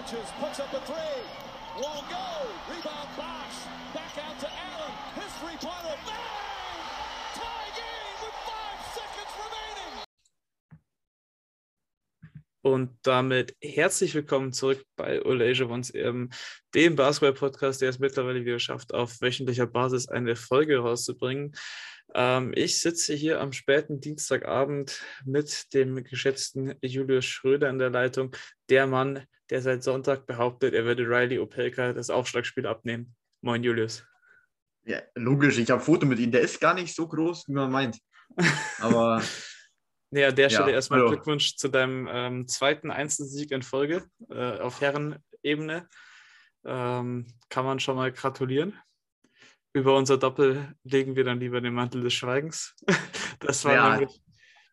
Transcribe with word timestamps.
touches, 0.00 0.30
puts 0.40 0.60
up 0.60 0.72
a 0.72 0.80
three. 0.80 1.20
Won't 1.76 2.08
go. 2.08 2.26
Rebound 2.68 3.08
Bosch. 3.16 3.58
Back 3.94 4.16
out 4.24 4.38
to 4.40 4.46
Allen. 4.46 4.92
His 5.14 5.32
three-pointer. 5.40 5.96
Bang! 6.06 6.80
Tie 7.34 7.70
game 7.76 8.16
with 8.22 8.36
five 8.48 8.80
seconds 8.94 9.32
remaining. 9.36 10.04
Und 12.62 12.98
damit 13.02 13.56
herzlich 13.62 14.14
willkommen 14.14 14.52
zurück 14.52 14.84
bei 14.96 15.22
Olasia 15.22 15.66
Ones, 15.66 15.92
dem 15.92 16.96
Basketball-Podcast, 16.96 17.82
der 17.82 17.90
es 17.90 17.98
mittlerweile 17.98 18.44
wieder 18.44 18.58
schafft, 18.58 18.94
auf 18.94 19.20
wöchentlicher 19.20 19.66
Basis 19.66 20.08
eine 20.08 20.36
Folge 20.36 20.78
rauszubringen. 20.78 21.54
Ähm, 22.14 22.52
ich 22.54 22.80
sitze 22.80 23.14
hier 23.14 23.40
am 23.40 23.52
späten 23.52 24.00
Dienstagabend 24.00 25.02
mit 25.24 25.72
dem 25.74 26.02
geschätzten 26.02 26.74
Julius 26.82 27.24
Schröder 27.24 27.68
in 27.70 27.78
der 27.78 27.90
Leitung, 27.90 28.34
der 28.68 28.86
Mann, 28.86 29.24
der 29.50 29.62
seit 29.62 29.82
Sonntag 29.82 30.26
behauptet, 30.26 30.74
er 30.74 30.84
würde 30.84 31.04
Riley 31.04 31.38
Opelka 31.38 31.92
das 31.92 32.10
Aufschlagspiel 32.10 32.66
abnehmen. 32.66 33.14
Moin, 33.42 33.62
Julius. 33.62 34.04
Ja, 34.84 35.00
logisch, 35.14 35.58
ich 35.58 35.70
habe 35.70 35.80
ein 35.80 35.84
Foto 35.84 36.06
mit 36.06 36.18
ihm. 36.18 36.30
Der 36.30 36.40
ist 36.40 36.60
gar 36.60 36.74
nicht 36.74 36.94
so 36.94 37.06
groß, 37.06 37.48
wie 37.48 37.52
man 37.52 37.70
meint. 37.70 37.98
Aber. 38.80 39.22
nee, 40.10 40.24
an 40.24 40.34
der 40.34 40.50
Stelle 40.50 40.70
Ja, 40.70 40.74
erstmal 40.74 41.00
hallo. 41.00 41.10
Glückwunsch 41.10 41.56
zu 41.56 41.68
deinem 41.68 42.08
ähm, 42.10 42.48
zweiten 42.48 42.90
Einzelsieg 42.90 43.50
in 43.50 43.62
Folge 43.62 44.04
äh, 44.30 44.58
auf 44.58 44.80
Herrenebene. 44.80 45.88
Ähm, 46.64 47.26
kann 47.48 47.64
man 47.64 47.80
schon 47.80 47.96
mal 47.96 48.12
gratulieren. 48.12 48.78
Über 49.72 49.96
unser 49.96 50.18
Doppel 50.18 50.74
legen 50.84 51.14
wir 51.16 51.24
dann 51.24 51.38
lieber 51.40 51.60
den 51.60 51.74
Mantel 51.74 52.02
des 52.02 52.14
Schweigens. 52.14 52.74
Das 53.42 53.64
war 53.64 53.74
Ja. 53.74 53.96
nämlich, 53.96 54.20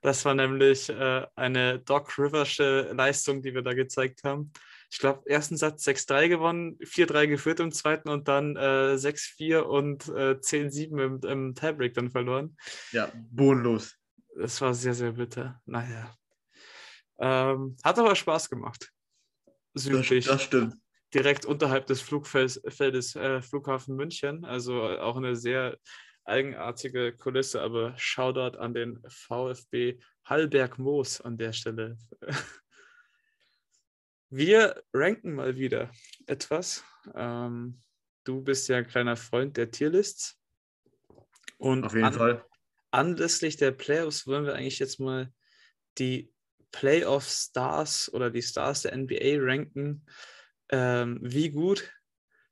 das 0.02 0.26
war 0.26 0.34
nämlich 0.36 0.90
äh, 0.90 1.26
eine 1.36 1.80
Doc 1.80 2.18
Riversche 2.20 2.92
Leistung, 2.94 3.42
die 3.42 3.54
wir 3.54 3.62
da 3.62 3.73
gezeigt 3.73 4.26
haben. 4.26 4.52
Ich 4.92 5.00
glaube, 5.00 5.30
ersten 5.30 5.56
Satz 5.56 5.88
6-3 5.88 6.28
gewonnen, 6.28 6.78
4-3 6.80 7.28
geführt 7.28 7.62
im 7.62 7.72
zweiten 7.72 8.10
und 8.10 8.28
dann 8.28 8.58
äh, 8.58 8.95
6-4 8.95 9.59
und 9.59 10.08
äh, 10.09 10.36
10-7 10.42 11.02
im, 11.02 11.20
im 11.23 11.56
Tiebreak 11.56 11.94
dann 11.94 12.09
verloren. 12.11 12.58
ja, 12.92 13.09
bodenlos. 13.32 13.95
Das 14.36 14.59
war 14.59 14.73
sehr, 14.73 14.94
sehr 14.94 15.14
bitter. 15.14 15.61
Naja. 15.66 16.14
Ähm, 17.20 17.78
hat 17.84 17.98
aber 18.00 18.16
Spaß 18.16 18.50
gemacht. 18.50 18.92
Das, 19.73 19.84
Südlich, 19.84 20.26
das 20.26 20.44
stimmt. 20.44 20.76
Direkt 21.13 21.45
unterhalb 21.45 21.88
des 21.88 22.02
Flugfeldes 22.02 22.61
Feldes, 22.67 23.16
äh, 23.16 23.41
Flughafen 23.41 23.95
München. 23.95 24.45
Also 24.45 24.83
auch 24.83 25.17
eine 25.17 25.36
sehr 25.36 25.77
eigenartige 26.25 27.14
Kulisse, 27.16 27.61
aber 27.61 27.94
Shoutout 27.97 28.58
an 28.58 28.73
den 28.73 29.02
VfB 29.08 29.99
Hallberg 30.25 30.77
Moos 30.77 31.22
an 31.22 31.38
der 31.38 31.53
Stelle. 31.53 31.97
Wir 34.30 34.83
ranken 34.94 35.33
mal 35.36 35.55
wieder 35.55 35.89
etwas. 36.25 36.83
Ähm, 37.16 37.81
du 38.25 38.42
bist 38.42 38.67
ja 38.67 38.77
ein 38.77 38.88
kleiner 38.88 39.16
Freund 39.16 39.55
der 39.55 39.71
Tierlists. 39.71 40.38
Und 41.58 41.86
Auf 41.86 41.94
jeden 41.94 42.05
an- 42.08 42.14
Fall. 42.14 42.45
anlässlich 42.92 43.55
der 43.55 43.71
Playoffs 43.71 44.27
wollen 44.27 44.45
wir 44.45 44.55
eigentlich 44.55 44.80
jetzt 44.80 44.99
mal 44.99 45.31
die 45.97 46.31
Playoff-Stars 46.71 48.14
oder 48.14 48.30
die 48.30 48.42
Stars 48.42 48.81
der 48.81 48.95
NBA 48.97 49.38
ranken, 49.39 50.05
ähm, 50.70 51.20
wie 51.22 51.50
gut 51.50 51.92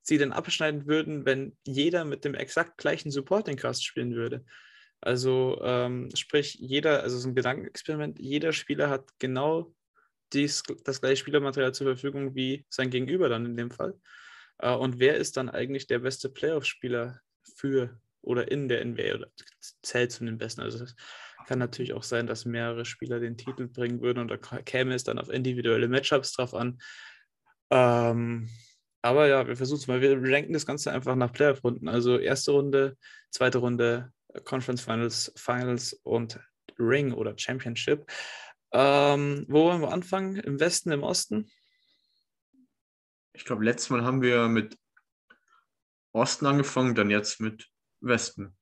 sie 0.02 0.18
denn 0.18 0.32
abschneiden 0.32 0.86
würden, 0.86 1.26
wenn 1.26 1.58
jeder 1.66 2.06
mit 2.06 2.26
dem 2.26 2.36
exakt 2.36 2.78
gleichen 2.78 3.12
Supporting 3.12 3.58
Cast 3.58 3.86
spielen 3.86 4.14
würde. 4.14 4.46
Also 5.02 5.60
ähm, 5.64 6.10
sprich, 6.16 6.56
jeder, 6.56 7.04
also 7.04 7.18
so 7.18 7.28
ein 7.28 7.36
Gedankenexperiment, 7.36 8.20
jeder 8.20 8.54
Spieler 8.54 8.90
hat 8.90 9.08
genau 9.20 9.74
dies, 10.34 10.64
das 10.84 11.02
gleiche 11.02 11.18
Spielermaterial 11.18 11.74
zur 11.74 11.88
Verfügung 11.88 12.36
wie 12.36 12.66
sein 12.70 12.90
Gegenüber 12.90 13.30
dann 13.30 13.46
in 13.46 13.58
dem 13.58 13.72
Fall. 13.72 14.00
Äh, 14.60 14.74
und 14.74 15.00
wer 15.00 15.18
ist 15.18 15.38
dann 15.38 15.50
eigentlich 15.50 15.88
der 15.88 16.00
beste 16.00 16.30
Playoff-Spieler 16.30 17.20
für 17.56 18.00
oder 18.22 18.52
in 18.52 18.68
der 18.68 18.84
NBA 18.84 19.16
oder 19.16 19.28
zählt 19.82 20.12
zu 20.12 20.26
den 20.26 20.38
Besten? 20.38 20.62
Also 20.62 20.84
es 20.84 20.96
kann 21.48 21.60
natürlich 21.60 21.94
auch 21.94 22.04
sein, 22.04 22.28
dass 22.28 22.46
mehrere 22.46 22.86
Spieler 22.86 23.20
den 23.20 23.38
Titel 23.38 23.68
bringen 23.68 24.02
würden 24.02 24.20
und 24.20 24.30
da 24.30 24.38
käme 24.38 24.96
es 24.96 25.04
dann 25.04 25.20
auf 25.20 25.30
individuelle 25.30 25.88
Matchups 25.88 26.34
drauf 26.34 26.54
an. 26.54 26.80
Ähm, 27.70 28.50
aber 29.02 29.28
ja, 29.28 29.48
wir 29.48 29.56
versuchen 29.56 29.80
es 29.80 29.88
mal. 29.88 30.02
Wir 30.02 30.18
ranken 30.22 30.54
das 30.54 30.66
Ganze 30.66 30.92
einfach 30.92 31.16
nach 31.16 31.32
Playoff-Runden. 31.32 31.88
Also 31.88 32.18
erste 32.18 32.52
Runde, 32.52 32.98
zweite 33.30 33.60
Runde, 33.60 34.12
Conference 34.44 34.82
Finals, 34.82 35.32
Finals 35.36 35.94
und 36.04 36.40
Ring 36.80 37.14
oder 37.14 37.38
Championship. 37.38 38.12
Ähm, 38.72 39.46
wo 39.48 39.66
wollen 39.66 39.82
wir 39.82 39.92
anfangen? 39.92 40.38
Im 40.38 40.60
Westen, 40.60 40.92
im 40.92 41.04
Osten? 41.04 41.50
Ich 43.34 43.46
glaube, 43.46 43.64
letztes 43.64 43.90
Mal 43.90 44.04
haben 44.04 44.22
wir 44.22 44.48
mit 44.48 44.78
Osten 46.12 46.46
angefangen, 46.46 46.96
dann 46.96 47.10
jetzt 47.10 47.40
mit 47.40 47.70
Westen. 48.02 48.58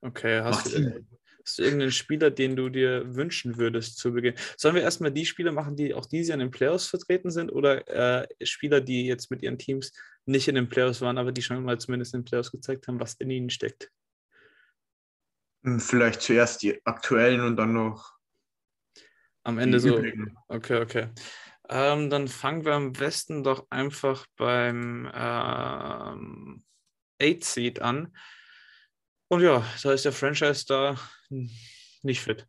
Okay, 0.00 0.42
hast 0.42 0.66
Macht 0.66 0.74
du. 0.74 1.06
Hast 1.44 1.58
du 1.58 1.62
irgendeinen 1.62 1.92
Spieler, 1.92 2.30
den 2.30 2.56
du 2.56 2.68
dir 2.68 3.14
wünschen 3.14 3.56
würdest 3.56 3.98
zu 3.98 4.12
Beginn? 4.12 4.34
Sollen 4.56 4.74
wir 4.74 4.82
erstmal 4.82 5.10
die 5.10 5.26
Spieler 5.26 5.52
machen, 5.52 5.76
die 5.76 5.94
auch 5.94 6.06
dieses 6.06 6.28
Jahr 6.28 6.34
in 6.34 6.40
den 6.40 6.50
Playoffs 6.50 6.86
vertreten 6.86 7.30
sind 7.30 7.50
oder 7.50 8.22
äh, 8.22 8.28
Spieler, 8.44 8.80
die 8.80 9.06
jetzt 9.06 9.30
mit 9.30 9.42
ihren 9.42 9.58
Teams 9.58 9.92
nicht 10.24 10.48
in 10.48 10.54
den 10.54 10.68
Playoffs 10.68 11.00
waren, 11.00 11.18
aber 11.18 11.32
die 11.32 11.42
schon 11.42 11.62
mal 11.64 11.78
zumindest 11.78 12.14
in 12.14 12.20
den 12.20 12.26
Playoffs 12.26 12.52
gezeigt 12.52 12.86
haben, 12.88 13.00
was 13.00 13.14
in 13.14 13.30
ihnen 13.30 13.50
steckt? 13.50 13.90
Hm, 15.64 15.80
Vielleicht 15.80 16.22
zuerst 16.22 16.62
die 16.62 16.84
aktuellen 16.84 17.40
und 17.40 17.56
dann 17.56 17.72
noch 17.72 18.12
Am 19.44 19.58
Ende 19.58 19.80
so. 19.80 19.96
übrigen. 19.96 20.36
Okay, 20.48 20.80
okay. 20.80 21.08
Ähm, 21.68 22.10
dann 22.10 22.28
fangen 22.28 22.64
wir 22.64 22.74
am 22.74 22.92
besten 22.92 23.42
doch 23.42 23.66
einfach 23.70 24.26
beim 24.36 25.10
ähm, 25.14 26.64
8 27.20 27.44
Seed 27.44 27.80
an. 27.80 28.14
Und 29.32 29.40
ja, 29.40 29.66
da 29.82 29.92
ist 29.92 30.04
der 30.04 30.12
Franchise 30.12 30.66
da 30.66 30.94
nicht 32.02 32.20
fit. 32.20 32.46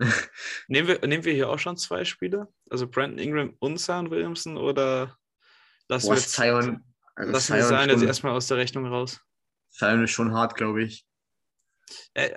nehmen, 0.68 0.88
wir, 0.88 1.06
nehmen 1.06 1.24
wir 1.24 1.34
hier 1.34 1.50
auch 1.50 1.58
schon 1.58 1.76
zwei 1.76 2.06
Spieler? 2.06 2.50
Also 2.70 2.88
Brandon 2.88 3.18
Ingram 3.18 3.54
und 3.58 3.76
Zion 3.76 4.10
Williamson 4.10 4.56
oder 4.56 5.18
lassen 5.88 6.06
Boah, 6.06 6.14
wir, 6.14 6.20
jetzt, 6.20 6.32
Zion, 6.32 6.82
also 7.16 7.32
lassen 7.32 7.54
wir 7.54 7.60
Zion, 7.60 7.68
Zion 7.68 7.90
jetzt 7.90 8.02
erstmal 8.02 8.32
aus 8.32 8.46
der 8.46 8.56
Rechnung 8.56 8.86
raus? 8.86 9.20
Zion 9.72 10.02
ist 10.04 10.12
schon 10.12 10.32
hart, 10.32 10.54
glaube 10.54 10.84
ich. 10.84 11.06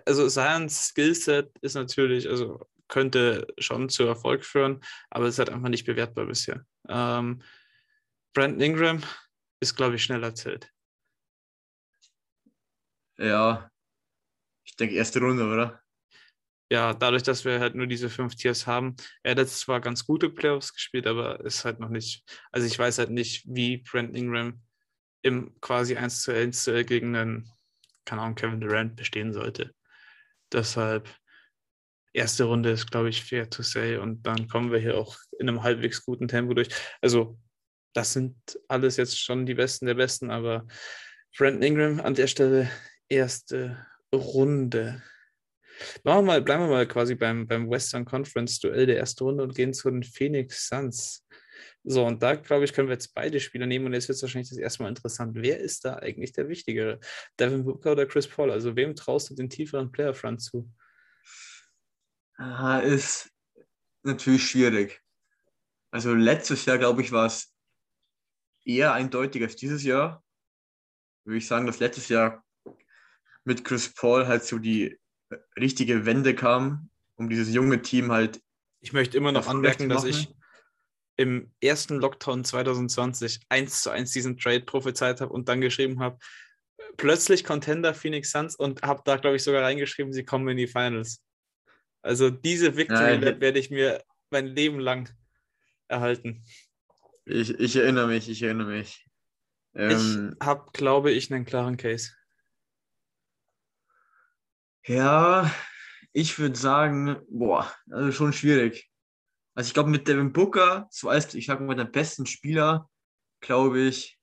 Also 0.05 0.27
Zions 0.27 0.89
Skillset 0.89 1.57
ist 1.61 1.75
natürlich, 1.75 2.27
also 2.27 2.67
könnte 2.89 3.47
schon 3.59 3.87
zu 3.87 4.03
Erfolg 4.03 4.43
führen, 4.43 4.83
aber 5.09 5.27
es 5.27 5.35
ist 5.35 5.39
halt 5.39 5.51
einfach 5.51 5.69
nicht 5.69 5.85
bewertbar 5.85 6.25
bisher. 6.25 6.65
Ähm, 6.89 7.41
Brandon 8.33 8.59
Ingram 8.59 9.03
ist, 9.61 9.77
glaube 9.77 9.95
ich, 9.95 10.03
schnell 10.03 10.21
erzählt. 10.21 10.69
Ja, 13.21 13.69
ich 14.65 14.75
denke 14.75 14.95
erste 14.95 15.19
Runde, 15.19 15.45
oder? 15.45 15.79
Ja, 16.71 16.93
dadurch, 16.93 17.21
dass 17.21 17.45
wir 17.45 17.59
halt 17.59 17.75
nur 17.75 17.85
diese 17.85 18.09
fünf 18.09 18.33
Tiers 18.35 18.65
haben, 18.65 18.95
er 19.21 19.35
hat 19.35 19.47
zwar 19.49 19.79
ganz 19.79 20.05
gute 20.05 20.29
Playoffs 20.29 20.73
gespielt, 20.73 21.05
aber 21.05 21.39
ist 21.45 21.63
halt 21.63 21.79
noch 21.79 21.89
nicht, 21.89 22.23
also 22.51 22.65
ich 22.65 22.79
weiß 22.79 22.97
halt 22.97 23.11
nicht, 23.11 23.43
wie 23.45 23.77
Brandon 23.77 24.15
Ingram 24.15 24.61
im 25.21 25.53
quasi 25.61 25.95
1 25.95 26.23
zu 26.23 26.33
1 26.33 26.63
Duell 26.65 26.83
gegen 26.83 27.15
einen, 27.15 27.47
keine 28.05 28.21
Ahnung, 28.21 28.35
Kevin 28.35 28.59
Durant 28.59 28.95
bestehen 28.95 29.33
sollte. 29.33 29.71
Deshalb, 30.51 31.07
erste 32.13 32.45
Runde 32.45 32.71
ist, 32.71 32.89
glaube 32.89 33.09
ich, 33.09 33.23
fair 33.23 33.47
to 33.49 33.61
say 33.61 33.97
und 33.97 34.25
dann 34.25 34.47
kommen 34.47 34.71
wir 34.71 34.79
hier 34.79 34.97
auch 34.97 35.15
in 35.37 35.47
einem 35.47 35.61
halbwegs 35.61 36.03
guten 36.03 36.27
Tempo 36.27 36.55
durch. 36.55 36.69
Also, 37.01 37.37
das 37.93 38.13
sind 38.13 38.35
alles 38.67 38.97
jetzt 38.97 39.19
schon 39.19 39.45
die 39.45 39.53
Besten 39.53 39.85
der 39.85 39.95
Besten, 39.95 40.31
aber 40.31 40.65
Brandon 41.37 41.61
Ingram 41.61 41.99
an 41.99 42.15
der 42.15 42.27
Stelle 42.27 42.71
erste 43.11 43.85
Runde. 44.13 45.03
Machen 46.03 46.19
wir 46.19 46.33
mal, 46.33 46.41
bleiben 46.41 46.63
wir 46.63 46.69
mal 46.69 46.87
quasi 46.87 47.15
beim, 47.15 47.47
beim 47.47 47.69
Western 47.69 48.05
Conference 48.05 48.59
Duell 48.59 48.85
der 48.85 48.97
ersten 48.97 49.23
Runde 49.23 49.43
und 49.43 49.55
gehen 49.55 49.73
zu 49.73 49.89
den 49.89 50.03
Phoenix 50.03 50.67
Suns. 50.67 51.25
So, 51.83 52.05
und 52.05 52.21
da 52.21 52.35
glaube 52.35 52.63
ich, 52.63 52.73
können 52.73 52.87
wir 52.87 52.93
jetzt 52.93 53.13
beide 53.13 53.39
Spieler 53.39 53.65
nehmen 53.65 53.85
und 53.85 53.93
jetzt 53.93 54.07
wird 54.07 54.15
es 54.15 54.21
wahrscheinlich 54.21 54.49
das 54.49 54.57
erste 54.57 54.83
Mal 54.83 54.89
interessant. 54.89 55.35
Wer 55.35 55.59
ist 55.59 55.83
da 55.83 55.95
eigentlich 55.95 56.31
der 56.31 56.47
Wichtigere? 56.47 56.99
Devin 57.39 57.65
Booker 57.65 57.93
oder 57.93 58.05
Chris 58.05 58.27
Paul? 58.27 58.51
Also, 58.51 58.75
wem 58.75 58.95
traust 58.95 59.29
du 59.29 59.35
den 59.35 59.49
tieferen 59.49 59.91
Playerfront 59.91 60.41
zu? 60.41 60.71
Ah, 62.37 62.79
ist 62.79 63.31
natürlich 64.03 64.47
schwierig. 64.47 65.01
Also 65.91 66.13
letztes 66.13 66.65
Jahr, 66.65 66.77
glaube 66.77 67.01
ich, 67.01 67.11
war 67.11 67.25
es 67.25 67.53
eher 68.63 68.93
eindeutig 68.93 69.41
als 69.43 69.55
dieses 69.55 69.83
Jahr. 69.83 70.23
Würde 71.25 71.37
ich 71.37 71.47
sagen, 71.47 71.67
dass 71.67 71.79
letztes 71.79 72.07
Jahr 72.09 72.43
mit 73.43 73.63
Chris 73.63 73.93
Paul 73.93 74.27
halt 74.27 74.43
so 74.43 74.57
die 74.57 74.97
richtige 75.57 76.05
Wende 76.05 76.35
kam, 76.35 76.89
um 77.15 77.29
dieses 77.29 77.53
junge 77.53 77.81
Team 77.81 78.11
halt 78.11 78.41
Ich 78.81 78.93
möchte 78.93 79.17
immer 79.17 79.31
noch 79.31 79.47
anmerken, 79.47 79.89
dass 79.89 80.03
ich 80.03 80.33
im 81.17 81.51
ersten 81.61 81.95
Lockdown 81.97 82.43
2020 82.43 83.41
eins 83.49 83.81
zu 83.83 83.89
eins 83.89 84.11
diesen 84.11 84.37
Trade 84.37 84.61
prophezeit 84.61 85.21
habe 85.21 85.31
und 85.31 85.49
dann 85.49 85.61
geschrieben 85.61 85.99
habe, 85.99 86.17
plötzlich 86.97 87.43
Contender 87.43 87.93
Phoenix 87.93 88.31
Suns 88.31 88.55
und 88.55 88.81
habe 88.81 89.01
da, 89.05 89.17
glaube 89.17 89.35
ich, 89.35 89.43
sogar 89.43 89.63
reingeschrieben, 89.63 90.13
sie 90.13 90.23
kommen 90.23 90.47
in 90.49 90.57
die 90.57 90.67
Finals. 90.67 91.23
Also 92.01 92.29
diese 92.29 92.75
Victory 92.75 93.17
Lap 93.17 93.39
werde 93.39 93.59
ich 93.59 93.69
mir 93.69 94.03
mein 94.31 94.47
Leben 94.47 94.79
lang 94.79 95.09
erhalten. 95.87 96.43
Ich, 97.25 97.51
ich 97.59 97.75
erinnere 97.75 98.07
mich, 98.07 98.29
ich 98.29 98.41
erinnere 98.41 98.71
mich. 98.71 99.05
Ähm, 99.75 100.35
ich 100.39 100.45
habe, 100.45 100.71
glaube 100.73 101.11
ich, 101.11 101.31
einen 101.31 101.45
klaren 101.45 101.77
Case. 101.77 102.11
Ja, 104.85 105.53
ich 106.11 106.39
würde 106.39 106.57
sagen, 106.57 107.21
boah, 107.29 107.71
also 107.89 108.11
schon 108.11 108.33
schwierig. 108.33 108.89
Also 109.53 109.67
ich 109.67 109.73
glaube, 109.73 109.89
mit 109.89 110.07
Devin 110.07 110.33
Booker, 110.33 110.87
so 110.89 111.09
als, 111.09 111.33
ich 111.35 111.45
sage 111.45 111.63
mal, 111.63 111.75
der 111.75 111.85
besten 111.85 112.25
Spieler, 112.25 112.89
glaube 113.41 113.81
ich, 113.81 114.19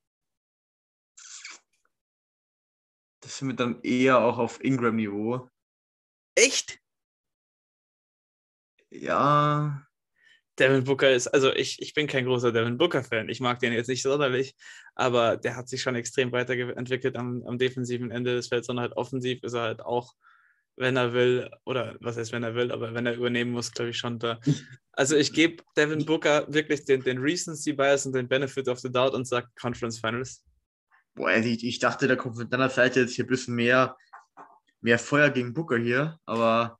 das 3.21 3.39
sind 3.39 3.49
wir 3.49 3.57
dann 3.57 3.81
eher 3.83 4.19
auch 4.19 4.39
auf 4.39 4.63
Ingram-Niveau. 4.63 5.49
Echt? 6.35 6.79
Ja, 8.91 9.87
Devin 10.59 10.85
Booker 10.85 11.11
ist, 11.11 11.29
also 11.29 11.53
ich, 11.53 11.81
ich 11.81 11.95
bin 11.95 12.07
kein 12.07 12.25
großer 12.25 12.53
Devin 12.53 12.79
Booker-Fan. 12.79 13.29
Ich 13.29 13.41
mag 13.41 13.61
den 13.61 13.73
jetzt 13.73 13.89
nicht 13.89 14.03
sonderlich, 14.03 14.57
aber 14.95 15.37
der 15.37 15.57
hat 15.57 15.69
sich 15.69 15.83
schon 15.83 15.95
extrem 15.95 16.33
weiterentwickelt 16.33 17.17
am, 17.17 17.45
am 17.47 17.59
defensiven 17.59 18.11
Ende 18.11 18.35
des 18.35 18.49
Felds, 18.49 18.67
sondern 18.67 18.85
halt 18.85 18.97
offensiv 18.97 19.43
ist 19.43 19.53
er 19.53 19.63
halt 19.63 19.81
auch, 19.83 20.15
wenn 20.79 20.97
er 20.97 21.13
will, 21.13 21.51
oder 21.65 21.97
was 22.01 22.17
heißt, 22.17 22.33
wenn 22.33 22.43
er 22.43 22.55
will, 22.55 22.73
aber 22.73 22.95
wenn 22.95 23.07
er 23.07 23.15
übernehmen 23.15 23.53
muss, 23.53 23.73
glaube 23.73 23.91
ich 23.91 23.99
schon 23.99 24.19
da. 24.19 24.41
Also 24.93 25.15
ich 25.15 25.33
gebe 25.33 25.63
Devin 25.77 26.05
Booker 26.05 26.45
wirklich 26.53 26.85
den, 26.85 27.05
den 27.05 27.19
Recency 27.19 27.73
Bias 27.73 28.05
und 28.05 28.15
den 28.15 28.27
Benefit 28.27 28.67
of 28.67 28.81
the 28.81 28.91
Doubt 28.91 29.15
und 29.15 29.29
sage 29.29 29.47
Conference 29.61 30.01
Finals. 30.01 30.43
boah, 31.15 31.31
ich, 31.37 31.65
ich 31.65 31.79
dachte, 31.79 32.09
da 32.09 32.17
kommt 32.17 32.37
von 32.37 32.51
deiner 32.51 32.69
Seite 32.69 33.03
jetzt 33.03 33.15
hier 33.15 33.25
ein 33.25 33.29
bisschen 33.29 33.55
mehr, 33.55 33.97
mehr 34.81 34.99
Feuer 34.99 35.31
gegen 35.31 35.55
Booker 35.55 35.79
hier, 35.79 36.19
aber 36.27 36.79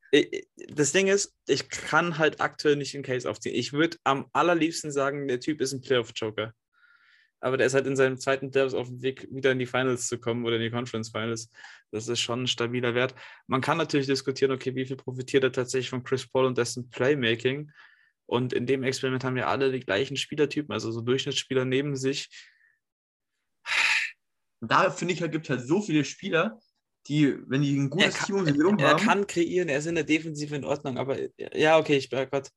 Das 0.69 0.93
Ding 0.93 1.09
ist, 1.09 1.35
ich 1.47 1.69
kann 1.69 2.19
halt 2.19 2.41
aktuell 2.41 2.77
nicht 2.77 2.95
den 2.95 3.03
Case 3.03 3.29
aufziehen. 3.29 3.55
Ich 3.55 3.73
würde 3.73 3.99
am 4.05 4.27
allerliebsten 4.33 4.91
sagen, 4.91 5.29
der 5.29 5.41
Typ 5.41 5.61
ist 5.61 5.73
ein 5.73 5.81
Playoff-Joker. 5.81 6.53
Aber 7.41 7.57
der 7.57 7.67
ist 7.67 7.75
halt 7.75 7.87
in 7.87 7.97
seinem 7.97 8.19
zweiten 8.19 8.51
Playoffs 8.51 8.75
auf 8.75 8.89
dem 8.89 9.01
Weg, 9.03 9.29
wieder 9.31 9.53
in 9.53 9.59
die 9.59 9.67
Finals 9.67 10.09
zu 10.09 10.19
kommen 10.19 10.45
oder 10.45 10.57
in 10.57 10.63
die 10.63 10.71
Conference 10.71 11.11
Finals. 11.11 11.51
Das 11.91 12.09
ist 12.09 12.21
schon 12.21 12.43
ein 12.43 12.47
stabiler 12.47 12.95
Wert. 12.95 13.15
Man 13.47 13.61
kann 13.61 13.79
natürlich 13.79 14.07
diskutieren, 14.07 14.51
okay, 14.51 14.75
wie 14.75 14.87
viel 14.87 14.97
profitiert 14.97 15.45
er 15.45 15.53
tatsächlich 15.53 15.91
von 15.91 16.03
Chris 16.03 16.27
Paul 16.27 16.47
und 16.47 16.59
dessen 16.59 16.91
Playmaking? 16.91 17.71
Und 18.27 18.53
in 18.53 18.67
dem 18.67 18.83
Experiment 18.83 19.25
haben 19.25 19.37
ja 19.37 19.47
alle 19.47 19.73
die 19.73 19.81
gleichen 19.81 20.17
Spielertypen, 20.17 20.73
also 20.73 20.93
so 20.93 21.01
Durchschnittsspieler 21.01 21.65
neben 21.65 21.97
sich. 21.97 22.29
Da 24.61 24.91
finde 24.91 25.15
ich, 25.15 25.23
halt, 25.23 25.33
gibt 25.33 25.47
es 25.47 25.51
halt 25.51 25.67
so 25.67 25.81
viele 25.81 26.05
Spieler, 26.05 26.59
die, 27.07 27.39
wenn 27.47 27.63
die 27.63 27.77
ein 27.77 27.85
Er 27.85 27.89
gutes 27.89 28.15
kann, 28.17 28.27
Team 28.27 28.37
um 28.37 28.45
sich 28.45 28.57
herum 28.57 28.79
er 28.79 28.91
haben, 28.91 29.03
kann 29.03 29.27
kreieren, 29.27 29.69
er 29.69 29.79
ist 29.79 29.87
in 29.87 29.95
der 29.95 30.05
Defensive 30.05 30.55
in 30.55 30.65
Ordnung, 30.65 30.99
aber 30.99 31.17
ja, 31.57 31.79
okay, 31.79 31.97
ich 31.97 32.11
Gott. 32.11 32.51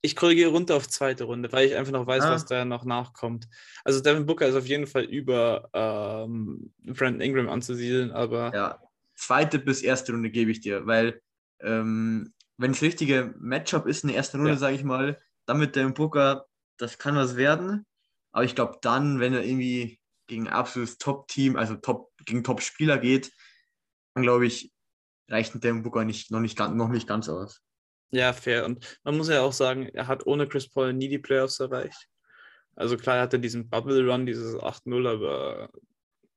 Ich 0.00 0.14
korrigiere 0.14 0.50
runter 0.50 0.76
auf 0.76 0.88
zweite 0.88 1.24
Runde, 1.24 1.50
weil 1.52 1.66
ich 1.66 1.74
einfach 1.74 1.92
noch 1.92 2.06
weiß, 2.06 2.24
Ah. 2.24 2.30
was 2.30 2.46
da 2.46 2.64
noch 2.64 2.84
nachkommt. 2.84 3.48
Also 3.84 4.00
Devin 4.00 4.26
Booker 4.26 4.46
ist 4.46 4.54
auf 4.54 4.66
jeden 4.66 4.86
Fall 4.86 5.04
über 5.04 5.68
ähm, 5.72 6.72
Brandon 6.84 7.20
Ingram 7.20 7.48
anzusiedeln, 7.48 8.12
aber 8.12 8.54
ja, 8.54 8.80
zweite 9.16 9.58
bis 9.58 9.82
erste 9.82 10.12
Runde 10.12 10.30
gebe 10.30 10.50
ich 10.52 10.60
dir, 10.60 10.86
weil 10.86 11.20
ähm, 11.60 12.32
wenn 12.58 12.72
das 12.72 12.82
richtige 12.82 13.34
Matchup 13.38 13.86
ist 13.86 14.04
in 14.04 14.08
der 14.08 14.16
ersten 14.16 14.36
Runde, 14.38 14.52
Ja. 14.52 14.58
sage 14.58 14.76
ich 14.76 14.84
mal, 14.84 15.20
dann 15.46 15.58
mit 15.58 15.74
dem 15.74 15.94
Booker, 15.94 16.46
das 16.76 16.98
kann 16.98 17.16
was 17.16 17.36
werden. 17.36 17.84
Aber 18.30 18.44
ich 18.44 18.54
glaube 18.54 18.78
dann, 18.82 19.18
wenn 19.18 19.32
er 19.34 19.42
irgendwie 19.44 19.98
gegen 20.28 20.46
ein 20.46 20.52
absolutes 20.52 20.98
Top-Team, 20.98 21.56
also 21.56 21.74
Top, 21.74 22.12
gegen 22.24 22.44
Top-Spieler 22.44 22.98
geht, 22.98 23.32
dann 24.14 24.22
glaube 24.22 24.46
ich, 24.46 24.72
reicht 25.28 25.54
ein 25.54 25.60
Devin 25.60 25.82
Booker 25.82 26.04
nicht, 26.04 26.30
noch, 26.30 26.40
nicht, 26.40 26.58
noch 26.58 26.88
nicht 26.88 27.08
ganz 27.08 27.28
aus. 27.28 27.62
Ja, 28.10 28.32
fair. 28.32 28.64
Und 28.64 28.98
man 29.04 29.16
muss 29.16 29.28
ja 29.28 29.42
auch 29.42 29.52
sagen, 29.52 29.88
er 29.88 30.06
hat 30.06 30.26
ohne 30.26 30.48
Chris 30.48 30.68
Paul 30.68 30.92
nie 30.92 31.08
die 31.08 31.18
Playoffs 31.18 31.60
erreicht. 31.60 32.08
Also 32.74 32.96
klar, 32.96 33.16
er 33.16 33.22
hatte 33.22 33.40
diesen 33.40 33.68
Bubble 33.68 34.08
Run, 34.08 34.24
dieses 34.24 34.54
8-0, 34.54 35.08
aber 35.08 35.70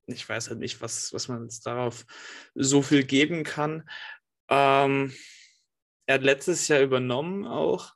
ich 0.08 0.28
weiß 0.28 0.50
halt 0.50 0.60
nicht, 0.60 0.82
was, 0.82 1.14
was 1.14 1.28
man 1.28 1.44
jetzt 1.44 1.66
darauf 1.66 2.06
so 2.56 2.82
viel 2.82 3.04
geben 3.04 3.44
kann. 3.44 3.88
Ähm, 4.50 5.14
er 6.08 6.16
hat 6.16 6.24
letztes 6.24 6.68
Jahr 6.68 6.82
übernommen 6.82 7.46
auch. 7.46 7.94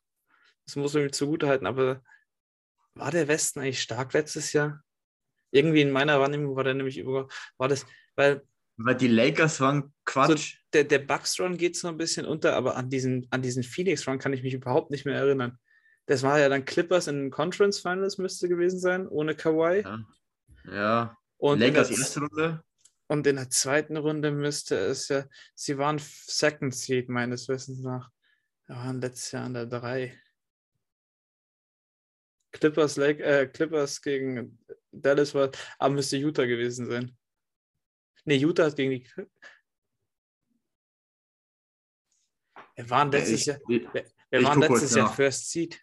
Das 0.65 0.75
muss 0.75 0.93
man 0.93 1.03
ihm 1.03 1.11
zugutehalten, 1.11 1.67
aber 1.67 2.03
war 2.93 3.11
der 3.11 3.27
Westen 3.27 3.59
eigentlich 3.59 3.81
stark 3.81 4.13
letztes 4.13 4.53
Jahr? 4.53 4.81
Irgendwie 5.51 5.81
in 5.81 5.91
meiner 5.91 6.19
Wahrnehmung 6.19 6.55
war 6.55 6.63
der 6.63 6.73
nämlich 6.73 6.97
über, 6.97 7.27
war 7.57 7.67
das, 7.67 7.85
weil 8.15 8.41
Weil 8.77 8.95
die 8.95 9.07
Lakers 9.07 9.61
waren 9.61 9.93
Quatsch. 10.03 10.57
der, 10.73 10.83
der 10.83 10.99
Bucks 10.99 11.39
Run 11.39 11.57
geht 11.57 11.77
so 11.77 11.87
ein 11.87 11.97
bisschen 11.97 12.25
unter, 12.25 12.55
aber 12.55 12.75
an 12.75 12.89
diesen, 12.89 13.27
an 13.29 13.41
diesen 13.41 13.63
Phoenix 13.63 14.07
Run 14.07 14.19
kann 14.19 14.33
ich 14.33 14.43
mich 14.43 14.53
überhaupt 14.53 14.91
nicht 14.91 15.05
mehr 15.05 15.15
erinnern. 15.15 15.57
Das 16.07 16.23
war 16.23 16.39
ja 16.39 16.49
dann 16.49 16.65
Clippers 16.65 17.07
in 17.07 17.15
den 17.15 17.31
Conference 17.31 17.79
Finals 17.79 18.17
müsste 18.17 18.49
gewesen 18.49 18.79
sein, 18.79 19.07
ohne 19.07 19.35
Kawhi. 19.35 19.81
ja. 19.81 20.05
ja. 20.65 21.17
Und, 21.37 21.61
in 21.61 21.73
Lakers 21.73 21.89
der, 21.89 21.97
erste 21.97 22.19
Runde. 22.21 22.63
und 23.07 23.27
in 23.27 23.35
der 23.35 23.49
zweiten 23.49 23.97
Runde 23.97 24.31
müsste 24.31 24.77
es 24.77 25.09
ja, 25.09 25.25
sie 25.53 25.77
waren 25.77 25.99
Second 25.99 26.73
Seed 26.73 27.09
meines 27.09 27.47
Wissens 27.49 27.81
nach. 27.81 28.09
Wir 28.67 28.75
waren 28.77 29.01
letztes 29.01 29.31
Jahr 29.31 29.45
an 29.45 29.53
der 29.53 29.65
3. 29.65 30.17
Clippers, 32.51 32.95
Lake, 32.95 33.21
äh, 33.21 33.47
Clippers 33.47 34.01
gegen 34.01 34.57
Dallas 34.91 35.35
war, 35.35 35.51
aber 35.77 35.93
müsste 35.93 36.17
Utah 36.17 36.45
gewesen 36.45 36.87
sein. 36.87 37.17
Nee, 38.25 38.37
Utah 38.37 38.65
hat 38.65 38.75
gegen 38.75 38.91
die. 38.91 39.07
Wir 42.75 42.89
waren 42.89 43.11
letztes 43.11 43.41
ich, 43.41 43.45
Jahr. 43.45 43.59
Wir 43.67 44.09
Ich 44.31 44.43
waren 44.43 44.59
letztes 44.59 44.95
Jahr 44.95 45.07
nach. 45.07 45.15
First 45.15 45.51
Seed. 45.51 45.81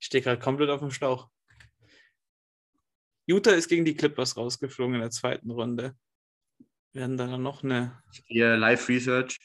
Ich 0.00 0.06
stehe 0.06 0.22
gerade 0.22 0.40
komplett 0.40 0.70
auf 0.70 0.80
dem 0.80 0.90
Schlauch. 0.90 1.30
Utah 3.26 3.52
ist 3.52 3.68
gegen 3.68 3.84
die 3.84 3.96
Clippers 3.96 4.36
rausgeflogen 4.36 4.94
in 4.94 5.00
der 5.00 5.10
zweiten 5.10 5.50
Runde. 5.50 5.96
Wir 6.92 7.02
haben 7.02 7.16
da 7.16 7.26
noch 7.36 7.62
eine. 7.62 8.02
hier 8.26 8.56
Live 8.56 8.88
Research. 8.88 9.38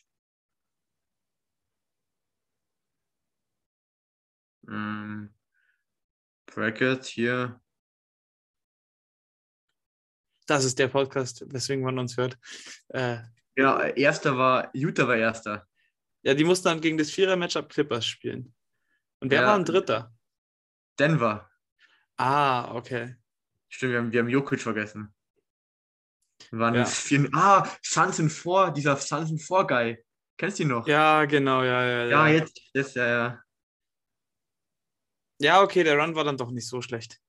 Ähm, 4.68 5.34
Bracket 6.46 7.06
hier. 7.06 7.62
Das 10.48 10.66
ist 10.66 10.80
der 10.80 10.88
Podcast, 10.88 11.44
weswegen 11.54 11.84
man 11.84 12.00
uns 12.00 12.18
hört. 12.18 12.38
Äh, 12.90 13.20
Genau, 13.56 13.80
erster 13.82 14.38
war, 14.38 14.70
Utah 14.74 15.08
war 15.08 15.18
erster. 15.18 15.68
ja, 16.24 16.34
die 16.34 16.46
mussten 16.46 16.70
dann 16.70 16.80
gegen 16.82 16.98
das 16.98 17.12
Vierer-Matchup 17.12 17.68
Clippers 17.70 18.06
spielen. 18.06 18.56
Und 19.20 19.30
wer 19.30 19.42
Ja. 19.42 19.48
war 19.48 19.56
ein 19.56 19.66
Dritter? 19.66 20.14
Denver. 20.98 21.50
Ah, 22.18 22.74
okay. 22.74 23.16
Stimmt, 23.70 23.92
wir 23.92 24.00
haben, 24.00 24.12
wir 24.14 24.20
haben 24.22 24.30
Jokic 24.30 24.62
vergessen. 24.62 25.14
Wir 26.50 26.60
waren 26.60 26.76
Ja. 26.76 26.86
vier, 26.86 27.30
ah, 27.34 27.68
Suns 27.84 28.20
in 28.20 28.30
4, 28.30 28.72
dieser 28.72 28.96
Suns 28.98 29.32
in 29.32 29.38
4 29.40 29.66
Guy. 29.66 30.06
Kennst 30.38 30.60
du 30.60 30.64
ihn 30.64 30.70
noch? 30.70 30.88
Ja, 30.88 31.26
genau, 31.26 31.62
ja, 31.64 31.84
ja. 31.86 32.06
Ja, 32.06 32.28
Ja, 32.28 32.28
jetzt, 32.28 32.60
jetzt, 32.74 32.96
ja, 32.96 33.06
ja. 33.08 33.44
ja 35.40 35.62
okay, 35.62 35.84
der 35.84 35.98
Run 35.98 36.16
war 36.16 36.24
dann 36.24 36.38
doch 36.38 36.52
nicht 36.52 36.68
so 36.68 36.82
schlecht. 36.82 37.20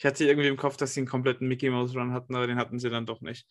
Ich 0.00 0.06
hatte 0.06 0.24
irgendwie 0.24 0.48
im 0.48 0.56
Kopf, 0.56 0.78
dass 0.78 0.94
sie 0.94 1.00
einen 1.00 1.08
kompletten 1.08 1.46
Mickey 1.46 1.68
Mouse 1.68 1.94
Run 1.94 2.14
hatten, 2.14 2.34
aber 2.34 2.46
den 2.46 2.56
hatten 2.56 2.78
sie 2.78 2.88
dann 2.88 3.04
doch 3.04 3.20
nicht. 3.20 3.46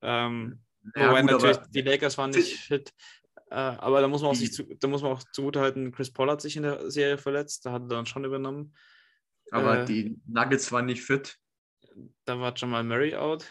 Ähm, 0.00 0.60
ja 0.96 1.08
Wobei 1.08 1.20
gut, 1.22 1.30
natürlich 1.30 1.58
die 1.68 1.82
Lakers 1.82 2.18
waren 2.18 2.30
nicht 2.30 2.56
fit. 2.58 2.92
Äh, 3.50 3.54
aber 3.54 4.00
da 4.00 4.08
muss 4.08 4.20
man 4.20 4.32
auch 4.32 4.34
sich 4.34 4.52
zu, 4.52 4.64
da 4.64 4.88
muss 4.88 5.02
man 5.02 5.12
auch 5.12 5.22
zugutehalten, 5.32 5.92
Chris 5.92 6.12
Paul 6.12 6.28
hat 6.28 6.40
sich 6.40 6.56
in 6.56 6.64
der 6.64 6.90
Serie 6.90 7.18
verletzt, 7.18 7.66
da 7.66 7.72
hat 7.72 7.82
er 7.82 7.88
dann 7.88 8.06
schon 8.06 8.24
übernommen. 8.24 8.74
aber 9.52 9.82
äh, 9.82 9.84
die 9.84 10.20
Nuggets 10.26 10.72
waren 10.72 10.86
nicht 10.86 11.04
fit 11.04 11.38
Da 12.24 12.40
war 12.40 12.52
Jamal 12.56 12.82
Murray 12.82 13.14
out. 13.14 13.46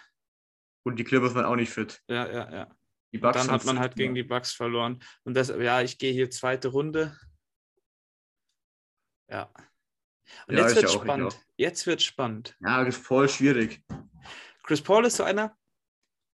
und 0.83 0.97
die 0.99 1.05
Clippers 1.05 1.33
waren 1.33 1.45
auch 1.45 1.55
nicht 1.55 1.71
fit. 1.71 2.01
Ja, 2.09 2.29
ja, 2.29 2.51
ja. 2.51 2.75
Die 3.13 3.17
Und 3.17 3.21
Bucks 3.21 3.37
dann 3.45 3.51
hat 3.51 3.63
man 3.63 3.79
halt 3.79 3.95
gegen 3.95 4.13
die 4.13 4.23
Bucks 4.23 4.51
verloren. 4.51 5.01
Und 5.23 5.35
deshalb, 5.35 5.61
ja, 5.61 5.81
ich 5.81 5.97
gehe 5.97 6.11
hier 6.11 6.29
zweite 6.29 6.67
Runde. 6.67 7.17
Ja. 9.29 9.49
Und 10.47 10.57
Ja, 10.57 10.63
jetzt 10.67 10.75
wird 10.75 10.91
spannend. 10.91 11.39
Jetzt 11.57 11.87
wird 11.87 12.01
spannend. 12.01 12.55
Ja, 12.61 12.83
das 12.83 12.95
ist 12.97 13.05
voll 13.05 13.29
schwierig. 13.29 13.83
Chris 14.63 14.81
Paul 14.81 15.05
ist 15.05 15.17
so 15.17 15.23
einer, 15.23 15.57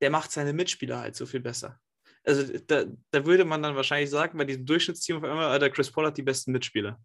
der 0.00 0.10
macht 0.10 0.30
seine 0.30 0.52
Mitspieler 0.52 1.00
halt 1.00 1.16
so 1.16 1.26
viel 1.26 1.40
besser. 1.40 1.80
Also 2.24 2.58
da, 2.66 2.84
da 3.10 3.26
würde 3.26 3.44
man 3.44 3.62
dann 3.62 3.76
wahrscheinlich 3.76 4.10
sagen, 4.10 4.38
bei 4.38 4.44
diesem 4.44 4.64
Durchschnittsteam 4.64 5.18
auf 5.18 5.24
einmal, 5.24 5.46
Alter, 5.50 5.68
Chris 5.70 5.90
Paul 5.90 6.06
hat 6.06 6.16
die 6.16 6.22
besten 6.22 6.52
Mitspieler. 6.52 6.98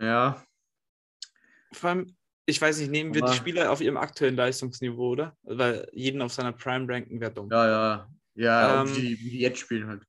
Ja, 0.00 0.44
Vor 1.72 1.90
allem, 1.90 2.16
ich 2.46 2.60
weiß 2.60 2.78
nicht, 2.78 2.90
nehmen 2.90 3.14
wir 3.14 3.20
die 3.22 3.26
Aber- 3.28 3.34
Spieler 3.36 3.70
auf 3.70 3.80
ihrem 3.80 3.96
aktuellen 3.96 4.34
Leistungsniveau, 4.36 5.10
oder? 5.12 5.36
Weil 5.42 5.88
jeden 5.92 6.20
auf 6.22 6.32
seiner 6.32 6.52
Prime 6.52 6.92
ranken 6.92 7.20
wäre 7.20 7.32
dumm. 7.32 7.48
ja, 7.50 7.66
ja. 7.68 8.10
Ja, 8.36 8.82
Ähm, 8.82 8.96
wie, 8.96 9.00
die, 9.00 9.18
wie 9.20 9.30
die 9.30 9.38
jetzt 9.38 9.60
spielen 9.60 9.86
halt. 9.86 10.04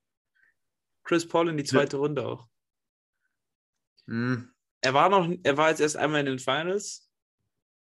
Chris 1.04 1.28
Paul 1.28 1.50
in 1.50 1.58
die 1.58 1.64
zweite 1.64 1.98
Runde 1.98 2.26
auch. 2.26 2.48
Hm. 4.08 4.52
Er 4.86 4.94
war 4.94 5.10
noch, 5.10 5.30
er 5.44 5.58
war 5.58 5.70
jetzt 5.70 5.82
erst 5.82 5.98
einmal 5.98 6.22
in 6.22 6.28
den 6.28 6.40
Finals. 6.40 7.10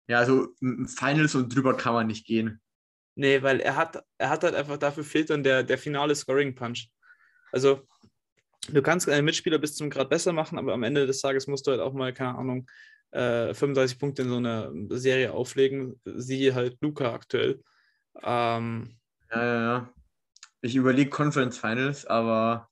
Ja, 0.07 0.19
also 0.19 0.50
Finals 0.88 1.36
und 1.36 1.53
drüber 1.53 1.75
kann 1.75 1.93
man 1.93 2.07
nicht 2.07 2.25
gehen. 2.25 2.62
Nee, 3.15 3.41
weil 3.43 3.60
er 3.60 3.75
hat, 3.75 4.03
er 4.17 4.29
hat 4.29 4.43
halt 4.43 4.55
einfach, 4.55 4.77
dafür 4.77 5.03
fehlt 5.03 5.29
dann 5.29 5.43
der, 5.43 5.63
der 5.63 5.77
finale 5.77 6.15
Scoring 6.15 6.55
Punch. 6.55 6.89
Also, 7.51 7.88
du 8.69 8.81
kannst 8.81 9.07
einen 9.07 9.25
Mitspieler 9.25 9.60
bis 9.60 9.75
zum 9.75 9.89
Grad 9.89 10.10
besser 10.10 10.33
machen, 10.33 10.57
aber 10.57 10.74
am 10.74 10.83
Ende 10.83 11.05
des 11.05 11.22
Tages 11.22 11.48
musst 11.48 11.67
du 11.67 11.72
halt 11.72 11.81
auch 11.81 11.93
mal, 11.93 12.13
keine 12.13 12.36
Ahnung, 12.36 12.67
äh, 13.12 13.53
35 13.53 14.00
Punkte 14.00 14.24
in 14.24 14.29
so 14.29 14.38
einer 14.38 14.72
Serie 14.98 15.31
auflegen. 15.31 16.01
Siehe 16.05 16.55
halt 16.55 16.77
Luca 16.81 17.13
aktuell. 17.13 17.62
Ähm, 18.22 18.98
Ja, 19.31 19.45
ja, 19.45 19.62
ja. 19.62 19.93
Ich 20.62 20.75
überlege 20.75 21.10
Conference 21.10 21.57
Finals, 21.57 22.05
aber 22.05 22.69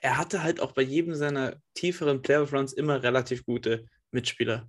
er 0.00 0.16
hatte 0.18 0.42
halt 0.42 0.60
auch 0.60 0.72
bei 0.72 0.82
jedem 0.82 1.14
seiner 1.14 1.56
tieferen 1.74 2.22
Playoff-Runs 2.22 2.72
immer 2.72 3.02
relativ 3.02 3.44
gute 3.44 3.86
Mitspieler. 4.10 4.68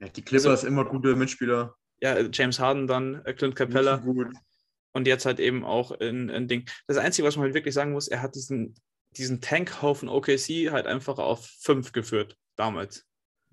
ja, 0.00 0.08
die 0.08 0.22
Clippers 0.22 0.64
immer 0.64 0.84
gute 0.84 1.14
Mitspieler. 1.14 1.74
Ja, 2.00 2.18
James 2.20 2.58
Harden 2.60 2.86
dann, 2.86 3.24
äh, 3.24 3.34
Clint 3.34 3.56
Capella 3.56 3.96
Gut. 3.96 4.28
und 4.92 5.06
jetzt 5.06 5.26
halt 5.26 5.40
eben 5.40 5.64
auch 5.64 5.92
in, 5.92 6.28
in 6.28 6.48
Ding. 6.48 6.68
Das 6.86 6.96
Einzige, 6.96 7.26
was 7.26 7.36
man 7.36 7.44
halt 7.44 7.54
wirklich 7.54 7.74
sagen 7.74 7.92
muss, 7.92 8.08
er 8.08 8.22
hat 8.22 8.34
diesen, 8.34 8.74
diesen 9.16 9.40
Tankhaufen 9.40 10.08
OKC 10.08 10.70
halt 10.70 10.86
einfach 10.86 11.18
auf 11.18 11.46
5 11.60 11.92
geführt 11.92 12.36
damals. 12.56 13.04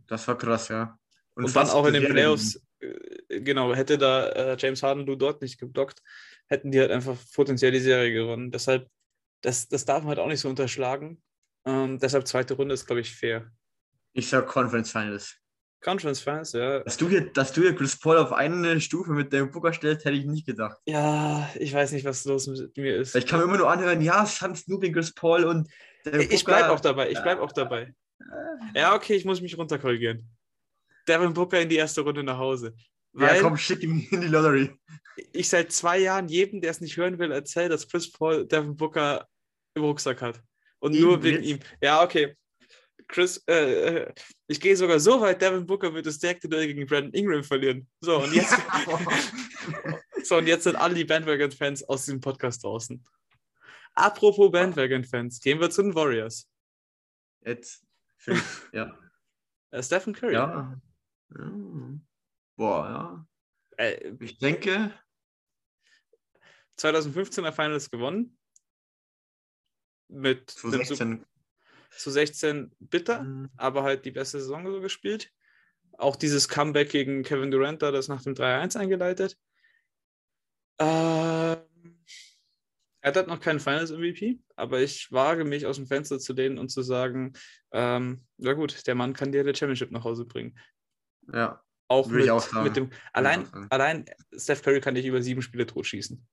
Das 0.07 0.27
war 0.27 0.37
krass, 0.37 0.67
ja. 0.69 0.97
Und, 1.35 1.45
dann 1.45 1.51
fast 1.51 1.73
auch 1.73 1.85
in 1.85 1.93
den 1.93 2.05
Playoffs, 2.05 2.61
äh, 2.79 3.41
genau, 3.41 3.73
hätte 3.73 3.97
da 3.97 4.29
äh, 4.29 4.57
James 4.59 4.83
Harden 4.83 5.05
du 5.05 5.15
dort 5.15 5.41
nicht 5.41 5.59
geblockt, 5.59 6.01
hätten 6.47 6.71
die 6.71 6.79
halt 6.79 6.91
einfach 6.91 7.17
potenziell 7.33 7.71
die 7.71 7.79
Serie 7.79 8.13
gewonnen. 8.13 8.51
Deshalb, 8.51 8.87
das, 9.45 9.67
das 9.67 9.85
darf 9.85 9.99
man 9.99 10.09
halt 10.09 10.19
auch 10.19 10.27
nicht 10.27 10.39
so 10.41 10.49
unterschlagen. 10.49 11.21
Ähm, 11.65 11.99
deshalb 11.99 12.27
zweite 12.27 12.53
Runde 12.55 12.73
ist, 12.73 12.85
glaube 12.85 13.01
ich, 13.01 13.15
fair. 13.15 13.51
Ich 14.13 14.29
sag 14.29 14.47
Conference 14.47 14.91
Finals. 14.91 15.35
Conference 15.81 16.19
Fans, 16.19 16.53
ja. 16.53 16.79
Dass 16.79 16.97
du 16.97 17.07
hier, 17.09 17.31
dass 17.31 17.53
du 17.53 17.61
hier 17.61 17.75
Chris 17.75 17.99
Paul 17.99 18.17
auf 18.17 18.31
eine 18.33 18.81
Stufe 18.81 19.11
mit 19.11 19.31
dem 19.31 19.51
Booker 19.51 19.71
stellst, 19.71 20.03
hätte 20.05 20.17
ich 20.17 20.25
nicht 20.25 20.47
gedacht. 20.47 20.77
Ja, 20.85 21.47
ich 21.59 21.71
weiß 21.73 21.91
nicht, 21.91 22.05
was 22.05 22.25
los 22.25 22.47
mit 22.47 22.75
mir 22.75 22.95
ist. 22.97 23.15
Ich 23.15 23.27
kann 23.27 23.39
mir 23.39 23.45
immer 23.45 23.57
nur 23.57 23.69
anhören, 23.69 24.01
ja, 24.01 24.25
Sam 24.25 24.55
Snoopy, 24.55 24.91
Chris 24.91 25.13
Paul 25.13 25.43
und 25.43 25.69
der 26.05 26.19
Ich 26.21 26.29
Booker- 26.43 26.45
bleibe 26.45 26.71
auch 26.71 26.79
dabei, 26.79 27.11
ich 27.11 27.21
bleibe 27.21 27.41
auch 27.41 27.51
dabei. 27.51 27.93
Ja, 28.73 28.95
okay, 28.95 29.13
ich 29.15 29.25
muss 29.25 29.41
mich 29.41 29.57
runterkorrigieren. 29.57 30.27
Devin 31.07 31.33
Booker 31.33 31.59
in 31.61 31.69
die 31.69 31.75
erste 31.75 32.01
Runde 32.01 32.23
nach 32.23 32.37
Hause. 32.39 32.73
Weil 33.13 33.35
Ja, 33.35 33.41
komm, 33.43 33.55
schick 33.57 33.83
ihn 33.83 34.07
in 34.09 34.21
die 34.21 34.27
Lottery. 34.27 34.73
ich 35.33 35.47
seit 35.49 35.71
zwei 35.71 35.99
Jahren 35.99 36.27
jedem, 36.29 36.61
der 36.61 36.71
es 36.71 36.81
nicht 36.81 36.97
hören 36.97 37.19
will, 37.19 37.31
erzähle, 37.31 37.69
dass 37.69 37.87
Chris 37.87 38.11
Paul 38.11 38.47
Devin 38.47 38.75
Booker 38.75 39.27
im 39.75 39.83
Rucksack 39.83 40.21
hat. 40.21 40.41
Und 40.79 40.93
Eben, 40.93 41.03
nur 41.03 41.23
wegen 41.23 41.43
jetzt- 41.43 41.49
ihm. 41.49 41.59
Ja, 41.81 42.03
okay. 42.03 42.35
Chris, 43.07 43.43
äh, 43.47 43.53
äh, 44.07 44.13
ich 44.47 44.59
gehe 44.59 44.75
sogar 44.75 44.99
so 44.99 45.21
weit, 45.21 45.39
Devin 45.41 45.65
Booker 45.65 45.93
wird 45.93 46.07
das 46.07 46.17
direkte 46.17 46.49
Duell 46.49 46.65
gegen 46.67 46.87
Brandon 46.87 47.13
Ingram 47.13 47.43
verlieren. 47.43 47.87
So, 47.99 48.23
und 48.23 48.33
jetzt, 48.33 48.55
so, 50.23 50.37
und 50.37 50.47
jetzt 50.47 50.63
sind 50.63 50.75
alle 50.75 50.95
die 50.95 51.05
Bandwagon-Fans 51.05 51.83
aus 51.83 52.05
diesem 52.05 52.19
Podcast 52.19 52.63
draußen. 52.63 53.03
Apropos 53.93 54.51
Bandwagon-Fans, 54.51 55.39
gehen 55.39 55.59
wir 55.59 55.69
zu 55.69 55.83
den 55.83 55.93
Warriors. 55.93 56.49
Jetzt. 57.45 57.83
Fünf. 58.17 58.69
Ja. 58.73 58.97
Äh, 59.71 59.83
Stephen 59.83 60.13
Curry. 60.13 60.33
ja. 60.33 60.79
Ja. 61.37 61.51
Boah, 62.55 63.25
ja. 63.77 63.83
Äh, 63.83 64.13
Ich 64.21 64.37
denke, 64.37 64.93
2015er 66.79 67.51
Finals 67.51 67.89
gewonnen. 67.89 68.37
Mit 70.07 70.49
zu 70.51 70.67
einem 70.67 70.77
16. 70.85 71.25
zu 71.91 72.11
16 72.11 72.71
bitter, 72.79 73.23
Mhm. 73.23 73.49
aber 73.57 73.83
halt 73.83 74.05
die 74.05 74.11
beste 74.11 74.39
Saison 74.39 74.69
so 74.71 74.81
gespielt. 74.81 75.31
Auch 75.97 76.15
dieses 76.15 76.49
Comeback 76.49 76.89
gegen 76.89 77.23
Kevin 77.23 77.51
Durant 77.51 77.81
da, 77.81 77.91
das 77.91 78.07
nach 78.09 78.21
dem 78.21 78.35
3-1 78.35 78.75
eingeleitet. 78.77 79.37
Ähm, 80.77 81.57
er 83.01 83.13
hat 83.13 83.27
noch 83.27 83.39
keinen 83.39 83.59
Finals-MVP, 83.59 84.39
aber 84.55 84.81
ich 84.81 85.11
wage 85.11 85.45
mich 85.45 85.65
aus 85.65 85.77
dem 85.77 85.87
Fenster 85.87 86.19
zu 86.19 86.33
lehnen 86.33 86.57
und 86.57 86.69
zu 86.69 86.81
sagen, 86.81 87.33
ähm, 87.71 88.25
na 88.37 88.53
gut, 88.53 88.85
der 88.87 88.95
Mann 88.95 89.13
kann 89.13 89.31
dir 89.31 89.43
der 89.43 89.53
Championship 89.53 89.91
nach 89.91 90.03
Hause 90.03 90.25
bringen. 90.25 90.57
Ja. 91.31 91.61
Auch 91.87 92.07
mit, 92.09 92.27
auch 92.29 92.51
mit 92.63 92.75
dem, 92.75 92.89
allein, 93.13 93.47
allein 93.69 94.05
Steph 94.35 94.63
Curry 94.63 94.81
kann 94.81 94.95
dich 94.95 95.05
über 95.05 95.21
sieben 95.21 95.41
Spiele 95.43 95.65
totschießen. 95.65 96.25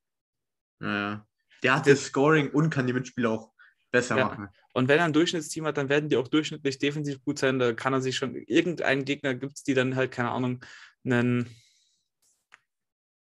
ja. 0.80 0.88
ja. 0.88 1.26
Der 1.62 1.76
hat 1.76 1.86
das 1.86 2.06
Scoring 2.06 2.50
und 2.50 2.70
kann 2.70 2.88
die 2.88 2.92
Mitspieler 2.92 3.30
auch 3.30 3.52
besser 3.92 4.16
Ja. 4.16 4.24
machen. 4.26 4.48
Und 4.74 4.88
wenn 4.88 4.98
er 4.98 5.04
ein 5.04 5.12
Durchschnittsteam 5.12 5.66
hat, 5.66 5.76
dann 5.76 5.88
werden 5.88 6.08
die 6.08 6.16
auch 6.16 6.26
durchschnittlich 6.28 6.78
defensiv 6.78 7.22
gut 7.24 7.38
sein. 7.38 7.58
Da 7.58 7.72
kann 7.74 7.92
er 7.92 8.00
sich 8.00 8.16
schon, 8.16 8.34
irgendeinen 8.34 9.04
Gegner 9.04 9.34
gibt 9.34 9.58
es, 9.58 9.62
die 9.62 9.74
dann 9.74 9.94
halt, 9.94 10.10
keine 10.10 10.30
Ahnung, 10.30 10.64
einen, 11.04 11.48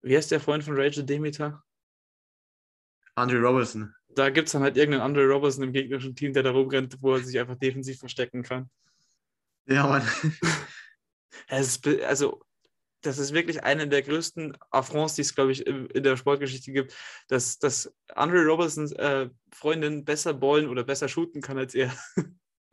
wie 0.01 0.15
heißt 0.15 0.29
der 0.29 0.39
Freund 0.41 0.63
von 0.63 0.75
Rachel 0.79 1.03
Demeter? 1.05 1.63
Andre 3.15 3.39
Robertson. 3.39 3.95
Da 4.09 4.29
gibt 4.29 4.47
es 4.47 4.51
dann 4.51 4.61
halt 4.61 4.77
irgendeinen 4.77 5.03
Andre 5.03 5.25
Robertson 5.25 5.63
im 5.63 5.73
gegnerischen 5.73 6.15
Team, 6.15 6.33
der 6.33 6.43
da 6.43 6.51
rumrennt, 6.51 6.97
wo 7.01 7.13
er 7.13 7.23
sich 7.23 7.39
einfach 7.39 7.55
defensiv 7.55 7.99
verstecken 7.99 8.43
kann. 8.43 8.69
Ja, 9.65 9.87
Mann. 9.87 10.03
Es 11.49 11.67
ist, 11.67 11.79
be- 11.83 12.05
also, 12.05 12.41
das 13.01 13.17
ist 13.19 13.33
wirklich 13.33 13.63
eine 13.63 13.87
der 13.87 14.01
größten 14.01 14.57
Affronts, 14.71 15.15
die 15.15 15.21
es, 15.21 15.35
glaube 15.35 15.51
ich, 15.51 15.65
in 15.67 16.03
der 16.03 16.17
Sportgeschichte 16.17 16.71
gibt, 16.71 16.93
dass, 17.27 17.59
dass 17.59 17.93
Andre 18.15 18.45
Robertsons 18.45 18.91
äh, 18.93 19.29
Freundin 19.53 20.03
besser 20.05 20.33
ballen 20.33 20.67
oder 20.67 20.83
besser 20.83 21.07
shooten 21.07 21.41
kann 21.41 21.57
als 21.57 21.75
er. 21.75 21.91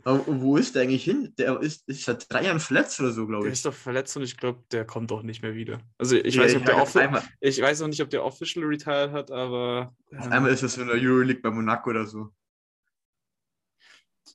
Aber 0.04 0.24
wo 0.26 0.56
ist 0.56 0.74
der 0.74 0.82
eigentlich 0.82 1.04
hin? 1.04 1.34
Der 1.38 1.60
ist, 1.60 1.88
ist 1.88 2.04
seit 2.04 2.30
drei 2.32 2.44
Jahren 2.44 2.60
verletzt 2.60 3.00
oder 3.00 3.12
so, 3.12 3.26
glaube 3.26 3.46
Der 3.46 3.52
ich. 3.52 3.58
ist 3.58 3.64
doch 3.64 3.74
verletzt 3.74 4.16
und 4.16 4.22
ich 4.22 4.36
glaube, 4.36 4.62
der 4.70 4.84
kommt 4.86 5.10
auch 5.12 5.22
nicht 5.22 5.42
mehr 5.42 5.54
wieder. 5.54 5.80
Also 5.98 6.16
ich 6.16 6.36
Ja, 6.36 6.42
weiß 6.42 6.54
nicht, 6.54 6.60
ob 6.62 6.66
der 6.66 7.22
ich 7.40 7.60
weiß 7.60 7.80
noch 7.80 7.88
nicht, 7.88 8.02
ob 8.02 8.10
der 8.10 8.24
official 8.24 8.64
retired 8.64 9.12
hat, 9.12 9.30
aber 9.30 9.94
auf 10.16 10.26
ähm, 10.26 10.32
einmal 10.32 10.52
ist 10.52 10.62
das 10.62 10.76
in 10.78 10.86
der 10.88 10.96
Euroleague 10.96 11.40
bei 11.42 11.50
Monaco 11.50 11.90
oder 11.90 12.06
so. 12.06 12.32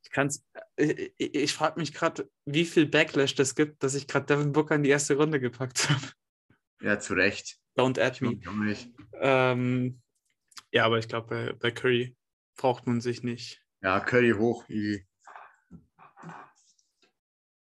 Ich 0.10 0.14
kann's. 0.16 0.44
Ich, 0.76 1.14
ich, 1.18 1.36
ich 1.36 1.54
frage 1.54 1.80
mich 1.80 1.94
gerade, 1.94 2.30
wie 2.46 2.66
viel 2.66 2.86
Backlash 2.88 3.36
das 3.36 3.56
gibt, 3.56 3.84
dass 3.84 3.94
ich 3.96 4.08
gerade 4.08 4.26
Devin 4.26 4.52
Booker 4.52 4.76
in 4.76 4.84
die 4.84 4.90
erste 4.90 5.16
Runde 5.16 5.40
gepackt 5.40 5.90
habe. 5.90 6.02
Ja, 6.82 7.00
zu 7.00 7.14
Recht. 7.14 7.58
Don't 7.78 8.00
add 8.02 8.24
me. 8.24 8.40
Ähm, 9.14 10.02
ja, 10.72 10.86
aber 10.86 10.98
ich 11.00 11.08
glaube, 11.08 11.28
bei, 11.28 11.54
bei 11.54 11.72
Curry 11.72 12.16
braucht 12.58 12.88
man 12.88 13.02
sich 13.02 13.24
nicht. 13.24 13.62
Ja, 13.82 14.00
Curry 14.00 14.32
hoch. 14.32 14.68
easy. 14.70 15.06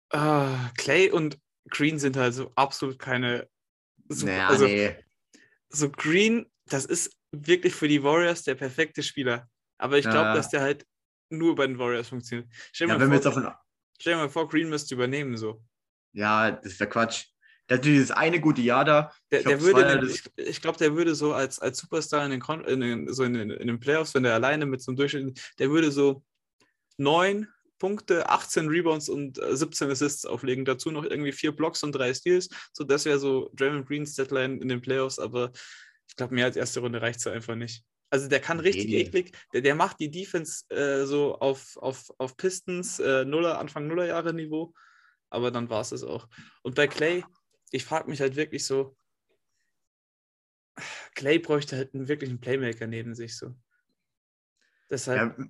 Ah, 0.09 0.69
Clay 0.77 1.09
und 1.09 1.39
Green 1.69 1.99
sind 1.99 2.17
halt 2.17 2.33
so 2.33 2.51
absolut 2.55 2.99
keine. 2.99 3.49
So, 4.09 4.25
Naja, 4.25 4.47
also, 4.47 4.65
nee. 4.65 4.95
so 5.69 5.89
Green, 5.89 6.51
das 6.65 6.85
ist 6.85 7.15
wirklich 7.31 7.73
für 7.73 7.87
die 7.87 8.03
Warriors 8.03 8.43
der 8.43 8.55
perfekte 8.55 9.03
Spieler. 9.03 9.47
Aber 9.77 9.97
ich 9.97 10.03
glaube, 10.03 10.29
Ja. 10.29 10.33
dass 10.35 10.49
der 10.49 10.61
halt 10.61 10.85
nur 11.31 11.55
bei 11.55 11.67
den 11.67 11.77
Warriors 11.77 12.09
funktioniert. 12.09 12.49
Stell 12.71 12.87
dir 12.87 12.93
Ja, 12.93 13.07
mal, 13.07 13.21
vor, 13.21 13.61
stell 13.99 14.15
mal 14.15 14.29
vor, 14.29 14.47
Green 14.49 14.69
müsste 14.69 14.95
übernehmen 14.95 15.37
so. 15.37 15.63
Ja, 16.13 16.51
das 16.51 16.73
ist 16.73 16.79
der 16.79 16.87
Quatsch. 16.87 17.25
Der 17.69 17.77
hat 17.77 17.85
dieses 17.85 18.11
eine 18.11 18.41
gute 18.41 18.61
Jahr 18.61 18.83
da. 18.83 19.13
Der, 19.31 19.43
der 19.43 19.61
würde, 19.61 19.81
Jahre 19.81 20.05
ich, 20.05 20.23
ich 20.35 20.61
glaube, 20.61 20.77
der 20.77 20.95
würde 20.95 21.15
so 21.15 21.33
als, 21.33 21.59
als 21.59 21.77
Superstar 21.77 22.25
in 22.25 22.31
den, 22.31 22.41
Kon 22.41 22.65
in, 22.65 22.81
den, 22.81 23.13
so 23.13 23.23
in, 23.23 23.33
den, 23.33 23.49
in 23.49 23.67
den 23.67 23.79
Playoffs, 23.79 24.13
wenn 24.13 24.23
der 24.23 24.33
alleine 24.33 24.65
mit 24.65 24.81
so 24.81 24.91
einem 24.91 24.97
Durchschnitt, 24.97 25.39
der 25.57 25.69
würde 25.69 25.91
so 25.91 26.23
neun 26.97 27.47
Punkte, 27.79 28.29
18 28.29 28.67
Rebounds 28.67 29.09
und 29.09 29.39
äh, 29.39 29.55
17 29.55 29.89
Assists 29.89 30.25
auflegen. 30.25 30.65
Dazu 30.65 30.91
noch 30.91 31.03
irgendwie 31.03 31.31
vier 31.31 31.51
Blocks 31.51 31.81
und 31.81 31.93
drei 31.93 32.13
Steals. 32.13 32.49
So, 32.73 32.83
das 32.83 33.05
wäre 33.05 33.19
so 33.19 33.49
Draymond 33.55 33.87
Greens 33.87 34.15
Deadline 34.15 34.61
in 34.61 34.67
den 34.67 34.81
Playoffs, 34.81 35.17
aber 35.17 35.51
ich 36.07 36.15
glaube, 36.15 36.35
mehr 36.35 36.45
als 36.45 36.57
erste 36.57 36.81
Runde 36.81 37.01
reicht 37.01 37.19
es 37.19 37.27
einfach 37.27 37.55
nicht. 37.55 37.83
Also 38.11 38.27
der 38.27 38.41
kann 38.41 38.59
richtig 38.59 38.87
Nee. 38.87 38.99
eklig, 39.01 39.31
der, 39.53 39.61
der 39.61 39.73
macht 39.73 39.99
die 39.99 40.11
Defense 40.11 40.69
äh, 40.69 41.05
so 41.05 41.39
auf, 41.39 41.77
auf, 41.77 42.11
auf 42.19 42.35
Pistons, 42.37 42.99
äh, 42.99 43.23
Nuller, 43.25 43.57
Anfang 43.57 43.87
Nullerjahre 43.87 44.33
Niveau, 44.33 44.73
aber 45.29 45.49
dann 45.49 45.69
war 45.69 45.81
es 45.81 45.93
es 45.93 46.03
auch. 46.03 46.27
Und 46.61 46.75
bei 46.75 46.87
Clay, 46.87 47.23
ich 47.71 47.85
frage 47.85 48.09
mich 48.09 48.19
halt 48.21 48.35
wirklich 48.35 48.65
so, 48.65 48.95
Clay 51.15 51.39
bräuchte 51.39 51.77
halt 51.77 51.93
einen 51.93 52.07
wirklichen 52.07 52.39
Playmaker 52.39 52.85
neben 52.85 53.15
sich 53.15 53.37
so. 53.37 53.55
Deshalb, 54.89 55.37
Ja, 55.37 55.45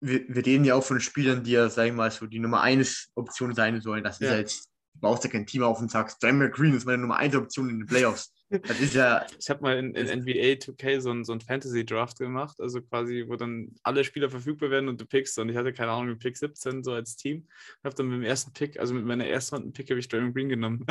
wir, 0.00 0.28
wir 0.28 0.44
reden 0.46 0.64
ja 0.64 0.74
auch 0.74 0.84
von 0.84 1.00
Spielern, 1.00 1.44
die 1.44 1.52
ja, 1.52 1.68
sag 1.68 1.86
ich 1.86 1.92
mal, 1.92 2.10
so 2.10 2.26
die 2.26 2.38
Nummer 2.40 2.62
1 2.62 3.10
Option 3.14 3.54
sein 3.54 3.80
sollen. 3.80 4.02
Das 4.04 4.20
ist 4.20 4.26
Ja. 4.26 4.32
ja 4.34 4.38
jetzt, 4.40 4.66
du 4.94 5.00
brauchst 5.00 5.24
ja 5.24 5.30
kein 5.30 5.46
Team 5.46 5.62
auf 5.62 5.80
und 5.80 5.90
sagst, 5.90 6.22
Draymond 6.22 6.52
Green 6.52 6.74
ist 6.74 6.84
meine 6.84 6.98
Nummer 7.02 7.16
1 7.16 7.36
Option 7.36 7.68
in 7.70 7.78
den 7.78 7.86
Playoffs. 7.86 8.32
Das 8.50 8.80
ist 8.80 8.94
ja, 8.94 9.26
ich 9.38 9.50
habe 9.50 9.60
mal 9.60 9.76
in, 9.76 9.94
in 9.94 10.20
NBA 10.20 10.56
2K 10.56 11.00
so 11.00 11.10
ein, 11.10 11.22
so 11.22 11.38
Fantasy-Draft 11.38 12.18
gemacht, 12.18 12.58
also 12.60 12.80
quasi, 12.80 13.24
wo 13.28 13.36
dann 13.36 13.74
alle 13.82 14.04
Spieler 14.04 14.30
verfügbar 14.30 14.70
werden 14.70 14.88
und 14.88 14.98
du 14.98 15.04
pickst 15.04 15.38
und 15.38 15.50
ich 15.50 15.56
hatte 15.56 15.74
keine 15.74 15.90
Ahnung, 15.90 16.18
Pick 16.18 16.36
17 16.36 16.82
so 16.82 16.92
als 16.92 17.16
Team. 17.16 17.46
Habe 17.84 17.94
dann 17.94 18.08
mit 18.08 18.16
dem 18.16 18.24
ersten 18.24 18.52
Pick, 18.54 18.80
also 18.80 18.94
mit 18.94 19.04
meiner 19.04 19.26
ersten 19.26 19.56
Runden-Pick 19.56 19.90
habe 19.90 20.00
ich 20.00 20.08
Draymond 20.08 20.34
Green 20.34 20.48
genommen. 20.48 20.86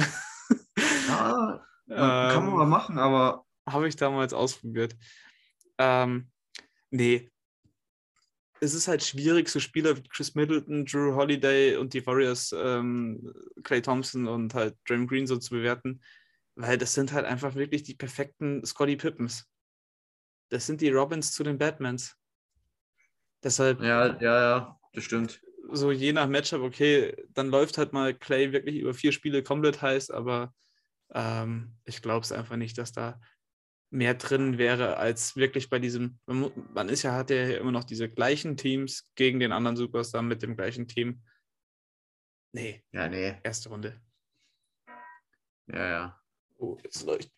ja 1.07 1.63
man, 1.87 2.33
kann 2.33 2.45
man 2.45 2.55
mal 2.55 2.67
machen, 2.67 2.99
aber 2.99 3.45
Habe 3.67 3.87
ich 3.87 3.95
damals 3.95 4.33
ausprobiert. 4.33 4.95
Ähm, 5.79 6.29
nee. 6.91 7.31
Es 8.59 8.75
ist 8.75 8.87
halt 8.87 9.03
schwierig, 9.03 9.49
so 9.49 9.59
Spieler 9.59 9.97
wie 9.97 10.03
Chris 10.03 10.35
Middleton, 10.35 10.85
Drew 10.85 11.15
Holiday 11.15 11.75
und 11.77 11.93
die 11.93 12.05
Warriors, 12.05 12.53
ähm, 12.55 13.33
Clay 13.63 13.81
Thompson 13.81 14.27
und 14.27 14.53
halt 14.53 14.75
Draymond 14.87 15.09
Green 15.09 15.27
so 15.27 15.37
zu 15.37 15.51
bewerten, 15.51 16.01
weil 16.57 16.77
das 16.77 16.93
sind 16.93 17.13
halt 17.13 17.25
einfach 17.25 17.55
wirklich 17.55 17.83
die 17.83 17.95
perfekten 17.95 18.65
Scotty 18.65 18.95
Pippens. 18.95 19.47
Das 20.49 20.65
sind 20.65 20.81
die 20.81 20.89
Robins 20.89 21.31
zu 21.31 21.43
den 21.43 21.57
Batmans. 21.57 22.17
Deshalb 23.43 23.81
Ja, 23.81 24.17
ja, 24.19 24.41
ja, 24.41 24.79
das 24.93 25.03
stimmt. 25.03 25.41
so 25.71 25.91
je 25.91 26.13
nach 26.13 26.27
Matchup, 26.27 26.61
okay, 26.61 27.15
dann 27.29 27.49
läuft 27.49 27.77
halt 27.77 27.93
mal 27.93 28.13
Clay 28.13 28.51
wirklich 28.51 28.77
über 28.77 28.93
vier 28.93 29.11
Spiele 29.11 29.43
komplett 29.43 29.81
heiß, 29.81 30.09
aber 30.09 30.53
ähm, 31.13 31.77
ich 31.85 32.01
glaube 32.01 32.23
es 32.23 32.31
einfach 32.31 32.55
nicht, 32.55 32.77
dass 32.77 32.91
da 32.91 33.19
mehr 33.89 34.15
drin 34.15 34.57
wäre 34.57 34.97
als 34.97 35.35
wirklich 35.35 35.69
bei 35.69 35.79
diesem, 35.79 36.19
man, 36.25 36.89
ist 36.89 37.03
ja, 37.03 37.13
hat 37.13 37.29
ja 37.29 37.57
immer 37.57 37.71
noch 37.71 37.83
diese 37.83 38.09
gleichen 38.09 38.57
Teams 38.57 39.09
gegen 39.15 39.39
den 39.39 39.51
anderen 39.51 39.77
Superstar 39.77 40.23
mit 40.23 40.41
dem 40.41 40.55
gleichen 40.55 40.87
Team. 40.87 41.21
Nee, 42.51 42.83
Ja, 42.91 43.07
nee. 43.07 43.39
erste 43.43 43.69
Runde. 43.69 44.01
Ja, 45.67 45.87
ja. 45.87 46.21
Oh, 46.57 46.77
jetzt 46.83 47.03
leuchtet. 47.03 47.31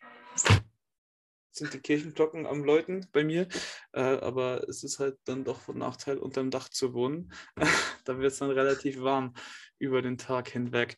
Sind 1.52 1.74
die 1.74 1.80
Kirchenglocken 1.80 2.46
am 2.46 2.64
Läuten 2.64 3.06
bei 3.12 3.24
mir, 3.24 3.48
äh, 3.92 4.00
aber 4.00 4.66
es 4.68 4.82
ist 4.82 4.98
halt 4.98 5.18
dann 5.24 5.44
doch 5.44 5.60
von 5.60 5.76
Nachteil, 5.76 6.16
unterm 6.18 6.50
Dach 6.50 6.68
zu 6.68 6.94
wohnen. 6.94 7.32
da 8.04 8.18
wird 8.18 8.32
es 8.32 8.38
dann 8.38 8.50
relativ 8.50 9.00
warm 9.00 9.34
über 9.78 10.00
den 10.00 10.16
Tag 10.16 10.48
hinweg. 10.48 10.96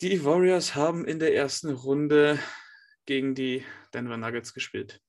Die 0.00 0.24
Warriors 0.24 0.76
haben 0.76 1.04
in 1.04 1.18
der 1.18 1.34
ersten 1.34 1.70
Runde 1.70 2.38
gegen 3.04 3.34
die 3.34 3.64
Denver 3.92 4.16
Nuggets 4.16 4.54
gespielt. 4.54 5.02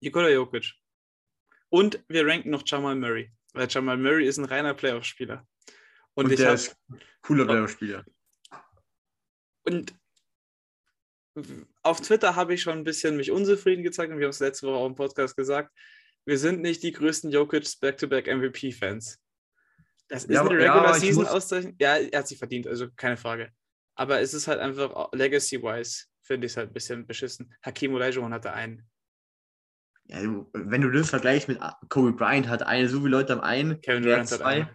Nikola 0.00 0.30
Jokic. 0.30 0.74
Und 1.70 2.02
wir 2.08 2.26
ranken 2.26 2.50
noch 2.50 2.62
Jamal 2.64 2.94
Murray, 2.94 3.32
weil 3.52 3.66
Jamal 3.68 3.98
Murray 3.98 4.26
ist 4.26 4.38
ein 4.38 4.44
reiner 4.44 4.74
Playoff-Spieler. 4.74 5.46
Und, 6.14 6.26
Und, 6.26 6.38
der 6.38 6.48
hab, 6.48 6.54
ist 6.54 6.76
cooler 7.22 7.44
Playoff-Spieler. 7.44 8.04
Und 9.64 9.97
auf 11.82 12.00
Twitter 12.00 12.36
habe 12.36 12.54
ich 12.54 12.62
schon 12.62 12.78
ein 12.78 12.84
bisschen 12.84 13.16
mich 13.16 13.30
unzufrieden 13.30 13.82
gezeigt 13.82 14.12
und 14.12 14.18
wir 14.18 14.26
haben 14.26 14.30
es 14.30 14.40
letzte 14.40 14.66
Woche 14.66 14.76
auch 14.76 14.86
im 14.86 14.94
Podcast 14.94 15.36
gesagt. 15.36 15.72
Wir 16.24 16.38
sind 16.38 16.60
nicht 16.60 16.82
die 16.82 16.92
größten 16.92 17.30
Jokic 17.30 17.66
Back-to-Back 17.80 18.26
MVP-Fans. 18.28 19.18
Das 20.08 20.24
ist 20.24 20.30
Ja, 20.34 20.40
eine 20.42 20.70
aber- 20.72 20.88
ja, 20.88 20.94
Season 20.94 21.26
Auszeichnung. 21.26 21.74
Ja, 21.80 21.96
er 21.96 22.18
hat 22.20 22.28
sich 22.28 22.38
verdient, 22.38 22.66
also 22.66 22.88
keine 22.96 23.16
Frage. 23.16 23.50
Aber 23.94 24.20
es 24.20 24.32
ist 24.34 24.46
halt 24.48 24.60
einfach 24.60 25.10
Legacy-wise, 25.12 26.04
finde 26.22 26.46
ich 26.46 26.52
es 26.52 26.56
halt 26.56 26.70
ein 26.70 26.74
bisschen 26.74 27.06
beschissen. 27.06 27.54
Hakim 27.62 27.94
Olajuwon 27.94 28.32
hatte 28.32 28.52
einen. 28.52 28.88
Ja, 30.04 30.18
wenn 30.54 30.80
du 30.80 30.90
das 30.90 31.10
vergleichst 31.10 31.48
mit 31.48 31.58
Kobe 31.88 32.12
Bryant, 32.12 32.48
hat 32.48 32.62
eine, 32.62 32.88
so 32.88 32.98
viele 33.00 33.10
Leute 33.10 33.34
am 33.34 33.40
einen, 33.40 33.80
Kevin 33.82 34.02
Durant 34.02 34.30
hat 34.32 34.42
einen. 34.42 34.68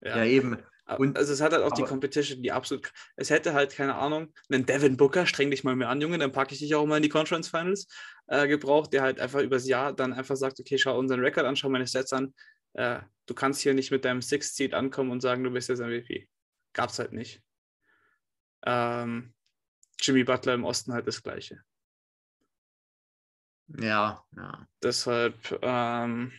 Ja. 0.00 0.24
eben. 0.24 0.58
Und- 0.96 1.16
also 1.18 1.32
es 1.32 1.40
hat 1.40 1.52
halt 1.52 1.62
auch 1.64 1.72
die 1.72 1.82
Competition, 1.88 2.42
die 2.42 2.52
absolut. 2.52 2.92
Es 3.16 3.30
hätte 3.30 3.52
halt, 3.54 3.74
keine 3.74 3.94
Ahnung, 3.96 4.32
einen 4.50 4.66
Devin 4.66 4.96
Booker, 4.96 5.26
streng 5.26 5.50
dich 5.50 5.64
mal 5.64 5.76
mehr 5.76 5.88
an, 5.88 6.00
Junge, 6.00 6.18
dann 6.18 6.32
packe 6.32 6.52
ich 6.54 6.60
dich 6.60 6.74
auch 6.74 6.86
mal 6.86 6.96
in 6.98 7.02
die 7.02 7.08
Conference 7.08 7.48
Finals, 7.48 7.86
äh, 8.28 8.48
gebraucht, 8.48 8.92
der 8.92 9.02
halt 9.02 9.20
einfach 9.20 9.40
übers 9.40 9.66
Jahr 9.66 9.92
dann 9.92 10.12
einfach 10.12 10.36
sagt, 10.36 10.60
okay, 10.60 10.78
schau 10.78 10.98
unseren 10.98 11.20
Rekord 11.20 11.46
an, 11.46 11.56
schau 11.56 11.68
meine 11.68 11.86
Stats 11.86 12.12
an. 12.12 12.34
Äh, 12.74 13.00
du 13.26 13.34
kannst 13.34 13.60
hier 13.60 13.74
nicht 13.74 13.90
mit 13.90 14.04
deinem 14.04 14.22
Sixth 14.22 14.56
Seed 14.56 14.74
ankommen 14.74 15.10
und 15.10 15.20
sagen, 15.20 15.42
du 15.44 15.50
bist 15.50 15.68
jetzt 15.68 15.80
MVP. 15.80 16.28
Gab's 16.72 16.98
halt 16.98 17.12
nicht. 17.12 17.42
Ähm, 18.64 19.34
Jimmy 20.00 20.24
Butler 20.24 20.54
im 20.54 20.64
Osten 20.64 20.92
halt 20.92 21.06
das 21.06 21.22
Gleiche. 21.22 21.62
Ja, 23.78 24.24
ja. 24.36 24.66
Deshalb 24.82 25.36
ähm, 25.62 26.32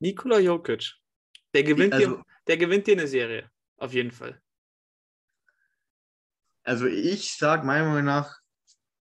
Nikola 0.00 0.38
Jokic, 0.38 0.94
der 1.54 1.62
gewinnt, 1.64 1.94
Also- 1.94 2.16
dir, 2.16 2.24
der 2.46 2.56
gewinnt 2.56 2.86
dir 2.86 2.92
eine 2.92 3.06
Serie. 3.06 3.50
Auf 3.76 3.92
jeden 3.92 4.10
Fall. 4.10 4.40
Also 6.64 6.86
ich 6.86 7.36
sage 7.36 7.66
meiner 7.66 7.86
Meinung 7.88 8.04
nach 8.04 8.38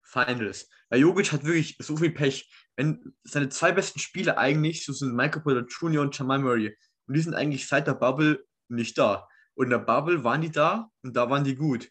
Finals. 0.03 0.69
Weil 0.91 1.01
Jokic 1.01 1.33
hat 1.33 1.45
wirklich 1.45 1.77
so 1.79 1.97
viel 1.97 2.11
Pech. 2.11 2.51
Wenn 2.77 3.15
seine 3.25 3.49
zwei 3.49 3.73
besten 3.73 3.99
Spieler 3.99 4.39
eigentlich, 4.39 4.85
so 4.85 4.93
sind 4.93 5.15
Michael 5.15 5.43
Porter 5.43 5.67
Jr. 5.67 6.03
und 6.03 6.17
Jamal 6.17 6.39
Murray. 6.39 6.77
Und 7.07 7.15
die 7.15 7.21
sind 7.21 7.35
eigentlich 7.35 7.67
seit 7.69 7.87
der 7.87 7.95
Bubble 7.95 8.45
nicht 8.69 8.97
da. 8.99 9.29
Und 9.55 9.65
in 9.67 9.71
der 9.71 9.79
Bubble 9.79 10.23
waren 10.25 10.41
die 10.41 10.51
da 10.51 10.91
und 11.03 11.17
da 11.17 11.29
waren 11.29 11.45
die 11.45 11.57
gut. 11.57 11.89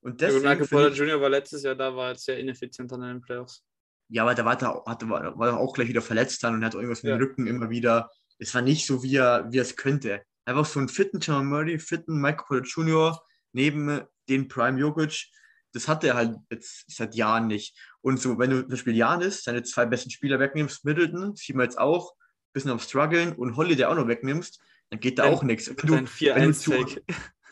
Und 0.00 0.20
Ja, 0.20 0.28
deswegen 0.28 0.44
Michael 0.44 0.66
finde 0.66 0.84
Porter 0.90 0.96
Jr. 1.04 1.20
war 1.20 1.30
letztes 1.30 1.62
Jahr 1.62 1.74
da, 1.74 1.94
war 1.94 2.10
jetzt 2.10 2.24
sehr 2.24 2.38
ineffizient 2.38 2.92
an 2.92 3.00
den 3.02 3.20
Playoffs. 3.20 3.64
ja, 4.08 4.22
aber 4.22 4.34
da 4.34 4.44
war 4.44 4.60
er 4.60 4.84
hatte, 4.86 5.08
war, 5.08 5.38
war 5.38 5.56
auch 5.58 5.72
gleich 5.74 5.88
wieder 5.88 6.02
verletzt 6.02 6.42
dann 6.44 6.54
und 6.54 6.64
hat 6.64 6.74
irgendwas 6.74 7.02
mit 7.02 7.10
Ja. 7.10 7.16
dem 7.16 7.22
Rücken 7.26 7.46
immer 7.46 7.70
wieder. 7.70 8.10
Es 8.38 8.54
war 8.54 8.62
nicht 8.62 8.86
so, 8.86 9.02
wie 9.02 9.16
er, 9.16 9.50
wie 9.50 9.58
er 9.58 9.62
es 9.62 9.76
könnte. 9.76 10.22
Einfach 10.44 10.66
so 10.66 10.78
einen 10.78 10.88
fitten 10.88 11.20
Jamal 11.20 11.44
Murray, 11.44 11.78
fitten 11.78 12.20
Michael 12.20 12.44
Porter 12.46 12.64
Jr. 12.64 13.22
neben 13.52 14.00
den 14.28 14.48
Prime 14.48 14.78
Jokic. 14.78 15.26
Das 15.72 15.88
hatte 15.88 16.08
er 16.08 16.14
halt 16.14 16.36
jetzt 16.50 16.84
seit 16.88 17.14
Jahren 17.14 17.48
nicht. 17.48 17.76
Und 18.00 18.20
so, 18.20 18.38
wenn 18.38 18.50
du 18.50 18.60
zum 18.60 18.68
Beispiel 18.70 18.96
Janis, 18.96 19.42
seine 19.42 19.62
zwei 19.62 19.86
besten 19.86 20.10
Spieler 20.10 20.38
wegnimmst, 20.38 20.84
Middleton, 20.84 21.34
sieht 21.36 21.56
man 21.56 21.64
jetzt 21.64 21.78
auch, 21.78 22.14
bisschen 22.52 22.70
am 22.70 22.78
struggeln 22.78 23.34
und 23.34 23.56
Holiday 23.56 23.84
auch 23.84 23.94
noch 23.94 24.08
wegnimmst, 24.08 24.60
dann 24.90 25.00
geht 25.00 25.18
da 25.18 25.24
auch 25.24 25.42
nichts. 25.42 25.68
Wenn 25.68 25.76
du, 25.76 25.92
wenn 25.92 26.04
du 26.04 26.52
zu, 26.54 26.72
4-1-Take. 26.72 27.02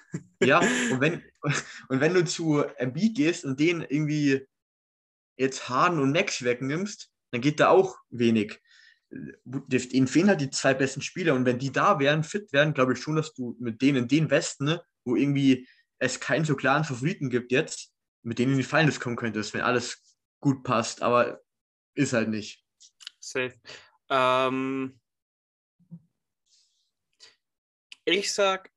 ja, 0.42 0.60
und 0.90 1.00
wenn, 1.00 1.22
und 1.88 2.00
wenn 2.00 2.14
du 2.14 2.24
zu 2.24 2.62
Embiid 2.76 3.16
gehst 3.16 3.44
und 3.44 3.60
den 3.60 3.82
irgendwie 3.82 4.46
jetzt 5.36 5.68
Harden 5.68 5.98
und 5.98 6.12
Max 6.12 6.42
wegnimmst, 6.42 7.10
dann 7.32 7.40
geht 7.40 7.60
da 7.60 7.68
auch 7.68 7.98
wenig. 8.10 8.60
Ihnen 9.92 10.08
fehlen 10.08 10.28
halt 10.28 10.40
die 10.40 10.50
zwei 10.50 10.74
besten 10.74 11.00
Spieler 11.00 11.34
und 11.34 11.44
wenn 11.44 11.58
die 11.58 11.72
da 11.72 11.98
wären, 11.98 12.24
fit 12.24 12.52
wären, 12.52 12.74
glaube 12.74 12.94
ich 12.94 13.00
schon, 13.00 13.16
dass 13.16 13.32
du 13.34 13.56
mit 13.60 13.80
denen 13.80 14.04
in 14.04 14.08
den 14.08 14.30
Westen, 14.30 14.64
ne, 14.64 14.84
wo 15.04 15.16
irgendwie 15.16 15.68
es 15.98 16.20
keinen 16.20 16.44
so 16.44 16.56
klaren 16.56 16.84
Favoriten 16.84 17.30
gibt 17.30 17.52
jetzt, 17.52 17.92
mit 18.22 18.38
denen 18.38 18.52
in 18.52 18.58
die 18.58 18.64
Finals 18.64 19.00
kommen 19.00 19.16
könntest, 19.16 19.54
wenn 19.54 19.60
alles 19.60 20.18
gut 20.40 20.64
passt, 20.64 21.02
aber 21.02 21.40
ist 21.94 22.12
halt 22.12 22.28
nicht. 22.28 22.64
Safe. 23.20 23.54
Ähm, 24.10 25.00
ich 28.04 28.32
sag, 28.32 28.70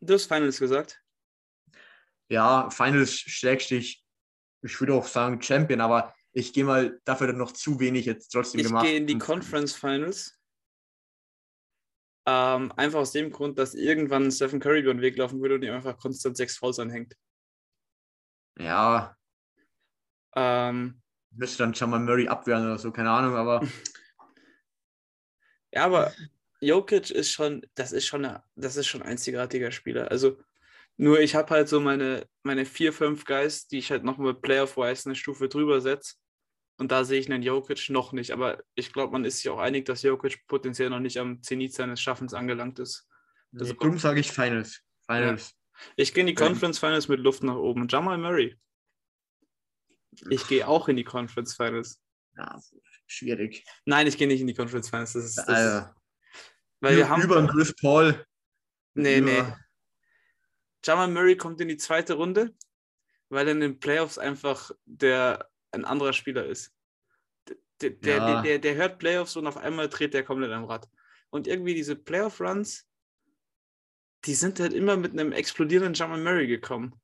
du 0.00 0.14
hast 0.14 0.26
Finals 0.26 0.58
gesagt. 0.58 1.02
Ja, 2.28 2.70
Finals 2.70 3.18
schlägst 3.18 3.70
dich, 3.70 4.04
ich 4.62 4.80
würde 4.80 4.94
auch 4.94 5.06
sagen 5.06 5.40
Champion, 5.42 5.80
aber 5.80 6.15
ich 6.36 6.52
gehe 6.52 6.64
mal 6.64 7.00
dafür 7.06 7.28
dann 7.28 7.38
noch 7.38 7.52
zu 7.52 7.80
wenig 7.80 8.04
jetzt 8.04 8.28
trotzdem 8.28 8.60
Ich 8.60 8.66
gemacht. 8.66 8.84
gehe 8.84 8.98
in 8.98 9.06
die 9.06 9.16
Conference 9.16 9.74
Finals. 9.74 10.38
Ähm, 12.26 12.72
einfach 12.72 12.98
aus 12.98 13.12
dem 13.12 13.30
Grund, 13.30 13.58
dass 13.58 13.74
irgendwann 13.74 14.30
Stephen 14.30 14.60
Curry 14.60 14.80
über 14.80 14.92
den 14.92 15.00
Weg 15.00 15.16
laufen 15.16 15.40
würde 15.40 15.54
und 15.54 15.62
ihm 15.62 15.72
einfach 15.72 15.96
konstant 15.96 16.36
sechs 16.36 16.58
Fouls 16.58 16.78
anhängt. 16.78 17.16
Ja, 18.58 19.16
Ähm, 20.34 21.00
müsste 21.30 21.58
dann 21.58 21.72
Jamal 21.72 22.00
Murray 22.00 22.28
abwehren 22.28 22.66
oder 22.66 22.78
so, 22.78 22.92
keine 22.92 23.10
Ahnung, 23.10 23.34
aber 23.34 23.62
ja, 25.72 25.84
aber 25.86 26.12
Jokic 26.60 27.10
ist 27.10 27.30
schon, 27.32 27.62
das 27.74 27.92
ist 27.92 28.06
schon, 28.06 28.24
eine, 28.26 28.42
das 28.56 28.76
ist 28.76 28.88
schon 28.88 29.00
ein 29.02 29.08
einzigartiger 29.08 29.70
Spieler. 29.70 30.10
Also 30.10 30.38
nur 30.98 31.20
ich 31.20 31.34
habe 31.34 31.48
halt 31.54 31.68
so 31.68 31.80
meine, 31.80 32.26
meine 32.42 32.66
vier, 32.66 32.92
fünf 32.92 33.24
Guys, 33.24 33.68
die 33.68 33.78
ich 33.78 33.90
halt 33.90 34.04
nochmal 34.04 34.34
Playoff-wise 34.34 35.06
eine 35.06 35.14
Stufe 35.14 35.48
drüber 35.48 35.80
setze. 35.80 36.16
Und 36.78 36.92
da 36.92 37.04
sehe 37.04 37.18
ich 37.20 37.30
einen 37.30 37.42
Jokic 37.42 37.88
noch 37.90 38.12
nicht. 38.12 38.32
Aber 38.32 38.62
ich 38.74 38.92
glaube, 38.92 39.12
man 39.12 39.24
ist 39.24 39.38
sich 39.38 39.48
auch 39.48 39.58
einig, 39.58 39.86
dass 39.86 40.02
Jokic 40.02 40.46
potenziell 40.46 40.90
noch 40.90 41.00
nicht 41.00 41.18
am 41.18 41.42
Zenit 41.42 41.72
seines 41.72 42.00
Schaffens 42.00 42.34
angelangt 42.34 42.78
ist. 42.78 43.08
Also- 43.58 43.72
drum 43.74 43.98
sage 43.98 44.20
ich 44.20 44.30
Finals. 44.30 44.82
Finals. 45.06 45.54
Ich 45.96 46.12
gehe 46.14 46.22
in 46.22 46.26
die 46.26 46.34
Ja. 46.34 46.46
Conference 46.46 46.78
Finals 46.78 47.08
mit 47.08 47.20
Luft 47.20 47.42
nach 47.42 47.54
oben. 47.56 47.86
Jamal 47.88 48.18
Murray. 48.18 48.58
Ich 50.30 50.46
gehe 50.48 50.66
auch 50.66 50.88
in 50.88 50.96
die 50.96 51.04
Conference 51.04 51.54
Finals. 51.54 52.00
Ja, 52.36 52.60
schwierig. 53.06 53.64
Nein, 53.84 54.06
ich 54.06 54.16
gehe 54.18 54.26
nicht 54.26 54.40
in 54.40 54.46
die 54.46 54.54
Conference 54.54 54.88
Finals. 54.90 55.12
Das 55.14 55.24
ist, 55.24 55.36
das 55.36 55.48
Alter. 55.48 55.96
weil 56.80 56.96
wir 56.96 57.08
haben. 57.08 57.22
über 57.22 57.46
Chris 57.46 57.74
Paul. 57.76 58.24
Nee, 58.94 59.18
über- 59.18 59.30
nee. 59.30 59.52
Jamal 60.84 61.08
Murray 61.08 61.36
kommt 61.36 61.60
in 61.60 61.68
die 61.68 61.76
zweite 61.76 62.14
Runde, 62.14 62.54
weil 63.28 63.46
er 63.48 63.52
in 63.52 63.60
den 63.60 63.78
Playoffs 63.80 64.18
einfach 64.18 64.70
der 64.84 65.50
ein 65.76 65.84
anderer 65.84 66.12
Spieler 66.12 66.46
ist. 66.46 66.72
Der, 67.80 67.90
der, 67.90 68.16
Ja. 68.16 68.42
der, 68.42 68.58
der, 68.58 68.74
hört 68.74 68.98
Playoffs 68.98 69.36
und 69.36 69.46
auf 69.46 69.56
einmal 69.56 69.88
dreht 69.88 70.14
der 70.14 70.24
komplett 70.24 70.50
am 70.50 70.64
Rad. 70.64 70.88
Und 71.30 71.46
irgendwie 71.46 71.74
diese 71.74 71.94
Playoff-Runs, 71.94 72.88
die 74.24 74.34
sind 74.34 74.58
halt 74.60 74.72
immer 74.72 74.96
mit 74.96 75.12
einem 75.12 75.32
explodierenden 75.32 75.94
Jamal 75.94 76.20
Murray 76.20 76.46
gekommen. 76.46 77.00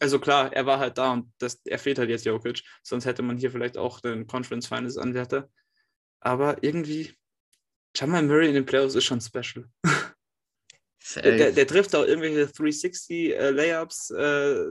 Also 0.00 0.18
klar, 0.18 0.52
er 0.52 0.64
war 0.64 0.78
halt 0.78 0.96
da 0.96 1.12
und 1.12 1.32
das, 1.38 1.60
er 1.64 1.78
fehlt 1.78 1.98
halt 1.98 2.08
jetzt 2.08 2.24
Jokic, 2.24 2.62
sonst 2.82 3.04
hätte 3.04 3.22
man 3.22 3.36
hier 3.36 3.50
vielleicht 3.50 3.76
auch 3.76 4.00
den 4.00 4.26
Conference 4.26 4.68
Finals 4.68 4.96
Anwärter. 4.96 5.50
Aber 6.20 6.62
irgendwie, 6.62 7.14
Jamal 7.94 8.22
Murray 8.22 8.48
in 8.48 8.54
den 8.54 8.66
Playoffs 8.66 8.94
ist 8.94 9.04
schon 9.04 9.20
special. 9.20 9.68
Der, 11.14 11.22
der, 11.36 11.52
der 11.52 11.66
trifft 11.66 11.94
auch 11.94 12.04
irgendwelche 12.04 12.46
360 12.46 13.34
äh, 13.34 13.50
Layups, 13.50 14.10
äh, 14.10 14.66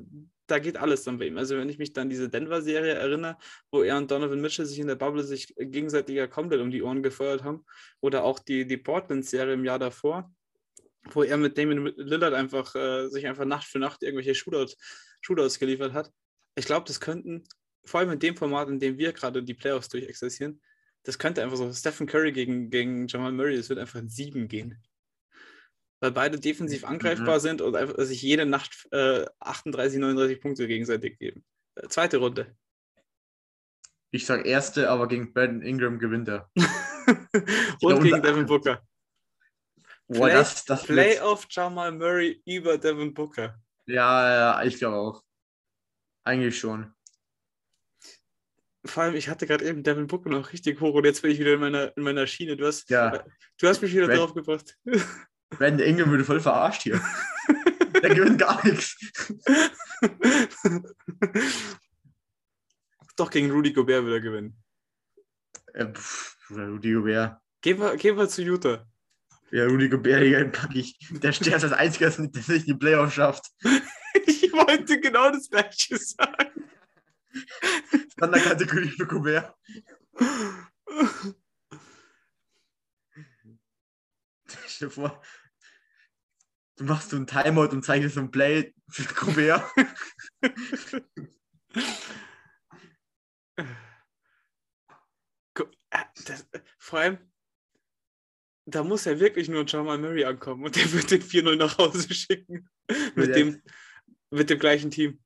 da 0.47 0.59
geht 0.59 0.77
alles 0.77 1.03
dann 1.03 1.19
bei 1.19 1.27
ihm. 1.27 1.37
Also 1.37 1.57
wenn 1.57 1.69
ich 1.69 1.77
mich 1.77 1.93
dann 1.93 2.09
diese 2.09 2.29
Denver-Serie 2.29 2.93
erinnere, 2.93 3.37
wo 3.71 3.83
er 3.83 3.97
und 3.97 4.09
Donovan 4.09 4.41
Mitchell 4.41 4.65
sich 4.65 4.79
in 4.79 4.87
der 4.87 4.95
Bubble 4.95 5.23
sich 5.23 5.53
gegenseitig 5.57 6.29
komplett 6.29 6.61
um 6.61 6.71
die 6.71 6.81
Ohren 6.81 7.03
gefeuert 7.03 7.43
haben, 7.43 7.65
oder 8.01 8.23
auch 8.23 8.39
die, 8.39 8.65
die 8.65 8.77
Portland-Serie 8.77 9.53
im 9.53 9.65
Jahr 9.65 9.79
davor, 9.79 10.33
wo 11.11 11.23
er 11.23 11.37
mit 11.37 11.57
Damon 11.57 11.93
Lillard 11.95 12.33
einfach 12.33 12.75
äh, 12.75 13.07
sich 13.09 13.27
einfach 13.27 13.45
Nacht 13.45 13.67
für 13.67 13.79
Nacht 13.79 14.03
irgendwelche 14.03 14.35
Shootout, 14.35 14.73
Shootouts 15.21 15.59
geliefert 15.59 15.93
hat. 15.93 16.11
Ich 16.55 16.65
glaube, 16.65 16.85
das 16.87 16.99
könnten 16.99 17.47
vor 17.85 17.99
allem 17.99 18.11
in 18.11 18.19
dem 18.19 18.35
Format, 18.35 18.69
in 18.69 18.79
dem 18.79 18.97
wir 18.97 19.13
gerade 19.13 19.43
die 19.43 19.53
Playoffs 19.53 19.89
durchexerzieren, 19.89 20.61
das 21.03 21.17
könnte 21.17 21.41
einfach 21.41 21.57
so 21.57 21.71
Stephen 21.71 22.05
Curry 22.05 22.33
gegen, 22.33 22.69
gegen 22.69 23.07
Jamal 23.07 23.31
Murray, 23.31 23.55
es 23.55 23.69
wird 23.69 23.79
einfach 23.79 23.99
in 23.99 24.09
sieben 24.09 24.47
gehen. 24.47 24.81
Weil 25.99 26.11
beide 26.11 26.39
defensiv 26.39 26.83
Mhm. 26.83 26.89
angreifbar 26.89 27.39
sind 27.39 27.61
und 27.61 27.75
einfach 27.75 27.95
sich 27.99 28.21
jede 28.21 28.45
Nacht 28.45 28.87
äh, 28.91 29.25
38, 29.39 29.99
39 29.99 30.39
Punkte 30.41 30.67
gegenseitig 30.67 31.17
geben. 31.17 31.43
Äh, 31.75 31.87
zweite 31.87 32.17
Runde. 32.17 32.55
Ich 34.11 34.25
sag 34.25 34.45
erste, 34.45 34.89
aber 34.89 35.07
gegen 35.07 35.33
Brandon 35.33 35.61
Ingram 35.63 35.99
gewinnt 35.99 36.29
er. 36.29 36.49
und 37.81 38.03
gegen 38.03 38.21
Devin 38.21 38.45
Booker. 38.47 38.81
Boah, 40.07 40.27
Play- 40.27 40.33
das, 40.33 40.63
das 40.65 40.85
Playoff 40.85 41.47
Jamal 41.49 41.91
Murray 41.91 42.41
über 42.45 42.77
Devin 42.77 43.13
Booker. 43.13 43.59
ja, 43.85 44.29
ja, 44.59 44.63
ich 44.63 44.77
glaube 44.77 44.95
auch. 44.97 45.23
Eigentlich 46.23 46.57
schon. 46.57 46.93
Vor 48.85 49.03
allem, 49.03 49.15
ich 49.15 49.27
hatte 49.27 49.47
gerade 49.47 49.65
eben 49.65 49.83
Devin 49.83 50.07
Booker 50.07 50.29
noch 50.29 50.53
richtig 50.53 50.79
hoch 50.79 50.93
und 50.93 51.03
jetzt 51.05 51.21
bin 51.21 51.31
ich 51.31 51.39
wieder 51.39 51.55
in 51.55 51.59
meiner, 51.59 51.95
in 51.97 52.03
meiner 52.03 52.25
Schiene. 52.27 52.55
Du 52.55 52.65
hast, 52.65 52.89
Ja, 52.89 53.25
du 53.57 53.67
hast 53.67 53.81
mich 53.81 53.93
wieder 53.93 54.07
Brad- 54.07 54.17
drauf 54.19 54.33
gebracht. 54.33 54.77
Brandon 55.49 55.87
Ingram 55.87 56.11
würde 56.11 56.25
voll 56.25 56.39
verarscht 56.39 56.83
hier. 56.83 57.01
Der 58.01 58.13
gewinnt 58.13 58.39
gar 58.39 58.65
nichts. 58.65 58.95
Doch 63.15 63.31
gegen 63.31 63.49
Rudy 63.51 63.73
Gobert 63.73 64.05
will 64.05 64.13
er 64.13 64.21
gewinnen. 64.21 64.55
Äh, 65.73 65.87
pff, 65.87 66.37
Rudy 66.51 66.93
Gobert. 66.93 67.39
Gehen 67.61 67.79
wir, 67.79 67.97
gehen 67.97 68.17
wir 68.17 68.29
zu 68.29 68.43
Utah. 68.43 68.85
Ja, 69.51 69.65
Rudy 69.65 69.89
Gobert, 69.89 70.21
Digga, 70.21 70.39
den 70.39 70.51
pack 70.51 70.75
ich. 70.75 70.97
Der 71.09 71.31
Stern 71.31 71.55
ist 71.55 71.63
das 71.63 71.71
Einzige, 71.71 72.05
das 72.05 72.47
nicht, 72.47 72.67
die 72.67 72.73
Playoffs 72.73 73.13
schafft. 73.13 73.51
Ich 74.25 74.51
wollte 74.51 74.99
genau 74.99 75.29
das 75.29 75.49
gleiche 75.49 75.95
sagen. 75.97 76.63
Sonderkategorie 78.19 78.89
für 78.89 79.05
Gobert. 79.05 79.55
Stell 84.65 84.87
dir 84.87 84.89
vor, 84.89 85.21
du 86.77 86.83
machst 86.85 87.09
so 87.09 87.15
einen 87.17 87.27
Timeout 87.27 87.69
und 87.71 87.83
zeigst 87.83 88.15
so 88.15 88.19
ein 88.21 88.31
Play 88.31 88.73
für 88.89 89.03
Gobert. 89.13 89.63
Gu- 95.55 95.65
äh, 95.91 96.03
Das, 96.25 96.47
vor 96.79 96.99
allem, 96.99 97.17
da 98.65 98.83
muss 98.83 99.05
ja 99.05 99.19
wirklich 99.19 99.49
nur 99.49 99.65
Jamal 99.65 99.97
Murray 99.97 100.25
ankommen 100.25 100.63
und 100.65 100.75
der 100.75 100.91
wird 100.91 101.11
den 101.11 101.21
4-0 101.21 101.55
nach 101.55 101.77
Hause 101.77 102.13
schicken. 102.13 102.69
Mit 103.15 103.35
dem, 103.35 103.61
mit 104.31 104.49
dem 104.49 104.59
gleichen 104.59 104.91
Team. 104.91 105.19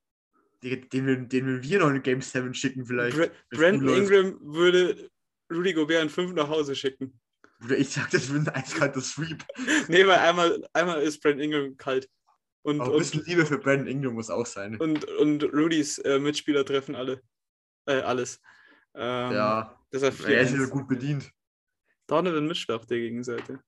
Den, 0.64 0.88
den, 0.90 1.06
wir- 1.08 1.18
den 1.18 1.48
wir 1.48 1.64
wir 1.64 1.80
noch 1.80 1.90
in 1.90 2.02
Game 2.04 2.22
7 2.22 2.54
schicken 2.54 2.86
vielleicht. 2.86 3.18
Bra 3.18 3.28
Brandon. 3.50 3.96
Ingram 3.98 4.40
würde 4.54 5.10
Rudy 5.52 5.74
Gobert 5.74 6.04
in 6.04 6.10
5 6.10 6.34
nach 6.34 6.48
Hause 6.50 6.76
schicken. 6.76 7.20
Oder 7.64 7.78
ich 7.78 7.90
sag, 7.90 8.10
das 8.12 8.32
wird 8.32 8.48
ein 8.48 8.56
eiskalter 8.56 9.02
Sweep. 9.02 9.46
Nee, 9.88 10.06
weil 10.08 10.20
einmal, 10.20 10.68
einmal 10.74 11.02
ist 11.02 11.22
Brandon 11.22 11.44
Ingram 11.44 11.78
kalt. 11.78 12.10
Und, 12.64 12.82
Aber 12.82 12.94
ein 12.94 13.00
bisschen 13.00 13.22
und, 13.22 13.28
Liebe 13.28 13.46
für 13.46 13.58
Brandon 13.58 13.88
Ingram 13.88 14.14
muss 14.14 14.30
auch 14.30 14.46
sein. 14.46 14.78
und, 14.78 15.06
und 15.06 15.44
Rudys 15.44 15.98
äh, 16.00 16.20
Mitspieler 16.20 16.66
treffen 16.66 16.96
alle. 16.96 17.22
Äh, 17.86 18.02
alles. 18.02 18.40
Ähm, 18.94 19.32
ja, 19.32 19.80
Deshalb 19.92 20.20
er 20.28 20.42
ist 20.42 20.54
4-1. 20.54 20.62
ja 20.62 20.68
gut 20.68 20.88
bedient. 20.88 21.32
Donovan 22.08 22.48
Mitchell 22.48 22.76
auf 22.76 22.86
der 22.86 22.98
Gegenseite. 22.98 23.64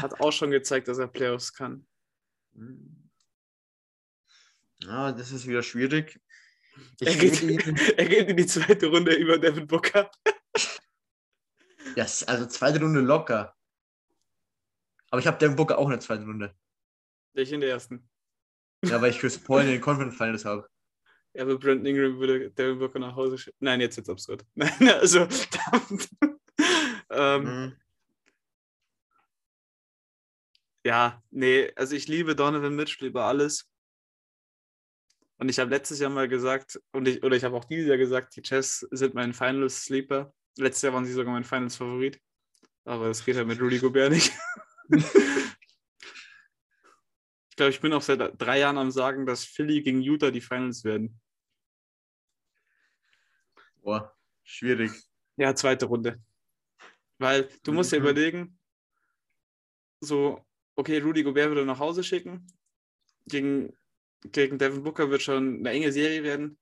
Hat 0.00 0.20
auch 0.20 0.32
schon 0.32 0.50
gezeigt, 0.50 0.88
dass 0.88 0.98
er 0.98 1.08
Playoffs 1.08 1.52
kann. 1.52 1.86
Ja, 4.80 5.12
das 5.12 5.32
ist 5.32 5.46
wieder 5.46 5.62
schwierig. 5.62 6.20
Er 7.00 7.14
geht, 7.14 7.42
er 7.98 8.04
geht 8.06 8.28
in 8.28 8.36
die 8.36 8.46
zweite 8.46 8.86
Runde 8.86 9.14
über 9.14 9.38
Devin 9.38 9.66
Booker. 9.66 10.10
Yes, 11.96 12.22
also 12.24 12.46
zweite 12.46 12.80
Runde 12.80 13.00
locker. 13.00 13.54
Aber 15.10 15.20
ich 15.20 15.26
habe 15.26 15.38
den 15.38 15.56
Booker 15.56 15.78
auch 15.78 15.86
in 15.86 15.92
der 15.92 16.00
zweiten 16.00 16.24
Runde. 16.24 16.54
Ich 17.34 17.52
in 17.52 17.60
der 17.60 17.70
ersten. 17.70 18.08
Ja, 18.84 19.00
weil 19.00 19.10
ich 19.10 19.18
Chris 19.18 19.38
Paul 19.38 19.62
in 19.62 19.68
den 19.68 19.80
Conference 19.80 20.16
Finals 20.16 20.44
habe. 20.44 20.68
Ja, 21.34 21.42
aber 21.42 21.58
Brandon 21.58 21.86
Ingram 21.86 22.18
würde 22.18 22.50
Devin 22.50 22.78
Booker 22.78 22.98
nach 22.98 23.14
Hause 23.14 23.36
schicken. 23.36 23.58
Nein, 23.60 23.80
jetzt 23.80 23.96
wird's 23.96 24.08
absurd. 24.08 24.46
Nein, 24.54 24.88
also. 24.88 25.26
ähm, 27.10 27.44
Mhm. 27.44 27.76
Ja, 30.86 31.20
nee, 31.30 31.72
also 31.74 31.96
ich 31.96 32.06
liebe 32.06 32.36
Donovan 32.36 32.76
Mitchell 32.76 33.08
über 33.08 33.24
alles. 33.24 33.68
Und 35.38 35.48
ich 35.48 35.58
habe 35.58 35.70
letztes 35.70 35.98
Jahr 35.98 36.10
mal 36.10 36.28
gesagt, 36.28 36.80
und 36.92 37.08
ich, 37.08 37.24
oder 37.24 37.34
ich 37.36 37.42
habe 37.42 37.56
auch 37.56 37.64
dieses 37.64 37.88
Jahr 37.88 37.98
gesagt, 37.98 38.36
die 38.36 38.42
Chess 38.42 38.86
sind 38.92 39.12
mein 39.12 39.34
Finals 39.34 39.82
Sleeper. 39.84 40.32
Letztes 40.58 40.82
Jahr 40.82 40.92
waren 40.94 41.04
sie 41.04 41.12
sogar 41.12 41.32
mein 41.32 41.44
Finals 41.44 41.76
Favorit. 41.76 42.20
Aber 42.84 43.08
das 43.08 43.24
geht 43.24 43.36
halt 43.36 43.46
mit 43.48 43.60
Rudy 43.60 43.78
Gobert 43.78 44.12
nicht. 44.12 44.32
ich 47.50 47.56
glaube, 47.56 47.70
ich 47.70 47.80
bin 47.80 47.92
auch 47.92 48.02
seit 48.02 48.40
drei 48.40 48.60
Jahren 48.60 48.78
am 48.78 48.90
Sagen, 48.90 49.26
dass 49.26 49.44
Philly 49.44 49.82
gegen 49.82 50.00
Utah 50.00 50.30
die 50.30 50.40
Finals 50.40 50.84
werden. 50.84 51.20
Boah, 53.82 54.16
schwierig. 54.44 54.92
Ja, 55.36 55.54
zweite 55.54 55.86
Runde. 55.86 56.22
Weil 57.18 57.48
du 57.62 57.72
musst 57.72 57.92
Mhm. 57.92 57.98
überlegen, 57.98 58.58
so, 60.00 60.44
okay, 60.76 60.98
Rudy 60.98 61.22
Gobert 61.22 61.48
würde 61.48 61.64
nach 61.64 61.78
Hause 61.78 62.04
schicken. 62.04 62.46
Gegen, 63.26 63.76
gegen 64.22 64.58
Devin 64.58 64.82
Booker 64.82 65.10
wird 65.10 65.22
schon 65.22 65.58
eine 65.58 65.70
enge 65.70 65.92
Serie 65.92 66.22
werden. 66.22 66.58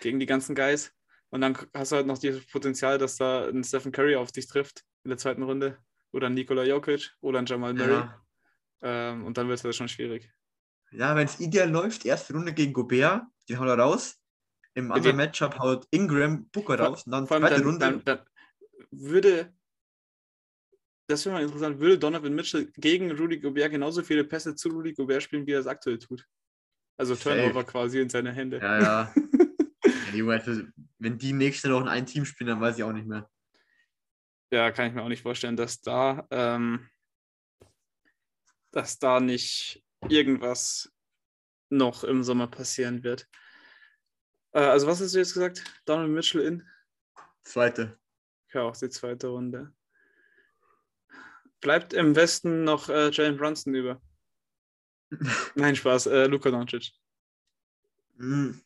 Gegen 0.00 0.20
die 0.20 0.26
ganzen 0.26 0.54
Guys. 0.54 0.92
Und 1.30 1.40
dann 1.42 1.56
hast 1.74 1.92
du 1.92 1.96
halt 1.96 2.06
noch 2.06 2.18
das 2.18 2.44
Potenzial, 2.46 2.98
dass 2.98 3.16
da 3.16 3.48
ein 3.48 3.62
Stephen 3.64 3.92
Curry 3.92 4.16
auf 4.16 4.32
dich 4.32 4.46
trifft 4.48 4.84
in 5.04 5.10
der 5.10 5.18
zweiten 5.18 5.42
Runde. 5.42 5.78
Oder 6.12 6.26
ein 6.26 6.34
Nikola 6.34 6.64
Jokic 6.64 7.12
oder 7.20 7.38
ein 7.38 7.46
Jamal 7.46 7.72
Murray. 7.74 7.92
Ja, 7.92 8.20
Ähm, 8.82 9.24
und 9.24 9.38
dann 9.38 9.46
wird 9.48 9.58
es 9.60 9.64
halt 9.64 9.76
schon 9.76 9.88
schwierig. 9.88 10.28
ja 10.90 11.14
wenn 11.14 11.26
es 11.26 11.38
ideal 11.38 11.70
läuft, 11.70 12.04
erste 12.04 12.32
Runde 12.32 12.52
gegen 12.52 12.72
Gobert, 12.72 13.22
den 13.48 13.58
haut 13.60 13.68
er 13.68 13.78
raus. 13.78 14.16
Im 14.74 14.90
anderen 14.90 15.16
Matchup 15.16 15.58
haut 15.58 15.86
Ingram 15.90 16.48
Booker 16.50 16.76
Vor- 16.78 16.86
raus. 16.86 17.04
Und 17.06 17.12
dann 17.12 17.26
Vor 17.28 17.36
allem 17.36 17.42
zweite 17.46 17.56
dann, 17.60 17.64
Runde. 17.64 17.78
dann, 17.78 18.04
dann 18.04 18.26
würde, 18.90 19.52
das 21.08 21.24
wäre 21.26 21.34
mal 21.36 21.42
interessant, 21.42 21.78
würde 21.78 21.98
Donovan 21.98 22.34
Mitchell 22.34 22.72
gegen 22.76 23.10
Rudy 23.12 23.38
Gobert 23.40 23.70
genauso 23.70 24.02
viele 24.02 24.24
Pässe 24.24 24.54
zu 24.56 24.68
Rudy 24.68 24.92
Gobert 24.94 25.22
spielen, 25.22 25.46
wie 25.46 25.52
er 25.52 25.60
es 25.60 25.66
aktuell 25.68 25.98
tut. 25.98 26.24
Also 26.96 27.14
Safe. 27.14 27.36
Turnover 27.40 27.64
quasi 27.64 28.00
in 28.00 28.08
seine 28.08 28.32
Hände. 28.32 28.58
Ja, 28.58 28.80
ja. 28.80 29.14
also, 30.12 30.62
wenn 30.98 31.18
die 31.18 31.32
nächste 31.32 31.68
noch 31.68 31.80
in 31.80 31.88
ein 31.88 32.06
Team 32.06 32.24
spielen, 32.24 32.48
dann 32.48 32.60
weiß 32.60 32.76
ich 32.78 32.84
auch 32.84 32.92
nicht 32.92 33.06
mehr. 33.06 33.28
Ja, 34.52 34.72
kann 34.72 34.88
ich 34.88 34.94
mir 34.94 35.02
auch 35.02 35.08
nicht 35.08 35.22
vorstellen, 35.22 35.56
dass 35.56 35.80
da, 35.80 36.26
ähm, 36.30 36.88
dass 38.72 38.98
da 38.98 39.20
nicht 39.20 39.84
irgendwas 40.08 40.92
noch 41.68 42.02
im 42.04 42.22
Sommer 42.22 42.48
passieren 42.48 43.04
wird. 43.04 43.28
Äh, 44.52 44.60
also 44.60 44.86
was 44.86 45.00
hast 45.00 45.14
du 45.14 45.18
jetzt 45.18 45.34
gesagt? 45.34 45.62
Donovan 45.84 46.12
Mitchell 46.12 46.42
in? 46.42 46.68
Zweite. 47.42 47.98
Ja, 48.52 48.62
auch 48.62 48.76
die 48.76 48.88
zweite 48.88 49.28
Runde. 49.28 49.72
Bleibt 51.60 51.92
im 51.92 52.16
Westen 52.16 52.64
noch 52.64 52.88
äh, 52.88 53.10
Jalen 53.10 53.36
Brunson 53.36 53.74
über. 53.74 54.00
Nein, 55.54 55.76
Spaß, 55.76 56.06
äh, 56.06 56.26
Luka 56.26 56.50
Doncic. 56.50 56.92
Hm. 58.18 58.60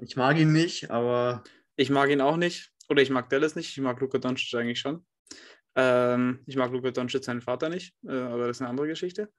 Ich 0.00 0.16
mag 0.16 0.36
ihn 0.38 0.52
nicht, 0.52 0.90
aber 0.90 1.42
Ich 1.76 1.90
mag 1.90 2.10
ihn 2.10 2.20
auch 2.20 2.36
nicht. 2.36 2.72
Oder 2.88 3.02
ich 3.02 3.10
mag 3.10 3.28
Dallas 3.28 3.56
nicht. 3.56 3.70
Ich 3.70 3.82
mag 3.82 4.00
Luka 4.00 4.18
Doncic 4.18 4.54
eigentlich 4.54 4.80
schon. 4.80 5.06
Ähm, 5.74 6.42
ich 6.46 6.56
mag 6.56 6.72
Luka 6.72 6.90
Doncic 6.90 7.22
seinen 7.22 7.42
Vater 7.42 7.68
nicht, 7.68 7.94
äh, 8.04 8.12
aber 8.12 8.46
das 8.46 8.56
ist 8.56 8.60
eine 8.62 8.70
andere 8.70 8.88
Geschichte. 8.88 9.30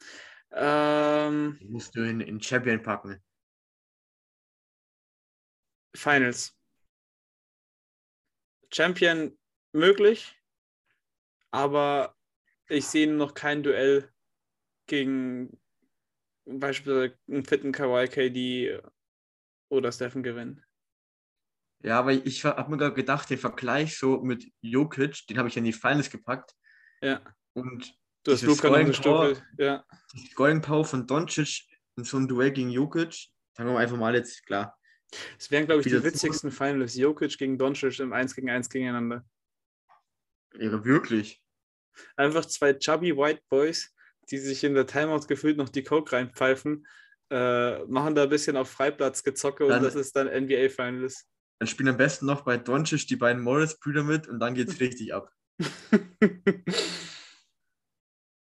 Ähm, 0.51 1.57
musst 1.61 1.95
du 1.95 2.01
in, 2.01 2.21
in 2.21 2.41
Champion 2.41 2.81
packen. 2.81 3.23
Finals. 5.95 6.55
Champion 8.71 9.35
möglich, 9.73 10.35
aber 11.51 12.15
ich 12.67 12.85
sehe 12.85 13.11
noch 13.11 13.33
kein 13.33 13.63
Duell 13.63 14.11
gegen 14.87 15.57
beispielsweise 16.45 17.17
einen 17.27 17.45
fitten 17.45 17.71
Kawhi 17.71 18.07
KD 18.07 18.81
oder 19.69 19.91
Stephen 19.91 20.23
gewinnen. 20.23 20.63
Ja, 21.83 21.99
aber 21.99 22.11
ich 22.13 22.43
habe 22.43 22.71
mir 22.71 22.77
gerade 22.77 22.95
gedacht, 22.95 23.29
den 23.29 23.37
Vergleich 23.37 23.97
so 23.97 24.21
mit 24.21 24.51
Jokic, 24.61 25.27
den 25.27 25.37
habe 25.37 25.47
ich 25.49 25.57
in 25.57 25.63
die 25.63 25.73
Finals 25.73 26.09
gepackt. 26.09 26.53
Ja, 27.01 27.21
Und 27.53 27.95
du 28.23 28.31
hast 28.31 28.41
Scoring 28.57 28.91
Power-. 28.91 29.35
Ja, 29.57 29.85
die 30.13 30.27
Scoring 30.27 30.61
Power 30.61 30.85
von 30.85 31.05
Doncic 31.05 31.63
in 31.95 32.03
so 32.03 32.17
einem 32.17 32.27
Duell 32.27 32.51
gegen 32.51 32.69
Jokic, 32.71 33.27
sagen 33.55 33.69
wir 33.69 33.77
einfach 33.77 33.97
mal 33.97 34.15
jetzt, 34.15 34.43
klar. 34.45 34.75
es 35.37 35.51
wären, 35.51 35.65
glaube 35.67 35.81
ich, 35.81 35.85
die 35.87 35.93
zu- 35.93 36.03
witzigsten 36.03 36.51
Finals. 36.51 36.95
Jokic 36.95 37.37
gegen 37.37 37.57
Doncic 37.59 37.99
im 37.99 38.11
1 38.11 38.33
gegen 38.35 38.49
1 38.49 38.69
gegeneinander. 38.69 39.23
Ja, 40.59 40.83
wirklich. 40.83 41.41
Einfach 42.15 42.45
zwei 42.45 42.73
chubby 42.73 43.15
White 43.15 43.43
Boys, 43.49 43.93
die 44.31 44.37
sich 44.39 44.63
in 44.63 44.73
der 44.73 44.87
Timeout 44.87 45.27
gefühlt 45.27 45.57
noch 45.57 45.69
die 45.69 45.83
Coke 45.83 46.11
reinpfeifen 46.15 46.87
äh, 47.29 47.83
machen 47.85 48.15
da 48.15 48.23
ein 48.23 48.29
bisschen 48.29 48.55
auf 48.57 48.69
Freiplatz 48.69 49.23
gezocke 49.23 49.63
und 49.65 49.69
Dann- 49.71 49.83
das 49.83 49.95
ist 49.95 50.15
dann 50.15 50.27
NBA 50.27 50.69
Finals. 50.69 51.25
Dann 51.59 51.67
spielen 51.67 51.89
am 51.89 51.97
besten 51.97 52.25
noch 52.27 52.41
bei 52.41 52.57
Doncic 52.57 53.07
die 53.07 53.15
beiden 53.15 53.41
Morris-Brüder 53.41 54.03
mit 54.03 54.27
und 54.27 54.39
dann 54.39 54.53
geht's 54.53 54.79
richtig 54.79 55.13
ab. 55.13 55.31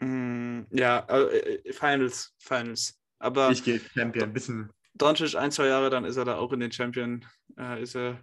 Mm, 0.01 0.63
ja, 0.71 1.07
äh, 1.09 1.73
Finals, 1.73 2.35
Finals. 2.39 2.99
Aber 3.21 3.51
Ich 3.51 3.63
gehe 3.63 3.79
Champion. 3.95 4.25
Ein 4.25 4.33
bisschen. 4.33 4.73
Doncic 4.95 5.37
ein, 5.37 5.53
zwei 5.53 5.67
Jahre, 5.69 5.91
dann 5.91 6.05
ist 6.05 6.17
er 6.17 6.25
da 6.25 6.37
auch 6.37 6.53
in 6.53 6.61
den 6.61 6.73
Champion, 6.73 7.25
äh, 7.57 7.81
ist, 7.83 7.95
er, 7.95 8.21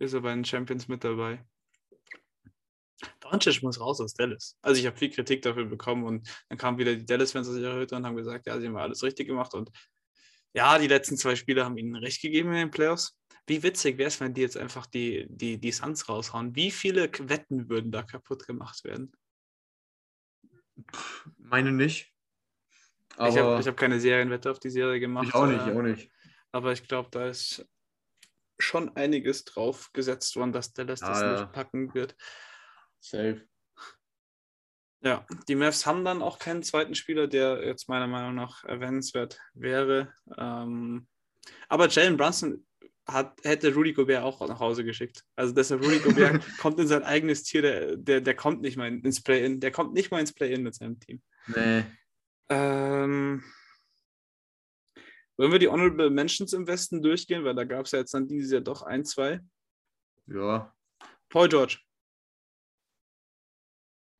ist 0.00 0.12
er 0.12 0.20
bei 0.20 0.34
den 0.34 0.44
Champions 0.44 0.88
mit 0.88 1.04
dabei. 1.04 1.44
Doncic 3.34 3.62
muss 3.62 3.80
raus 3.80 4.00
aus 4.00 4.14
Dallas. 4.14 4.56
Also 4.62 4.80
ich 4.80 4.86
habe 4.86 4.96
viel 4.96 5.10
Kritik 5.10 5.42
dafür 5.42 5.64
bekommen 5.64 6.04
und 6.04 6.28
dann 6.48 6.58
kamen 6.58 6.78
wieder 6.78 6.94
die 6.94 7.04
Dallas-Fans 7.04 7.48
aus 7.48 7.56
ihrer 7.56 7.76
Hütte 7.76 7.96
und 7.96 8.06
haben 8.06 8.16
gesagt, 8.16 8.46
ja, 8.46 8.58
sie 8.60 8.66
haben 8.66 8.76
alles 8.76 9.02
richtig 9.02 9.26
gemacht 9.26 9.54
und 9.54 9.70
ja, 10.52 10.78
die 10.78 10.86
letzten 10.86 11.16
zwei 11.16 11.34
Spiele 11.34 11.64
haben 11.64 11.76
ihnen 11.76 11.96
recht 11.96 12.22
gegeben 12.22 12.50
in 12.50 12.56
den 12.56 12.70
Playoffs. 12.70 13.18
Wie 13.46 13.62
witzig 13.62 13.98
wäre 13.98 14.08
es, 14.08 14.20
wenn 14.20 14.32
die 14.32 14.40
jetzt 14.40 14.56
einfach 14.56 14.86
die, 14.86 15.26
die, 15.28 15.58
die 15.58 15.72
Suns 15.72 16.08
raushauen? 16.08 16.54
Wie 16.54 16.70
viele 16.70 17.10
Wetten 17.28 17.68
würden 17.68 17.90
da 17.90 18.02
kaputt 18.02 18.46
gemacht 18.46 18.84
werden? 18.84 19.12
Meine 21.36 21.72
nicht. 21.72 22.12
Aber 23.16 23.28
ich 23.28 23.36
habe 23.36 23.64
hab 23.64 23.76
keine 23.76 24.00
Serienwette 24.00 24.50
auf 24.50 24.60
die 24.60 24.70
Serie 24.70 24.98
gemacht. 25.00 25.28
ich 25.28 25.34
auch 25.34 25.46
nicht, 25.46 25.60
äh, 25.60 25.70
ich 25.70 25.76
auch 25.76 25.82
nicht. 25.82 26.10
Aber 26.52 26.72
ich 26.72 26.86
glaube, 26.86 27.10
da 27.10 27.26
ist 27.26 27.66
schon 28.58 28.96
einiges 28.96 29.44
drauf 29.44 29.92
gesetzt 29.92 30.36
worden, 30.36 30.52
dass 30.52 30.72
Dallas 30.72 31.00
das 31.00 31.20
Ah, 31.20 31.24
ja. 31.24 31.40
nicht 31.40 31.52
packen 31.52 31.94
wird. 31.94 32.16
Safe. 33.04 33.42
Ja, 35.02 35.26
die 35.46 35.54
Mavs 35.54 35.84
haben 35.84 36.06
dann 36.06 36.22
auch 36.22 36.38
keinen 36.38 36.62
zweiten 36.62 36.94
Spieler, 36.94 37.26
der 37.28 37.62
jetzt 37.66 37.86
meiner 37.90 38.06
Meinung 38.06 38.34
nach 38.34 38.64
erwähnenswert 38.64 39.38
wäre. 39.52 40.14
Ähm, 40.38 41.06
aber 41.68 41.88
Jalen 41.88 42.16
Brunson 42.16 42.66
hat, 43.06 43.38
hätte 43.44 43.74
Rudy 43.74 43.92
Gobert 43.92 44.22
auch 44.22 44.40
nach 44.48 44.58
Hause 44.58 44.82
geschickt. 44.82 45.22
Also 45.36 45.52
deshalb 45.52 45.82
Rudy 45.82 45.98
Gobert 45.98 46.42
kommt 46.58 46.80
in 46.80 46.86
sein 46.86 47.02
eigenes 47.02 47.42
Tier, 47.42 47.60
der, 47.60 47.96
der, 47.98 48.20
der 48.22 48.34
kommt 48.34 48.62
nicht 48.62 48.78
mal 48.78 48.88
ins 48.88 49.22
Play-In. 49.22 49.60
Der 49.60 49.70
kommt 49.70 49.92
nicht 49.92 50.10
mal 50.10 50.20
ins 50.20 50.32
Play-In 50.32 50.62
mit 50.62 50.74
seinem 50.74 50.98
Team. 50.98 51.20
Nee. 51.48 51.84
Ähm, 52.48 53.44
wollen 55.36 55.52
wir 55.52 55.58
die 55.58 55.68
Honorable 55.68 56.08
Mentions 56.08 56.54
im 56.54 56.66
Westen 56.66 57.02
durchgehen? 57.02 57.44
Weil 57.44 57.54
da 57.54 57.64
gab 57.64 57.84
es 57.84 57.92
ja 57.92 57.98
jetzt 57.98 58.14
dann 58.14 58.26
dieses 58.26 58.50
Jahr 58.50 58.62
doch 58.62 58.80
ein, 58.80 59.04
zwei. 59.04 59.40
Ja. 60.26 60.74
Paul 61.28 61.50
George. 61.50 61.80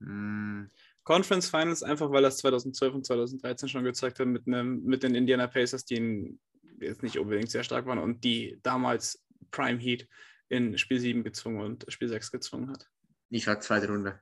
Hm. 0.04 0.70
Conference 1.02 1.50
Finals, 1.50 1.82
einfach 1.82 2.10
weil 2.10 2.22
das 2.22 2.38
2012 2.38 2.94
und 2.94 3.06
2013 3.06 3.68
schon 3.68 3.84
gezeigt 3.84 4.18
hat 4.20 4.26
mit, 4.26 4.46
einem, 4.46 4.82
mit 4.84 5.02
den 5.02 5.14
Indiana 5.14 5.46
Pacers, 5.46 5.84
die 5.84 6.38
jetzt 6.80 7.02
nicht 7.02 7.18
unbedingt 7.18 7.50
sehr 7.50 7.62
stark 7.64 7.86
waren 7.86 7.98
und 7.98 8.24
die 8.24 8.58
damals 8.62 9.22
Prime 9.50 9.78
Heat 9.78 10.08
in 10.48 10.78
Spiel 10.78 10.98
7 10.98 11.22
gezwungen 11.22 11.60
und 11.60 11.84
Spiel 11.88 12.08
6 12.08 12.30
gezwungen 12.30 12.70
hat. 12.70 12.88
Ich 13.30 13.44
sag 13.44 13.62
zweite 13.62 13.88
Runde. 13.88 14.20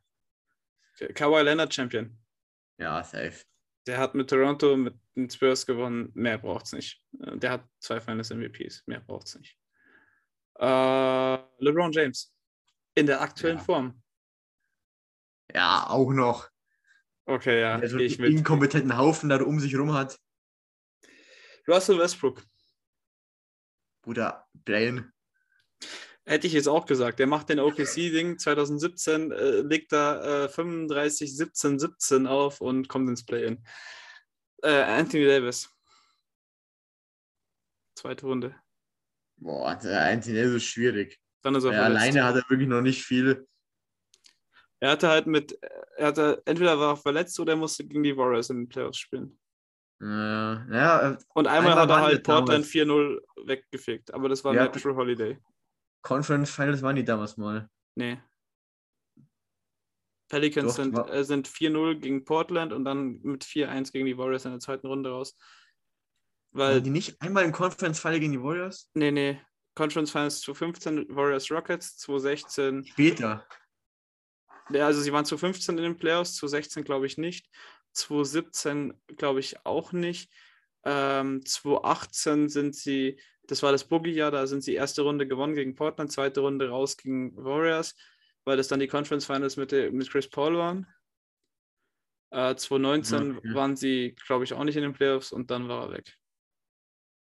Kawhi 1.15 1.43
Leonard 1.43 1.73
Champion. 1.73 2.19
Ja, 2.79 3.03
safe. 3.03 3.45
Der 3.87 3.99
hat 3.99 4.15
mit 4.15 4.31
Toronto, 4.31 4.77
mit 4.77 4.95
den 5.17 5.29
Spurs 5.29 5.67
gewonnen. 5.67 6.11
Mehr 6.15 6.39
braucht 6.39 6.67
es 6.67 6.73
nicht. 6.73 7.03
Äh, 7.21 7.37
Der 7.39 7.51
hat 7.53 7.69
zwei 7.81 8.01
Finals 8.01 8.31
MVPs. 8.31 8.85
Mehr 8.87 9.01
braucht 9.01 9.27
es 9.29 9.39
nicht. 9.39 9.59
Äh, 10.59 11.39
LeBron 11.59 11.93
James. 11.93 12.33
In 12.95 13.07
der 13.07 13.21
aktuellen 13.21 13.59
Ja. 13.59 13.65
Form. 13.65 14.02
Ja, 15.55 15.87
auch 15.89 16.13
noch. 16.13 16.49
Okay, 17.25 17.61
ja. 17.61 17.79
der 17.79 17.89
so 17.89 17.99
ich 17.99 18.19
einen 18.19 18.31
mit. 18.31 18.39
inkompetenten 18.39 18.97
Haufen 18.97 19.29
da 19.29 19.41
um 19.43 19.61
sich 19.61 19.77
rum 19.77 19.93
hat. 19.93 20.19
Russell 21.69 21.99
Westbrook. 21.99 22.43
Bruder, 24.03 24.47
Brain. 24.65 25.13
Hätte 26.25 26.47
ich 26.47 26.53
jetzt 26.53 26.69
auch 26.69 26.87
gesagt. 26.87 27.19
Der 27.19 27.27
macht 27.27 27.49
den 27.49 27.59
OKC-Ding 27.59 28.39
2017, 28.39 29.33
äh, 29.33 29.61
legt 29.61 29.93
da 29.93 30.45
äh, 30.45 30.49
35, 30.49 31.37
17, 31.37 31.79
17 31.79 32.27
auf 32.27 32.61
und 32.61 32.89
kommt 32.89 33.09
ins 33.09 33.25
Play-In. 33.25 33.65
Äh, 34.63 34.83
Anthony 34.83 35.27
Davis. 35.27 35.69
Zweite 37.97 38.27
Runde. 38.27 38.55
Boah, 39.37 39.75
der 39.75 40.03
Einzige 40.03 40.41
ist 40.41 40.53
so 40.53 40.61
schwierig. 40.61 41.21
Dann 41.43 41.57
ist 41.57 41.65
er 41.65 41.73
Ja, 41.73 41.83
alleine 41.83 42.25
hat 42.25 42.37
er 42.37 42.49
wirklich 42.49 42.69
noch 42.69 42.83
nicht 42.83 43.05
viel. 43.05 43.49
Er 44.83 44.91
hatte 44.91 45.09
halt 45.09 45.29
mit, 45.29 45.57
er 45.97 46.09
hatte, 46.09 46.43
entweder 46.45 46.77
war 46.77 46.95
er 46.95 46.97
verletzt 46.97 47.39
oder 47.39 47.53
er 47.53 47.57
musste 47.57 47.87
gegen 47.87 48.03
die 48.03 48.17
Warriors 48.17 48.51
in 48.51 48.63
den 48.63 48.69
Playoffs 48.69 48.99
spielen. 48.99 49.39
Äh, 50.01 50.05
ja, 50.05 51.17
Und 51.35 51.47
einmal, 51.47 51.71
Einmal 51.71 51.77
hat 51.77 51.91
er 51.91 52.01
halt 52.01 52.25
Portland 52.25 52.65
4-0 52.65 53.21
weggefegt, 53.47 54.13
aber 54.13 54.29
das 54.29 54.43
war 54.43 54.53
Ja. 54.53 54.65
Natural 54.65 54.97
Holiday. 54.97 55.39
Conference 56.03 56.51
Finals 56.51 56.83
waren 56.83 56.97
die 56.97 57.05
damals 57.05 57.37
mal. 57.37 57.71
Nee. 57.95 58.21
Pelicans 60.29 60.75
Doch, 60.75 60.83
sind, 60.83 60.99
äh, 60.99 61.23
sind 61.23 61.47
4-0 61.47 62.01
gegen 62.01 62.25
Portland 62.25 62.73
und 62.73 62.85
dann 62.85 63.21
mit 63.23 63.45
4-1 63.45 63.93
gegen 63.93 64.07
die 64.07 64.19
Warriors 64.19 64.47
in 64.47 64.51
der 64.51 64.59
zweiten 64.59 64.89
Runde 64.89 65.11
raus. 65.11 65.37
Weil, 66.51 66.75
Waren 66.75 66.83
die 66.83 66.91
nicht 66.91 67.23
einmal 67.23 67.45
im 67.45 67.53
Conference 67.53 68.01
Final 68.01 68.19
gegen 68.19 68.33
die 68.33 68.43
Warriors? 68.43 68.91
nee, 68.95 69.13
nee. 69.13 69.41
Conference 69.77 70.11
Finals 70.11 70.41
2015 70.41 71.15
Warriors 71.15 71.51
Rockets, 71.53 71.99
2016 71.99 72.85
Später. 72.85 73.47
Also 74.81 75.01
sie 75.01 75.13
waren 75.13 75.25
zu 75.25 75.39
15 75.39 75.77
in 75.79 75.85
den 75.85 75.99
Playoffs, 75.99 76.35
zu 76.35 76.47
16 76.47 76.85
glaube 76.85 77.07
ich 77.07 77.19
nicht, 77.19 77.49
2017 77.93 78.95
glaube 79.17 79.41
ich 79.41 79.65
auch 79.67 79.93
nicht. 79.93 80.31
Ähm, 80.85 81.45
2018 81.45 82.49
sind 82.49 82.75
sie, 82.75 83.21
das 83.45 83.63
war 83.63 83.73
das 83.73 83.85
Boogie-Jahr, 83.85 84.31
da 84.31 84.47
sind 84.47 84.63
sie 84.63 84.75
erste 84.75 85.03
Runde 85.03 85.27
gewonnen 85.27 85.55
gegen 85.55 85.75
Portland, 85.75 86.11
zweite 86.13 86.41
Runde 86.41 86.69
raus 86.69 86.97
gegen 86.97 87.37
Warriors, 87.37 87.95
weil 88.45 88.57
das 88.57 88.69
dann 88.69 88.81
die 88.81 88.89
Conference 88.89 89.27
Finals 89.27 89.57
mit, 89.57 89.73
mit 89.93 90.11
Chris 90.11 90.29
Paul 90.29 90.57
waren. 90.57 90.87
Äh, 92.31 92.57
2019 92.57 93.37
Okay. 93.37 93.55
waren 93.55 93.77
sie, 93.77 94.15
glaube 94.27 94.45
ich, 94.45 94.55
auch 94.55 94.65
nicht 94.65 94.77
in 94.77 94.83
den 94.83 94.95
Playoffs 94.95 95.33
und 95.33 95.51
dann 95.51 95.69
war 95.69 95.87
er 95.87 95.93
weg. 95.93 96.17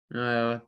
Ja, 0.10 0.34
ja. 0.54 0.68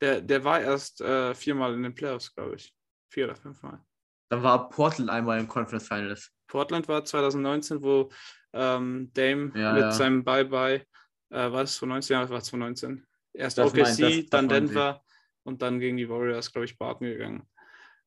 Der, 0.00 0.20
der 0.20 0.44
war 0.44 0.60
erst 0.60 1.00
äh, 1.00 1.34
viermal 1.34 1.74
in 1.74 1.82
den 1.82 1.94
Playoffs, 1.94 2.34
glaube 2.34 2.56
ich. 2.56 2.74
Vier 3.10 3.24
oder 3.26 3.36
fünfmal. 3.36 3.84
Dann 4.28 4.42
war 4.42 4.68
Portland 4.68 5.10
einmal 5.10 5.38
im 5.38 5.48
Conference 5.48 5.86
Finals. 5.86 6.32
Portland 6.48 6.88
war 6.88 7.04
2019, 7.04 7.82
wo 7.82 8.10
ähm, 8.52 9.10
Dame 9.14 9.52
Ja, 9.54 9.72
mit 9.72 9.82
ja. 9.82 9.90
seinem 9.92 10.24
Bye-Bye, 10.24 10.84
äh, 11.30 11.52
war 11.52 11.62
es 11.62 11.76
2019? 11.76 12.14
Ja, 12.14 12.20
war 12.30 12.40
2019. 12.40 13.06
Erst 13.34 13.58
Das 13.58 13.66
OKC, 13.70 13.80
mein- 13.82 13.96
das- 13.98 14.26
dann 14.30 14.48
Denver 14.48 15.02
und 15.44 15.62
dann 15.62 15.78
gegen 15.78 15.96
die 15.96 16.08
Warriors, 16.08 16.50
glaube 16.52 16.64
ich, 16.64 16.78
Barton 16.78 17.06
gegangen. 17.08 17.48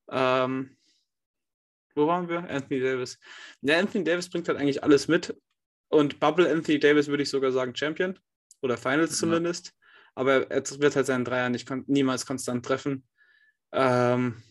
Ähm, 0.10 0.76
wo 1.96 2.08
waren 2.08 2.28
wir? 2.30 2.50
Anthony 2.50 2.80
Davis. 2.80 3.20
Ja, 3.62 3.78
Anthony 3.80 4.04
Davis 4.04 4.30
bringt 4.30 4.48
halt 4.48 4.58
eigentlich 4.58 4.84
alles 4.84 5.08
mit. 5.08 5.36
Und 5.90 6.20
Bubble 6.20 6.50
Anthony 6.52 6.80
Davis 6.80 7.08
würde 7.08 7.24
ich 7.24 7.30
sogar 7.30 7.52
sagen 7.52 7.76
Champion 7.76 8.18
oder 8.62 8.78
Finals 8.78 9.12
Ja. 9.12 9.18
zumindest. 9.18 9.74
Aber 10.16 10.50
er 10.50 10.64
wird 10.80 10.96
halt 10.96 11.06
seinen 11.06 11.26
Dreier 11.26 11.50
nicht 11.50 11.68
kon 11.68 11.84
niemals 11.88 12.26
konstant 12.26 12.66
treffen. 12.66 13.08
Ähm, 13.72 14.42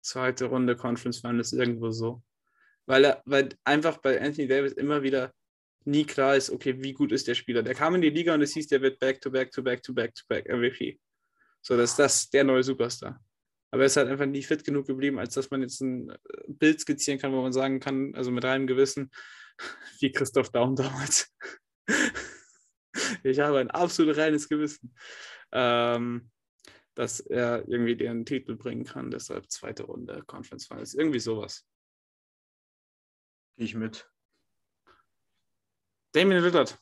zweite 0.00 0.46
Runde 0.46 0.76
Conference 0.76 1.20
Finals 1.20 1.52
irgendwo 1.52 1.90
so. 1.90 2.22
Weil 2.86 3.04
er, 3.04 3.22
weil 3.24 3.50
einfach 3.64 3.98
bei 3.98 4.20
Anthony 4.20 4.48
Davis 4.48 4.72
immer 4.72 5.02
wieder 5.02 5.32
nie 5.84 6.04
klar 6.04 6.36
ist, 6.36 6.50
okay, 6.50 6.82
wie 6.82 6.92
gut 6.92 7.12
ist 7.12 7.28
der 7.28 7.34
Spieler. 7.34 7.62
Der 7.62 7.74
kam 7.74 7.94
in 7.94 8.00
die 8.00 8.10
Liga 8.10 8.34
und 8.34 8.42
es 8.42 8.52
hieß, 8.54 8.68
der 8.68 8.82
wird 8.82 8.98
back 8.98 9.20
to 9.20 9.30
back 9.30 9.50
to 9.52 9.62
back 9.62 9.82
to 9.82 9.94
back 9.94 10.14
to 10.14 10.22
back 10.28 10.48
MVP. 10.48 10.98
So, 11.62 11.76
dass 11.76 11.96
das 11.96 12.30
der 12.30 12.44
neue 12.44 12.62
Superstar. 12.62 13.20
Aber 13.70 13.82
er 13.82 13.86
ist 13.86 13.96
halt 13.96 14.08
einfach 14.08 14.26
nie 14.26 14.42
fit 14.42 14.64
genug 14.64 14.86
geblieben, 14.86 15.18
als 15.18 15.34
dass 15.34 15.50
man 15.50 15.62
jetzt 15.62 15.80
ein 15.80 16.10
äh, 16.10 16.16
Bild 16.48 16.80
skizzieren 16.80 17.20
kann, 17.20 17.32
wo 17.32 17.42
man 17.42 17.52
sagen 17.52 17.80
kann, 17.80 18.14
also 18.14 18.30
mit 18.30 18.44
reinem 18.44 18.66
Gewissen, 18.66 19.10
wie 20.00 20.10
Christoph 20.10 20.50
Daum 20.50 20.74
damals. 20.74 21.32
ich 23.22 23.38
habe 23.38 23.60
ein 23.60 23.70
absolut 23.70 24.16
reines 24.16 24.48
Gewissen, 24.48 24.94
ähm, 25.52 26.30
dass 26.94 27.20
er 27.20 27.68
irgendwie 27.68 27.96
den 27.96 28.26
Titel 28.26 28.56
bringen 28.56 28.84
kann. 28.84 29.10
Deshalb 29.10 29.50
zweite 29.50 29.84
Runde 29.84 30.22
Conference 30.26 30.66
Finals. 30.66 30.94
Irgendwie 30.94 31.20
sowas. 31.20 31.66
Gehe 33.56 33.66
ich 33.66 33.74
mit. 33.74 34.10
Damien 36.12 36.42
Lillard. 36.42 36.78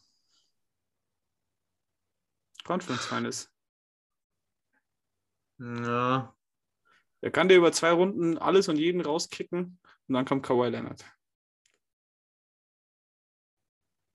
Conference 2.64 3.07
Finals. 3.07 3.53
Ja. 5.59 6.35
Er 7.21 7.31
kann 7.31 7.49
dir 7.49 7.57
über 7.57 7.73
zwei 7.73 7.90
Runden 7.90 8.38
alles 8.38 8.68
und 8.68 8.77
jeden 8.77 9.01
rauskicken 9.01 9.81
und 10.07 10.14
dann 10.14 10.25
kommt 10.25 10.44
Kawhi 10.44 10.68
Leonard. 10.68 11.05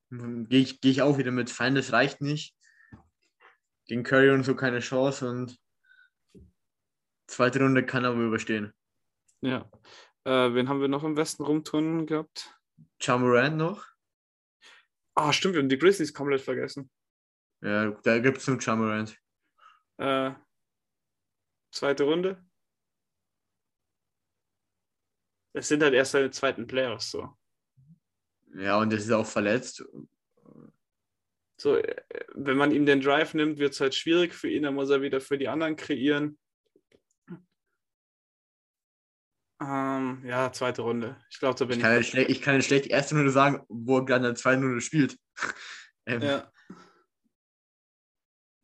Gehe 0.10 0.60
ich, 0.60 0.80
geh 0.80 0.92
ich 0.92 1.02
auch 1.02 1.18
wieder 1.18 1.32
mit. 1.32 1.50
Finals 1.50 1.92
reicht 1.92 2.22
nicht. 2.22 2.56
Gegen 3.88 4.04
Curry 4.04 4.30
und 4.30 4.44
so 4.44 4.56
keine 4.56 4.80
Chance 4.80 5.30
und 5.30 5.60
zweite 7.28 7.60
Runde 7.60 7.86
kann 7.86 8.04
er 8.04 8.12
aber 8.12 8.22
überstehen. 8.22 8.74
Ja. 9.42 9.70
Äh, 10.26 10.54
wen 10.54 10.70
haben 10.70 10.82
wir 10.82 10.88
noch 10.88 11.04
im 11.04 11.18
Westen 11.18 11.44
rumturnen 11.44 12.06
gehabt? 12.06 12.58
Ja 13.02 13.18
Morant 13.18 13.58
noch. 13.58 13.86
Ah, 15.16 15.32
stimmt, 15.32 15.56
wir 15.56 15.62
haben 15.62 15.70
die 15.70 15.78
Grizzlies 15.78 16.14
komplett 16.14 16.42
vergessen. 16.42 16.90
Ja, 17.62 17.92
da 17.92 18.20
gibt 18.20 18.40
es 18.40 18.48
nur 18.48 18.60
Jamorant. 18.60 19.18
Äh, 19.98 20.32
zweite 21.72 22.04
Runde. 22.04 22.44
Es 25.54 25.68
sind 25.68 25.84
halt 25.84 25.94
erst 25.94 26.12
seine 26.12 26.32
zweiten 26.32 26.66
Playoffs 26.66 27.12
so. 27.12 27.38
Ja, 28.56 28.80
und 28.80 28.92
das 28.92 29.04
ist 29.04 29.12
auch 29.12 29.26
verletzt. 29.26 29.86
So, 31.58 31.78
äh, 31.78 32.04
wenn 32.34 32.58
man 32.58 32.72
ihm 32.72 32.86
den 32.86 33.02
Drive 33.02 33.34
nimmt, 33.34 33.60
wird 33.60 33.74
es 33.74 33.80
halt 33.80 33.96
schwierig 33.96 34.34
für 34.34 34.50
ihn, 34.50 34.64
dann 34.64 34.74
muss 34.74 34.90
er 34.90 35.02
wieder 35.02 35.22
für 35.22 35.38
die 35.38 35.48
anderen 35.48 35.76
kreieren. 35.76 36.38
Ähm, 39.66 40.24
ja, 40.26 40.52
zweite 40.52 40.82
Runde. 40.82 41.18
Ich 41.30 41.40
glaube, 41.40 41.58
da 41.58 41.66
bin 41.66 41.74
Ich 41.74 41.78
ich. 41.78 41.84
kann, 41.84 42.04
schlecht, 42.04 42.30
ich 42.30 42.42
kann 42.42 42.56
ja 42.56 42.62
schlecht 42.62 42.86
die 42.86 42.90
erste 42.90 43.16
Runde 43.16 43.32
sagen, 43.32 43.64
wo 43.70 43.98
er 43.98 44.06
gerade 44.06 44.26
in 44.26 44.34
der 44.34 44.36
zweiten 44.36 44.64
Runde 44.64 44.82
spielt. 44.82 45.18
ähm, 46.06 46.22
ja. 46.22 46.52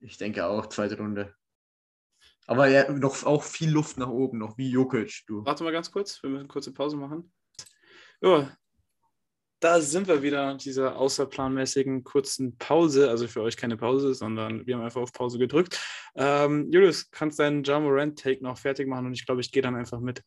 Ich 0.01 0.17
denke 0.17 0.45
auch, 0.45 0.67
zweite 0.67 0.97
Runde. 0.97 1.33
Aber 2.47 2.67
ja, 2.67 2.91
noch 2.91 3.23
auch 3.23 3.43
viel 3.43 3.69
Luft 3.69 3.97
nach 3.97 4.09
oben, 4.09 4.39
noch 4.39 4.57
wie 4.57 4.71
Jokic, 4.71 5.23
du. 5.27 5.45
Warte 5.45 5.63
mal 5.63 5.71
ganz 5.71 5.91
kurz, 5.91 6.21
wir 6.23 6.29
müssen 6.29 6.41
eine 6.41 6.47
kurze 6.47 6.73
Pause 6.73 6.97
machen. 6.97 7.31
Ja, 8.21 8.51
da 9.59 9.81
sind 9.81 10.07
wir 10.07 10.21
wieder 10.23 10.55
dieser 10.55 10.95
außerplanmäßigen 10.95 12.03
kurzen 12.03 12.57
Pause. 12.57 13.09
Also 13.09 13.27
für 13.27 13.41
euch 13.41 13.57
keine 13.57 13.75
Pause, 13.77 14.13
sondern 14.13 14.65
wir 14.65 14.75
haben 14.75 14.83
einfach 14.83 15.01
auf 15.01 15.11
Pause 15.11 15.37
gedrückt. 15.37 15.79
Ähm, 16.15 16.71
Julius, 16.71 17.11
kannst 17.11 17.39
deinen 17.39 17.63
Jamorant-Take 17.63 18.41
noch 18.41 18.57
fertig 18.57 18.87
machen 18.87 19.07
und 19.07 19.13
ich 19.13 19.25
glaube, 19.25 19.41
ich 19.41 19.51
gehe 19.51 19.61
dann 19.61 19.75
einfach 19.75 19.99
mit. 19.99 20.23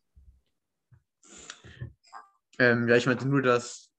Ähm, 2.63 2.89
ja, 2.89 2.97
ich 2.97 3.07
meinte 3.07 3.27
nur 3.27 3.43
das 3.43 3.91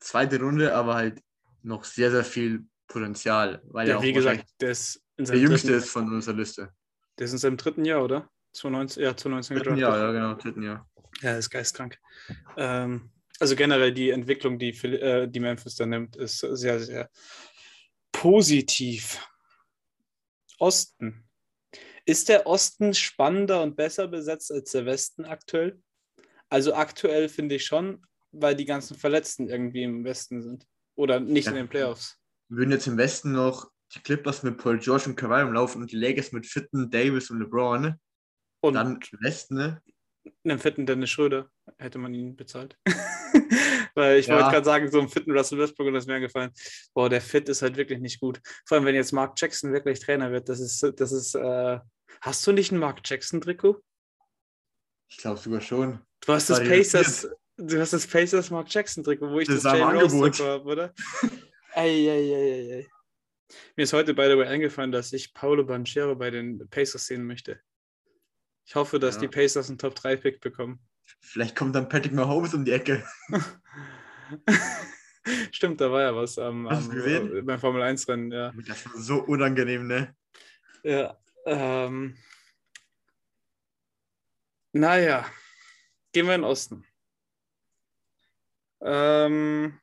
zweite 0.00 0.40
Runde, 0.40 0.74
aber 0.74 0.94
halt 0.94 1.22
noch 1.62 1.84
sehr, 1.84 2.10
sehr 2.10 2.24
viel 2.24 2.64
Potenzial. 2.88 3.62
Weil 3.66 3.88
Ja, 3.88 4.02
wie 4.02 4.12
gesagt, 4.12 4.46
der 4.60 4.70
ist 4.70 5.02
in 5.16 5.24
der 5.24 5.38
jüngste 5.38 5.72
ist 5.72 5.88
von 5.88 6.12
unserer 6.12 6.34
Liste. 6.36 6.72
der 7.18 7.24
ist 7.26 7.32
in 7.32 7.38
seinem 7.38 7.56
dritten 7.56 7.84
Jahr, 7.84 8.04
oder? 8.04 8.28
2019, 8.52 9.02
ja, 9.02 9.16
2019 9.16 9.56
Dritten. 9.58 9.78
Jahr, 9.78 9.98
ja, 9.98 10.12
genau, 10.12 10.34
dritten 10.34 10.62
Jahr. 10.62 10.88
Ja, 11.22 11.36
ist 11.36 11.50
geistkrank. 11.50 11.98
Ähm, 12.56 13.10
also 13.38 13.54
generell 13.54 13.92
die 13.92 14.10
Entwicklung, 14.10 14.58
die, 14.58 14.70
äh, 14.70 15.28
die 15.28 15.40
Memphis 15.40 15.76
da 15.76 15.86
nimmt, 15.86 16.16
ist 16.16 16.38
sehr, 16.38 16.80
sehr 16.80 17.10
positiv. 18.12 19.26
Osten. 20.58 21.28
Ist 22.04 22.28
der 22.28 22.46
Osten 22.46 22.94
spannender 22.94 23.62
und 23.62 23.76
besser 23.76 24.08
besetzt 24.08 24.50
als 24.50 24.72
der 24.72 24.86
Westen 24.86 25.24
aktuell? 25.24 25.78
Also 26.48 26.74
aktuell 26.74 27.28
finde 27.28 27.56
ich 27.56 27.64
schon, 27.66 28.04
weil 28.32 28.54
die 28.54 28.64
ganzen 28.64 28.96
Verletzten 28.96 29.48
irgendwie 29.48 29.82
im 29.82 30.04
Westen 30.04 30.42
sind. 30.42 30.64
Oder 30.94 31.20
nicht 31.20 31.46
Ja. 31.46 31.50
in 31.52 31.56
den 31.56 31.68
Playoffs. 31.68 32.18
Würden 32.48 32.70
jetzt 32.70 32.86
im 32.86 32.96
Westen 32.96 33.32
noch 33.32 33.70
die 33.94 34.00
Clippers 34.00 34.42
mit 34.42 34.56
Paul 34.58 34.78
George 34.78 35.04
und 35.06 35.16
Kawhi 35.16 35.42
rumlaufen 35.42 35.82
und 35.82 35.92
die 35.92 35.96
Lakers 35.96 36.32
mit 36.32 36.46
Fitten, 36.46 36.90
Davis 36.90 37.30
und 37.30 37.40
LeBron, 37.40 37.80
ne? 37.82 38.00
Und 38.60 38.74
dann 38.74 38.98
Westen, 39.20 39.56
ne? 39.56 39.82
einen 40.44 40.58
fitten 40.58 40.86
Dennis 40.86 41.10
Schröder 41.10 41.48
hätte 41.78 41.98
man 41.98 42.12
ihn 42.14 42.34
bezahlt. 42.34 42.76
Weil 43.94 44.18
ich 44.18 44.26
Ja. 44.26 44.34
wollte 44.34 44.50
gerade 44.50 44.64
sagen, 44.64 44.90
so 44.90 44.98
einen 44.98 45.08
fitten 45.08 45.30
Russell 45.32 45.58
Westbrook 45.58 45.86
und 45.88 45.94
das 45.94 46.04
ist 46.04 46.08
mir 46.08 46.20
gefallen. 46.20 46.50
Boah, 46.94 47.08
der 47.08 47.20
Fit 47.20 47.48
ist 47.48 47.62
halt 47.62 47.76
wirklich 47.76 48.00
nicht 48.00 48.20
gut. 48.20 48.40
Vor 48.66 48.76
allem, 48.76 48.84
wenn 48.86 48.94
jetzt 48.94 49.12
Mark 49.12 49.34
Jackson 49.40 49.72
wirklich 49.72 50.00
Trainer 50.00 50.32
wird, 50.32 50.48
das 50.48 50.60
ist, 50.60 50.82
das 50.96 51.12
ist, 51.12 51.34
äh, 51.34 51.78
hast 52.20 52.46
du 52.46 52.52
nicht 52.52 52.72
ein 52.72 52.78
Mark 52.78 53.00
Jackson-Trikot? 53.04 53.80
Ich 55.08 55.18
glaube 55.18 55.38
sogar 55.38 55.60
schon. 55.60 56.00
Du 56.20 56.32
hast 56.32 56.50
das 56.50 56.60
Pacers, 56.60 57.28
du 57.56 57.80
hast 57.80 57.92
das 57.92 58.06
Pacers 58.06 58.50
Mark 58.50 58.72
Jackson-Trikot, 58.72 59.30
wo 59.30 59.40
ich 59.40 59.48
Das 59.48 59.62
das, 59.62 59.74
Rose 59.74 59.84
Angebot. 59.84 60.40
Habe, 60.40 60.64
oder? 60.64 60.94
Ei, 61.74 62.08
ei, 62.08 62.10
ei, 62.10 62.52
ei, 62.52 62.74
ei. 62.78 62.86
Mir 63.76 63.82
ist 63.84 63.92
heute, 63.92 64.14
by 64.14 64.28
the 64.30 64.36
way, 64.38 64.46
eingefallen, 64.46 64.90
dass 64.90 65.12
ich 65.12 65.34
Paulo 65.34 65.62
Banchero 65.64 66.16
bei 66.16 66.30
den 66.30 66.66
Pacers 66.70 67.06
sehen 67.06 67.26
möchte. 67.26 67.60
Ich 68.64 68.74
hoffe, 68.74 68.98
dass 68.98 69.16
Ja. 69.16 69.20
die 69.22 69.28
Pacers 69.28 69.68
einen 69.68 69.78
Top-3-Pick 69.78 70.40
bekommen. 70.40 70.80
Vielleicht 71.20 71.54
kommt 71.54 71.74
dann 71.76 71.88
Patrick 71.88 72.12
Mahomes 72.12 72.54
um 72.54 72.64
die 72.64 72.72
Ecke. 72.72 73.04
Stimmt, 75.52 75.80
da 75.80 75.90
war 75.90 76.02
ja 76.02 76.14
was 76.16 76.38
am, 76.38 76.68
Hast 76.68 76.90
du 76.90 77.02
am, 77.02 77.36
äh, 77.36 77.42
beim 77.42 77.58
Formel 77.60 77.82
1-Rennen, 77.82 78.30
ja. 78.32 78.52
Das 78.66 78.86
war 78.86 78.92
so 79.00 79.16
unangenehm, 79.22 79.86
ne? 79.86 80.14
ja 80.82 81.16
ähm, 81.46 82.16
naja, 84.80 85.26
gehen 86.12 86.26
wir 86.26 86.34
in 86.34 86.42
den 86.42 86.50
Osten. 86.50 86.84
Ähm, 88.80 89.78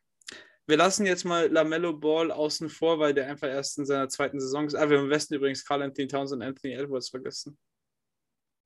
wir 0.66 0.78
lassen 0.78 1.06
jetzt 1.06 1.26
mal 1.26 1.52
Lamello 1.52 1.94
Ball 1.94 2.32
außen 2.32 2.70
vor, 2.70 3.00
weil 3.00 3.14
der 3.14 3.28
einfach 3.28 3.48
erst 3.48 3.78
in 3.78 3.86
seiner 3.86 4.08
zweiten 4.08 4.40
Saison 4.40 4.66
ist. 4.66 4.76
Ah, 4.76 4.90
wir 4.90 4.98
haben 4.98 5.06
im 5.06 5.12
Westen 5.12 5.34
übrigens 5.34 5.66
Carl 5.66 5.82
Anthony 5.82 6.08
Towns 6.08 6.32
und 6.32 6.42
Anthony 6.42 6.74
Edwards 6.74 7.10
vergessen. 7.10 7.58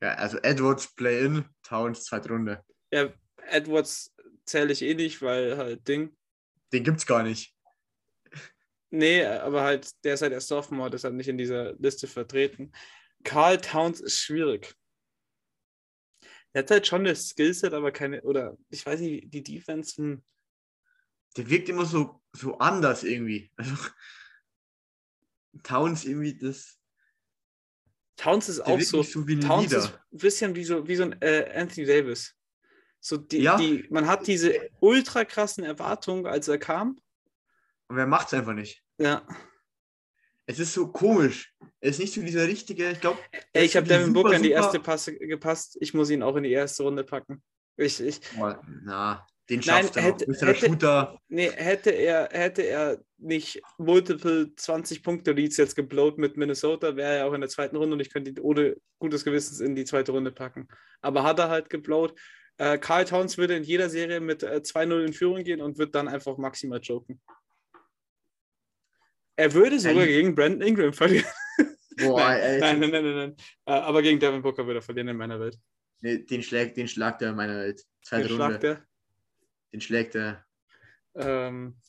Ja, 0.01 0.13
also 0.13 0.37
Edwards 0.39 0.93
Play-In, 0.93 1.45
Towns 1.63 2.05
zweite 2.05 2.29
Runde. 2.29 2.63
Ja, 2.91 3.11
Edwards 3.49 4.13
zähle 4.45 4.73
ich 4.73 4.81
eh 4.83 4.93
nicht, 4.93 5.21
weil 5.21 5.57
halt 5.57 5.87
Ding. 5.87 6.15
Den 6.71 6.83
gibt's 6.83 7.05
gar 7.05 7.23
nicht. 7.23 7.55
Nee, 8.89 9.25
aber 9.25 9.63
halt, 9.63 9.89
der 10.03 10.13
ist 10.13 10.21
halt 10.21 10.33
erst 10.33 10.47
Sophomore, 10.47 10.89
deshalb 10.89 11.15
nicht 11.15 11.27
in 11.27 11.37
dieser 11.37 11.73
Liste 11.73 12.07
vertreten. 12.07 12.71
Carl 13.23 13.59
Towns 13.59 13.99
ist 13.99 14.19
schwierig. 14.19 14.75
Er 16.53 16.63
hat 16.63 16.71
halt 16.71 16.87
schon 16.87 17.03
das 17.03 17.29
Skillset, 17.29 17.73
aber 17.73 17.91
keine, 17.91 18.21
oder 18.23 18.57
ich 18.69 18.85
weiß 18.85 18.99
nicht, 19.01 19.33
die 19.33 19.43
Defense, 19.43 19.95
hm, 19.97 20.23
Der 21.35 21.49
wirkt 21.49 21.69
immer 21.69 21.85
so, 21.85 22.21
so 22.33 22.57
anders 22.57 23.03
irgendwie. 23.03 23.51
Also 23.57 23.75
Towns 25.63 26.05
irgendwie 26.05 26.37
das. 26.37 26.77
Towns 28.15 28.49
ist 28.49 28.61
auch 28.61 28.79
so, 28.81 29.03
so 29.03 29.27
wie 29.27 29.35
ein 29.35 29.41
Towns 29.41 29.71
Leader. 29.71 29.77
ist 29.83 29.93
ein 29.93 30.17
bisschen 30.17 30.55
wie 30.55 30.63
so, 30.63 30.87
wie 30.87 30.95
so 30.95 31.03
ein 31.03 31.21
äh, 31.21 31.51
Anthony 31.55 31.85
Davis. 31.85 32.33
So 32.99 33.17
die, 33.17 33.39
Ja. 33.39 33.57
die, 33.57 33.85
man 33.91 34.07
hat 34.07 34.25
diese 34.25 34.69
ultra 34.79 35.23
krassen 35.25 35.63
Erwartungen, 35.63 36.25
als 36.25 36.47
er 36.47 36.57
kam. 36.57 36.99
Und 37.89 37.97
er 37.97 38.07
macht's 38.07 38.33
einfach 38.33 38.53
nicht. 38.53 38.83
Ja. 38.97 39.25
Es 40.49 40.59
ist 40.59 40.73
so 40.73 40.87
komisch. 40.87 41.53
Er 41.81 41.89
ist 41.89 41.99
nicht 41.99 42.13
so 42.13 42.21
dieser 42.21 42.47
richtige, 42.47 42.89
ich 42.91 43.01
glaube. 43.01 43.19
Ich 43.53 43.75
habe 43.75 43.85
Devin 43.87 44.13
Booker 44.13 44.33
in 44.37 44.43
die 44.43 44.51
erste 44.51 44.79
Passe 44.79 45.15
gepasst. 45.17 45.77
Ich 45.81 45.93
muss 45.93 46.09
ihn 46.09 46.23
auch 46.23 46.35
in 46.37 46.43
die 46.43 46.51
erste 46.51 46.83
Runde 46.83 47.03
packen. 47.03 47.43
Ich, 47.75 47.99
ich, 47.99 48.21
Na, 48.83 49.25
den 49.49 49.59
Nein, 49.59 49.83
schafft 49.83 49.97
er 49.97 50.03
hätte- 50.03 50.31
noch. 50.31 50.41
Er 50.41 50.47
hätte- 50.47 50.65
Shooter? 50.67 51.19
Nee, 51.27 51.51
hätte 51.53 51.91
er, 51.91 52.29
hätte 52.31 52.61
er 52.63 52.99
nicht 53.17 53.61
multiple 53.77 54.45
20-Punkte-Leads 54.57 55.57
jetzt 55.57 55.75
geblowt 55.75 56.17
mit 56.17 56.37
Minnesota, 56.37 56.95
wäre 56.95 57.17
er 57.17 57.25
auch 57.27 57.33
in 57.33 57.41
der 57.41 57.49
zweiten 57.49 57.75
Runde 57.75 57.93
und 57.95 57.99
ich 57.99 58.11
könnte 58.11 58.31
ihn 58.31 58.39
ohne 58.39 58.77
gutes 58.99 59.23
Gewissens 59.25 59.59
in 59.59 59.75
die 59.75 59.85
zweite 59.85 60.11
Runde 60.13 60.31
packen. 60.31 60.67
Aber 61.01 61.23
hat 61.23 61.39
er 61.39 61.49
halt 61.49 61.69
geblowt. 61.69 62.17
Äh, 62.57 62.77
Carl 62.79 63.05
Towns 63.05 63.37
würde 63.37 63.55
in 63.55 63.63
jeder 63.63 63.89
Serie 63.89 64.19
mit 64.21 64.41
äh, 64.43 64.61
2-0 64.63 65.05
in 65.05 65.13
Führung 65.13 65.43
gehen 65.43 65.61
und 65.61 65.77
wird 65.77 65.93
dann 65.93 66.07
einfach 66.07 66.37
maximal 66.37 66.79
joken. 66.81 67.21
Er 69.37 69.53
würde 69.53 69.79
sogar 69.79 70.03
ich- 70.03 70.09
gegen 70.09 70.35
Brandon 70.35 70.61
Ingram 70.67 70.91
verlieren. 70.93 71.25
Boah, 71.97 72.19
nein, 72.27 72.39
ey, 72.41 72.59
nein, 72.59 72.79
nein, 72.79 72.91
nein, 72.91 73.03
nein, 73.03 73.15
nein. 73.15 73.35
Äh, 73.65 73.71
aber 73.71 74.01
gegen 74.01 74.19
Devin 74.19 74.41
Booker 74.41 74.65
würde 74.65 74.79
er 74.79 74.83
verlieren 74.83 75.07
in 75.07 75.17
meiner 75.17 75.39
Welt. 75.39 75.57
Nee, 76.01 76.19
den, 76.19 76.43
schlägt, 76.43 76.77
den 76.77 76.87
schlagt 76.87 77.21
er 77.21 77.29
in 77.29 77.35
meiner 77.35 77.55
Welt. 77.57 77.83
Zweite 78.03 78.27
Den 78.27 78.41
Runde. 78.41 78.45
schlagt 78.59 78.63
er. 78.65 78.85
Den 79.73 79.81
schlägt 79.81 80.15
er. 80.15 80.45
Ähm, 81.15 81.79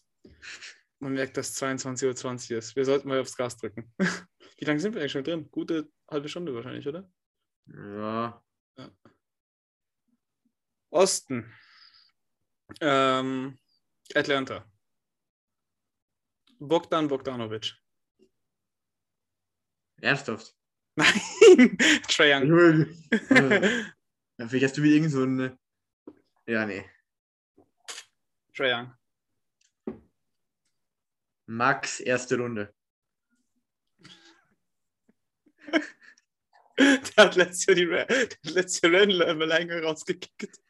man 1.00 1.12
merkt, 1.12 1.36
dass 1.36 1.60
22.20 1.62 2.52
Uhr 2.52 2.58
ist. 2.58 2.74
Wir 2.76 2.84
sollten 2.84 3.08
mal 3.08 3.20
aufs 3.20 3.36
Gas 3.36 3.56
drücken. 3.58 3.92
Wie 4.58 4.64
lange 4.64 4.80
sind 4.80 4.94
wir 4.94 5.00
eigentlich 5.00 5.12
schon 5.12 5.24
drin? 5.24 5.48
Gute 5.50 5.88
halbe 6.10 6.28
Stunde 6.28 6.54
wahrscheinlich, 6.54 6.86
oder? 6.88 7.10
Ja. 7.66 8.42
Osten. 10.90 11.52
Ähm, 12.80 13.58
Atlanta. 14.14 14.64
Bogdan 16.58 17.08
Bogdanovic. 17.08 17.74
Ernsthaft. 20.00 20.54
Nein! 20.96 21.20
Trae 22.08 22.34
Young. 22.34 22.88
Äh, 23.10 23.84
Vielleicht 24.48 24.64
hast 24.64 24.76
du 24.78 24.82
wie 24.82 24.94
irgend 24.96 25.10
so 25.10 25.24
ein. 25.24 25.58
Ja, 26.46 26.66
nee. 26.66 26.84
Trae 28.54 28.72
Young. 28.74 28.94
Max, 31.46 32.00
erste 32.00 32.36
Runde. 32.38 32.74
Der 36.78 37.24
hat 37.24 37.34
letztes 37.34 37.66
Jahr 37.66 37.74
die 37.74 37.86
der 39.18 39.28
im 39.28 39.42
Alleingang 39.42 39.82
rausgekickt. 39.82 40.60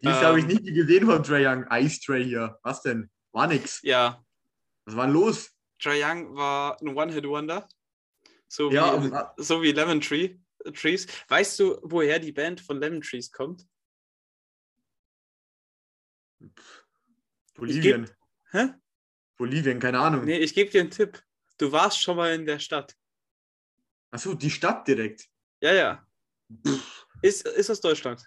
Dies 0.00 0.12
habe 0.12 0.38
ich 0.38 0.44
Ähm. 0.44 0.50
nicht 0.50 0.64
gesehen 0.64 1.06
von 1.06 1.22
Trey 1.24 1.44
Young. 1.44 1.66
Ice 1.72 2.00
Trey 2.00 2.24
hier. 2.24 2.58
Was 2.62 2.82
denn? 2.82 3.10
War 3.38 3.46
nix. 3.46 3.80
Ja, 3.82 4.24
Was 4.84 4.96
war 4.96 5.06
denn 5.06 5.14
los? 5.14 5.52
Trae 5.78 6.02
Young 6.02 6.34
war 6.34 6.76
ein 6.82 6.88
One-Hit-Wonder. 6.88 7.68
So, 8.48 8.68
Ja, 8.72 9.00
wie, 9.00 9.06
aber- 9.14 9.32
so 9.36 9.62
wie 9.62 9.70
Lemon 9.70 10.00
Tree, 10.00 10.38
Trees. 10.74 11.06
Weißt 11.28 11.60
du, 11.60 11.78
woher 11.84 12.18
die 12.18 12.32
Band 12.32 12.60
von 12.60 12.80
Lemon 12.80 13.00
Trees 13.00 13.30
kommt? 13.30 13.64
Bolivien. 17.54 18.10
Hä? 18.50 18.70
Bolivien, 19.36 19.78
keine 19.78 20.00
Ahnung. 20.00 20.24
Nee, 20.24 20.38
ich 20.38 20.52
gebe 20.52 20.70
dir 20.70 20.80
einen 20.80 20.90
Tipp. 20.90 21.22
Du 21.58 21.70
warst 21.70 22.00
schon 22.02 22.16
mal 22.16 22.34
in 22.34 22.44
der 22.44 22.58
Stadt. 22.58 22.96
Achso, 24.10 24.34
die 24.34 24.50
Stadt 24.50 24.88
direkt. 24.88 25.28
Ja, 25.60 25.72
ja. 25.74 26.06
Ist, 27.22 27.46
ist 27.46 27.68
das 27.68 27.80
Deutschland? 27.80 28.24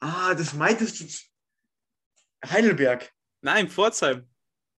Ah, 0.00 0.34
das 0.34 0.52
meintest 0.52 1.00
du. 1.00 1.06
Heidelberg. 2.46 3.10
Nein, 3.42 3.68
Pforzheim. 3.68 4.28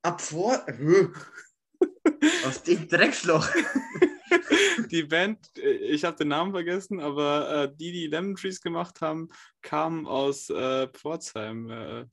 Ab 0.03 0.21
vor. 0.21 0.65
Aus 2.45 2.63
dem 2.63 2.87
Drecksloch. 2.87 3.47
die 4.91 5.03
Band, 5.03 5.39
äh, 5.57 5.71
ich 5.71 6.03
habe 6.03 6.17
den 6.17 6.29
Namen 6.29 6.51
vergessen, 6.51 6.99
aber 6.99 7.63
äh, 7.63 7.75
die, 7.75 7.91
die 7.91 8.07
Lemon 8.07 8.35
Trees 8.35 8.61
gemacht 8.61 9.01
haben, 9.01 9.29
kamen 9.61 10.05
aus 10.07 10.49
äh, 10.49 10.87
Pforzheim. 10.87 11.69
Äh, 11.69 12.05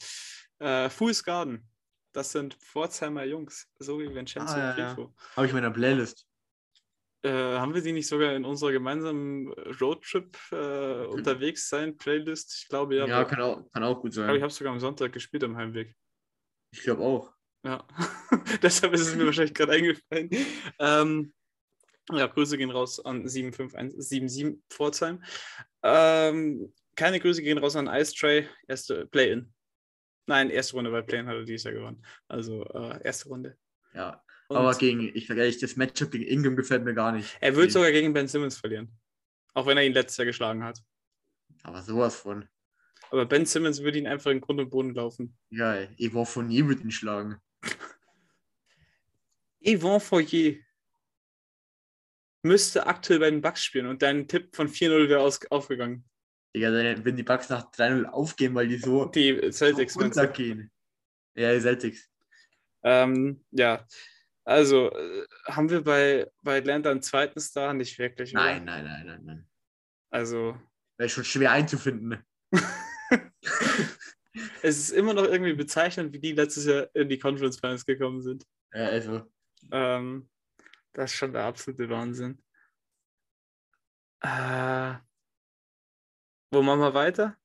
äh, 0.58 0.90
Fool's 0.90 1.22
Garden. 1.22 1.68
Das 2.12 2.32
sind 2.32 2.54
Pforzheimer 2.54 3.24
Jungs, 3.24 3.68
so 3.78 3.98
wie 3.98 4.12
Vincenzo 4.14 4.54
Ah, 4.54 4.76
ja, 4.76 4.78
ja. 4.78 4.96
Habe 5.36 5.46
ich 5.46 5.52
in 5.52 5.56
meiner 5.56 5.70
Playlist. 5.70 6.25
Äh, 7.26 7.58
haben 7.58 7.74
wir 7.74 7.82
die 7.82 7.90
nicht 7.90 8.06
sogar 8.06 8.34
in 8.34 8.44
unserer 8.44 8.70
gemeinsamen 8.70 9.52
Roadtrip 9.80 10.38
äh, 10.52 11.06
unterwegs 11.06 11.68
sein 11.68 11.96
Playlist? 11.96 12.56
Ich 12.62 12.68
glaube 12.68 12.94
ja. 12.94 13.06
Ja, 13.06 13.24
kann, 13.24 13.40
auch, 13.40 13.68
kann 13.72 13.82
auch 13.82 14.00
gut 14.00 14.10
ich 14.10 14.14
glaube, 14.14 14.28
sein. 14.28 14.36
ich 14.36 14.42
habe 14.42 14.52
sogar 14.52 14.72
am 14.72 14.78
Sonntag 14.78 15.12
gespielt 15.12 15.42
am 15.42 15.56
Heimweg. 15.56 15.92
Ich 16.70 16.82
glaube 16.82 17.02
auch. 17.02 17.32
Ja, 17.64 17.84
deshalb 18.62 18.92
ist 18.92 19.08
es 19.08 19.16
mir 19.16 19.26
wahrscheinlich 19.26 19.54
gerade 19.54 19.72
eingefallen. 19.72 20.30
Ähm, 20.78 21.34
ja, 22.12 22.28
Grüße 22.28 22.56
gehen 22.56 22.70
raus 22.70 23.04
an 23.04 23.26
75177 23.26 24.62
Pforzheim. 24.70 25.24
Ähm, 25.82 26.72
keine 26.94 27.18
Grüße 27.18 27.42
gehen 27.42 27.58
raus 27.58 27.74
an 27.74 27.88
Ice 27.88 28.14
Tray, 28.14 28.48
erste 28.68 29.06
Play-In. 29.06 29.52
Nein, 30.26 30.50
erste 30.50 30.74
Runde, 30.74 30.92
weil 30.92 31.02
Play-In 31.02 31.26
hat 31.26 31.34
er 31.34 31.44
dieses 31.44 31.64
Jahr 31.64 31.74
gewonnen. 31.74 32.06
Also 32.28 32.64
äh, 32.66 33.02
erste 33.02 33.28
Runde. 33.30 33.58
Ja. 33.94 34.22
Und 34.48 34.56
Aber 34.56 34.74
gegen, 34.74 35.10
ich 35.14 35.26
sage 35.26 35.40
ehrlich, 35.40 35.58
das 35.58 35.76
Matchup 35.76 36.10
gegen 36.12 36.24
Ingram 36.24 36.56
gefällt 36.56 36.84
mir 36.84 36.94
gar 36.94 37.12
nicht. 37.12 37.36
er 37.40 37.56
wird 37.56 37.72
sogar 37.72 37.90
gegen 37.90 38.12
Ben 38.12 38.28
Simmons 38.28 38.56
verlieren. 38.58 38.88
Auch 39.54 39.66
wenn 39.66 39.76
er 39.76 39.84
ihn 39.84 39.92
letztes 39.92 40.18
Jahr 40.18 40.26
geschlagen 40.26 40.62
hat. 40.62 40.80
Aber 41.62 41.82
sowas 41.82 42.14
von. 42.16 42.48
Aber 43.10 43.26
Ben 43.26 43.46
Simmons 43.46 43.82
würde 43.82 43.98
ihn 43.98 44.06
einfach 44.06 44.30
in 44.30 44.40
Grund 44.40 44.60
und 44.60 44.70
Boden 44.70 44.94
laufen. 44.94 45.36
Ja, 45.50 45.76
Yvonne 45.98 46.26
Fournier 46.26 46.68
wird 46.68 46.82
ihn 46.84 46.90
schlagen. 46.92 47.40
Yvonne 49.64 50.00
Foyer 50.00 50.54
müsste 52.42 52.86
aktuell 52.86 53.18
bei 53.18 53.30
den 53.30 53.40
Bucks 53.40 53.64
spielen 53.64 53.86
und 53.86 54.02
dein 54.02 54.28
Tipp 54.28 54.54
von 54.54 54.68
4-0 54.68 55.08
wäre 55.08 55.20
aufgegangen. 55.50 56.04
Digga, 56.54 56.72
wenn 57.04 57.16
die 57.16 57.22
Bucks 57.24 57.48
nach 57.48 57.70
3-0 57.72 58.04
aufgehen, 58.04 58.54
weil 58.54 58.68
die 58.68 58.78
so 58.78 59.06
Die 59.06 59.50
Celtics. 59.50 59.94
du? 59.94 60.00
runtergehen. 60.00 60.70
Ja, 61.34 61.52
die 61.52 61.60
Celtics. 61.60 62.08
Ähm, 62.84 63.44
ja, 63.50 63.84
also 64.46 64.90
äh, 64.92 65.26
haben 65.46 65.68
wir 65.68 65.82
bei, 65.82 66.30
bei 66.42 66.58
Atlanta 66.58 66.90
einen 66.90 67.02
zweiten 67.02 67.40
Star? 67.40 67.74
Nicht 67.74 67.98
wirklich. 67.98 68.32
oder? 68.32 68.44
Nein, 68.44 68.64
nein, 68.64 68.84
nein, 68.84 69.06
nein, 69.06 69.24
nein. 69.24 69.48
Also 70.10 70.56
Wäre 70.96 71.10
schon 71.10 71.24
schwer 71.24 71.50
einzufinden. 71.52 72.24
es 74.62 74.78
ist 74.78 74.90
immer 74.90 75.12
noch 75.12 75.24
irgendwie 75.24 75.52
bezeichnend, 75.52 76.12
wie 76.14 76.20
die 76.20 76.32
letztes 76.32 76.64
Jahr 76.64 76.88
in 76.94 77.08
die 77.08 77.18
Conference 77.18 77.60
Finals 77.60 77.84
gekommen 77.84 78.22
sind. 78.22 78.46
Ja, 78.72 78.86
also. 78.86 79.30
Ähm, 79.70 80.30
das 80.92 81.12
ist 81.12 81.18
schon 81.18 81.32
der 81.32 81.44
absolute 81.44 81.88
Wahnsinn. 81.90 82.42
Äh, 84.20 84.94
wo 86.50 86.62
machen 86.62 86.80
wir 86.80 86.94
weiter? 86.94 87.36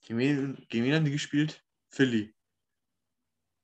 Gegen 0.00 0.18
wen, 0.18 0.66
gegen 0.68 0.84
wen 0.84 0.94
haben 0.94 1.04
die 1.04 1.12
gespielt? 1.12 1.64
Philly. 1.90 2.34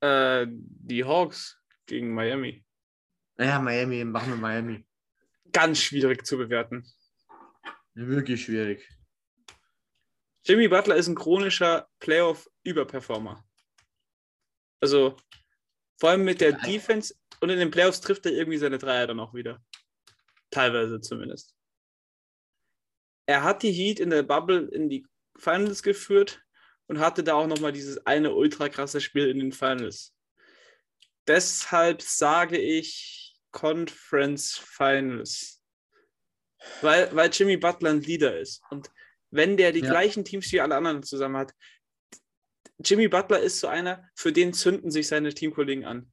Äh, 0.00 0.46
die 0.48 1.04
Hawks 1.04 1.58
gegen 1.86 2.14
Miami. 2.14 2.64
Naja, 3.36 3.58
Miami, 3.58 4.04
machen 4.04 4.30
wir 4.30 4.36
Miami. 4.36 4.86
Ganz 5.52 5.80
schwierig 5.80 6.26
zu 6.26 6.36
bewerten. 6.36 6.84
Wirklich 7.94 8.44
schwierig. 8.44 8.88
Jimmy 10.44 10.68
Butler 10.68 10.96
ist 10.96 11.08
ein 11.08 11.14
chronischer 11.14 11.88
Playoff-Überperformer. 11.98 13.44
Also 14.80 15.16
vor 15.98 16.10
allem 16.10 16.24
mit 16.24 16.40
der. 16.40 16.52
Defense 16.52 17.14
und 17.40 17.50
in 17.50 17.58
den 17.58 17.70
Playoffs 17.70 18.00
trifft 18.00 18.24
er 18.26 18.32
irgendwie 18.32 18.58
seine 18.58 18.78
Dreier 18.78 19.06
dann 19.06 19.20
auch 19.20 19.34
wieder. 19.34 19.62
Teilweise 20.50 21.00
zumindest. 21.00 21.54
Er 23.26 23.42
hat 23.42 23.62
die 23.62 23.72
Heat 23.72 24.00
in 24.00 24.10
der 24.10 24.22
Bubble 24.22 24.68
in 24.72 24.88
die 24.88 25.06
Finals 25.36 25.82
geführt 25.82 26.42
und 26.90 26.98
hatte 26.98 27.22
da 27.22 27.34
auch 27.34 27.46
nochmal 27.46 27.70
dieses 27.70 28.04
eine 28.04 28.34
ultra 28.34 28.68
krasse 28.68 29.00
Spiel 29.00 29.28
in 29.28 29.38
den 29.38 29.52
Finals. 29.52 30.12
Deshalb 31.28 32.02
sage 32.02 32.58
ich 32.58 33.36
Conference 33.52 34.58
Finals. 34.58 35.62
Weil, 36.82 37.14
weil 37.14 37.30
Jimmy 37.32 37.56
Butler 37.56 37.90
ein 37.90 38.00
Leader 38.00 38.36
ist. 38.40 38.60
Und 38.70 38.90
wenn 39.30 39.56
der 39.56 39.70
die 39.70 39.82
Ja. 39.82 39.90
gleichen 39.90 40.24
Teams 40.24 40.50
wie 40.50 40.60
alle 40.60 40.74
anderen 40.74 41.04
zusammen 41.04 41.36
hat, 41.36 41.54
Jimmy 42.84 43.06
Butler 43.06 43.38
ist 43.38 43.60
so 43.60 43.68
einer, 43.68 44.08
für 44.16 44.32
den 44.32 44.52
zünden 44.52 44.90
sich 44.90 45.06
seine 45.06 45.32
Teamkollegen 45.32 45.84
an. 45.84 46.10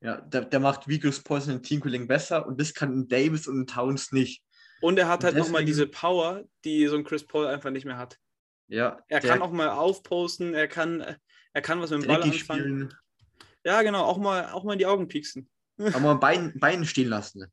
Ja, 0.00 0.18
der, 0.22 0.46
der 0.46 0.60
macht 0.60 0.88
Vigos 0.88 1.20
Poison 1.20 1.56
und 1.56 1.62
Teamkollegen 1.62 2.08
besser 2.08 2.46
und 2.46 2.58
das 2.58 2.72
kann 2.72 3.00
ein 3.00 3.08
Davis 3.08 3.48
und 3.48 3.60
ein 3.60 3.66
Towns 3.66 4.12
nicht. 4.12 4.42
Und 4.80 4.98
er 4.98 5.08
hat 5.08 5.24
halt 5.24 5.36
nochmal 5.36 5.66
diese 5.66 5.86
Power, 5.86 6.44
die 6.64 6.86
so 6.86 6.96
ein 6.96 7.04
Chris 7.04 7.26
Paul 7.26 7.46
einfach 7.46 7.70
nicht 7.70 7.84
mehr 7.84 7.98
hat. 7.98 8.18
Ja, 8.74 8.98
Er 9.06 9.20
kann 9.20 9.40
auch 9.40 9.52
mal 9.52 9.68
aufposten, 9.70 10.52
er 10.54 10.66
kann, 10.66 11.00
er 11.52 11.62
kann 11.62 11.80
was 11.80 11.90
mit 11.90 12.02
dem 12.02 12.08
Ball 12.08 12.22
anfangen. 12.22 12.90
spielen, 12.90 12.94
Ja, 13.64 13.82
genau, 13.82 14.04
auch 14.04 14.18
mal, 14.18 14.50
auch 14.50 14.64
mal 14.64 14.72
in 14.72 14.78
die 14.80 14.86
Augen 14.86 15.06
pieksen. 15.06 15.48
aber 15.78 16.00
mal 16.00 16.14
Bein, 16.14 16.58
Beinen 16.58 16.84
stehen 16.84 17.08
lassen. 17.08 17.52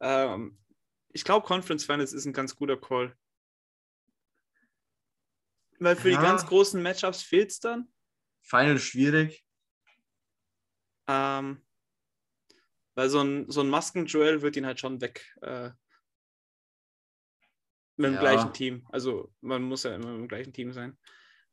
Ähm, 0.00 0.58
ich 1.12 1.24
glaube, 1.24 1.46
Conference 1.46 1.84
Finals 1.84 2.12
ist 2.14 2.24
ein 2.24 2.32
ganz 2.32 2.56
guter 2.56 2.78
Call. 2.78 3.14
Weil 5.78 5.96
für 5.96 6.10
Ja. 6.10 6.16
die 6.18 6.22
ganz 6.22 6.46
großen 6.46 6.82
Matchups 6.82 7.22
fehlt 7.22 7.50
es 7.50 7.60
dann. 7.60 7.92
Final 8.42 8.78
schwierig. 8.78 9.44
Ähm, 11.08 11.62
weil 12.94 13.10
so 13.10 13.20
ein, 13.20 13.50
so 13.50 13.60
ein 13.60 13.68
Masken-Joel 13.68 14.40
wird 14.42 14.56
ihn 14.56 14.64
halt 14.66 14.80
schon 14.80 15.00
weg. 15.02 15.34
Äh, 15.42 15.70
mit 18.02 18.10
dem 18.10 18.14
Ja. 18.14 18.20
gleichen 18.20 18.52
Team. 18.52 18.86
Also 18.90 19.32
man 19.40 19.62
muss 19.62 19.82
ja 19.84 19.94
immer 19.94 20.14
im 20.14 20.28
gleichen 20.28 20.52
Team 20.52 20.72
sein. 20.72 20.98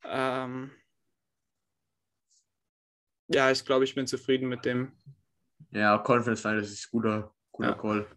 Ähm, 0.03 0.71
ja, 3.27 3.51
ich 3.51 3.63
glaube, 3.65 3.83
ich 3.85 3.95
bin 3.95 4.07
zufrieden 4.07 4.49
mit 4.49 4.65
dem. 4.65 4.91
Ja, 5.71 5.97
Conference 5.99 6.41
Finals 6.41 6.69
ist 6.71 6.89
guter, 6.89 7.33
guter 7.51 7.69
Ja. 7.69 7.75
Call. 7.75 8.07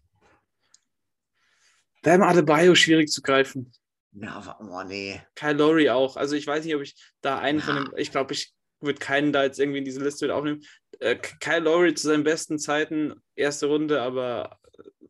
Bam 2.01 2.21
Adebayo 2.21 2.75
schwierig 2.75 3.09
zu 3.09 3.21
greifen. 3.21 3.71
Ja, 4.11 4.57
oh 4.59 4.83
nee. 4.83 5.21
Kyle 5.35 5.53
Lowry 5.53 5.89
auch. 5.89 6.17
Also 6.17 6.35
ich 6.35 6.45
weiß 6.45 6.63
nicht, 6.65 6.75
ob 6.75 6.81
ich 6.81 6.95
da 7.21 7.39
einen 7.39 7.59
von 7.61 7.75
Ja. 7.75 7.83
den, 7.85 7.97
ich 7.97 8.11
glaube, 8.11 8.33
ich 8.33 8.53
würde 8.79 8.99
keinen 8.99 9.31
da 9.31 9.43
jetzt 9.43 9.59
irgendwie 9.59 9.79
in 9.79 9.85
diese 9.85 10.03
Liste 10.03 10.25
mit 10.25 10.33
aufnehmen. 10.35 10.61
Äh, 10.99 11.15
Kyle 11.15 11.59
Lowry 11.61 11.93
zu 11.93 12.07
seinen 12.07 12.23
besten 12.23 12.59
Zeiten, 12.59 13.13
erste 13.35 13.67
Runde, 13.67 14.01
aber 14.01 14.59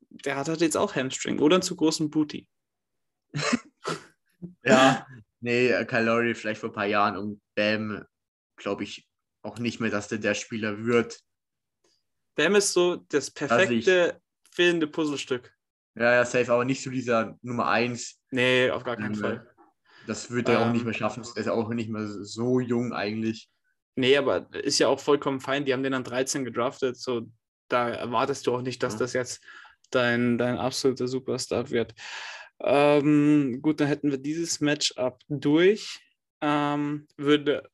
der 0.10 0.36
hat 0.36 0.48
halt 0.48 0.62
jetzt 0.62 0.78
auch 0.78 0.96
Hamstring 0.96 1.40
oder 1.40 1.56
einen 1.56 1.64
zu 1.64 1.76
großen 1.76 2.10
Booty. 2.10 2.48
Ja, 4.66 5.08
nee, 5.40 5.70
Kyle 5.86 6.04
Lowry 6.04 6.36
vielleicht 6.36 6.60
vor 6.60 6.70
ein 6.70 6.74
paar 6.74 6.86
Jahren 6.86 7.16
und 7.18 7.42
Bam, 7.56 8.06
glaube 8.58 8.84
ich 8.84 9.08
auch 9.42 9.58
nicht 9.58 9.80
mehr, 9.80 9.90
dass 9.90 10.08
der 10.10 10.18
der 10.18 10.34
Spieler 10.34 10.86
wird. 10.86 11.20
Bam 12.36 12.56
ist 12.56 12.74
so 12.74 12.98
das 13.10 13.32
perfekte 13.32 14.22
fehlende 14.52 14.88
Puzzlestück. 14.88 15.54
Ja, 15.96 16.14
ja, 16.14 16.26
safe, 16.26 16.52
aber 16.52 16.66
nicht 16.66 16.84
so 16.84 16.90
dieser 16.90 17.38
Nummer 17.42 17.68
1. 17.70 18.20
Nee, 18.32 18.70
auf 18.72 18.84
gar 18.84 18.98
keinen 18.98 19.14
Ähm, 19.16 19.20
Fall. 19.22 19.50
Das 20.08 20.32
wird 20.32 20.50
er 20.50 20.60
auch 20.62 20.72
nicht 20.72 20.82
Ähm. 20.82 20.86
mehr 20.88 20.94
schaffen. 20.94 21.24
Er 21.36 21.42
ist 21.42 21.48
auch 21.48 21.70
nicht 21.70 21.90
mehr 21.90 22.06
so 22.08 22.60
jung 22.60 22.94
eigentlich. 22.94 23.50
Nee, 23.96 24.18
aber 24.18 24.52
ist 24.54 24.80
ja 24.80 24.88
auch 24.88 25.00
vollkommen 25.00 25.40
fein. 25.40 25.66
Die 25.66 25.72
haben 25.74 25.84
den 25.84 25.94
an 25.94 26.04
13 26.04 26.44
gedraftet. 26.44 26.98
So, 26.98 27.30
da 27.70 27.90
erwartest 27.90 28.48
du 28.48 28.56
auch 28.56 28.62
nicht, 28.62 28.82
dass 28.82 28.94
Ja. 28.94 29.00
das 29.00 29.14
jetzt 29.14 29.42
dein, 29.92 30.38
dein 30.38 30.58
absoluter 30.58 31.08
Superstar 31.08 31.70
wird. 31.70 31.94
Ähm, 32.64 33.62
gut, 33.62 33.82
dann 33.82 33.88
hätten 33.88 34.10
wir 34.10 34.18
dieses 34.18 34.62
Matchup 34.62 35.20
durch. 35.28 36.00
Ähm, 36.42 37.08
würde, 37.18 37.70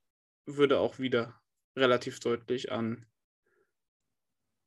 würde 0.45 0.79
auch 0.79 0.99
wieder 0.99 1.39
relativ 1.75 2.19
deutlich 2.19 2.71
an 2.71 3.05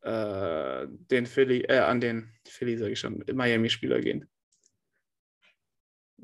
äh, 0.03 0.87
den 0.89 1.27
Philly, 1.27 1.62
äh, 1.62 1.79
an 1.79 2.01
den 2.01 2.33
Philly, 2.47 2.79
sage 2.79 2.93
ich 2.93 3.01
schon, 3.01 3.25
Miami-Spieler 3.33 4.01
gehen. 4.01 4.29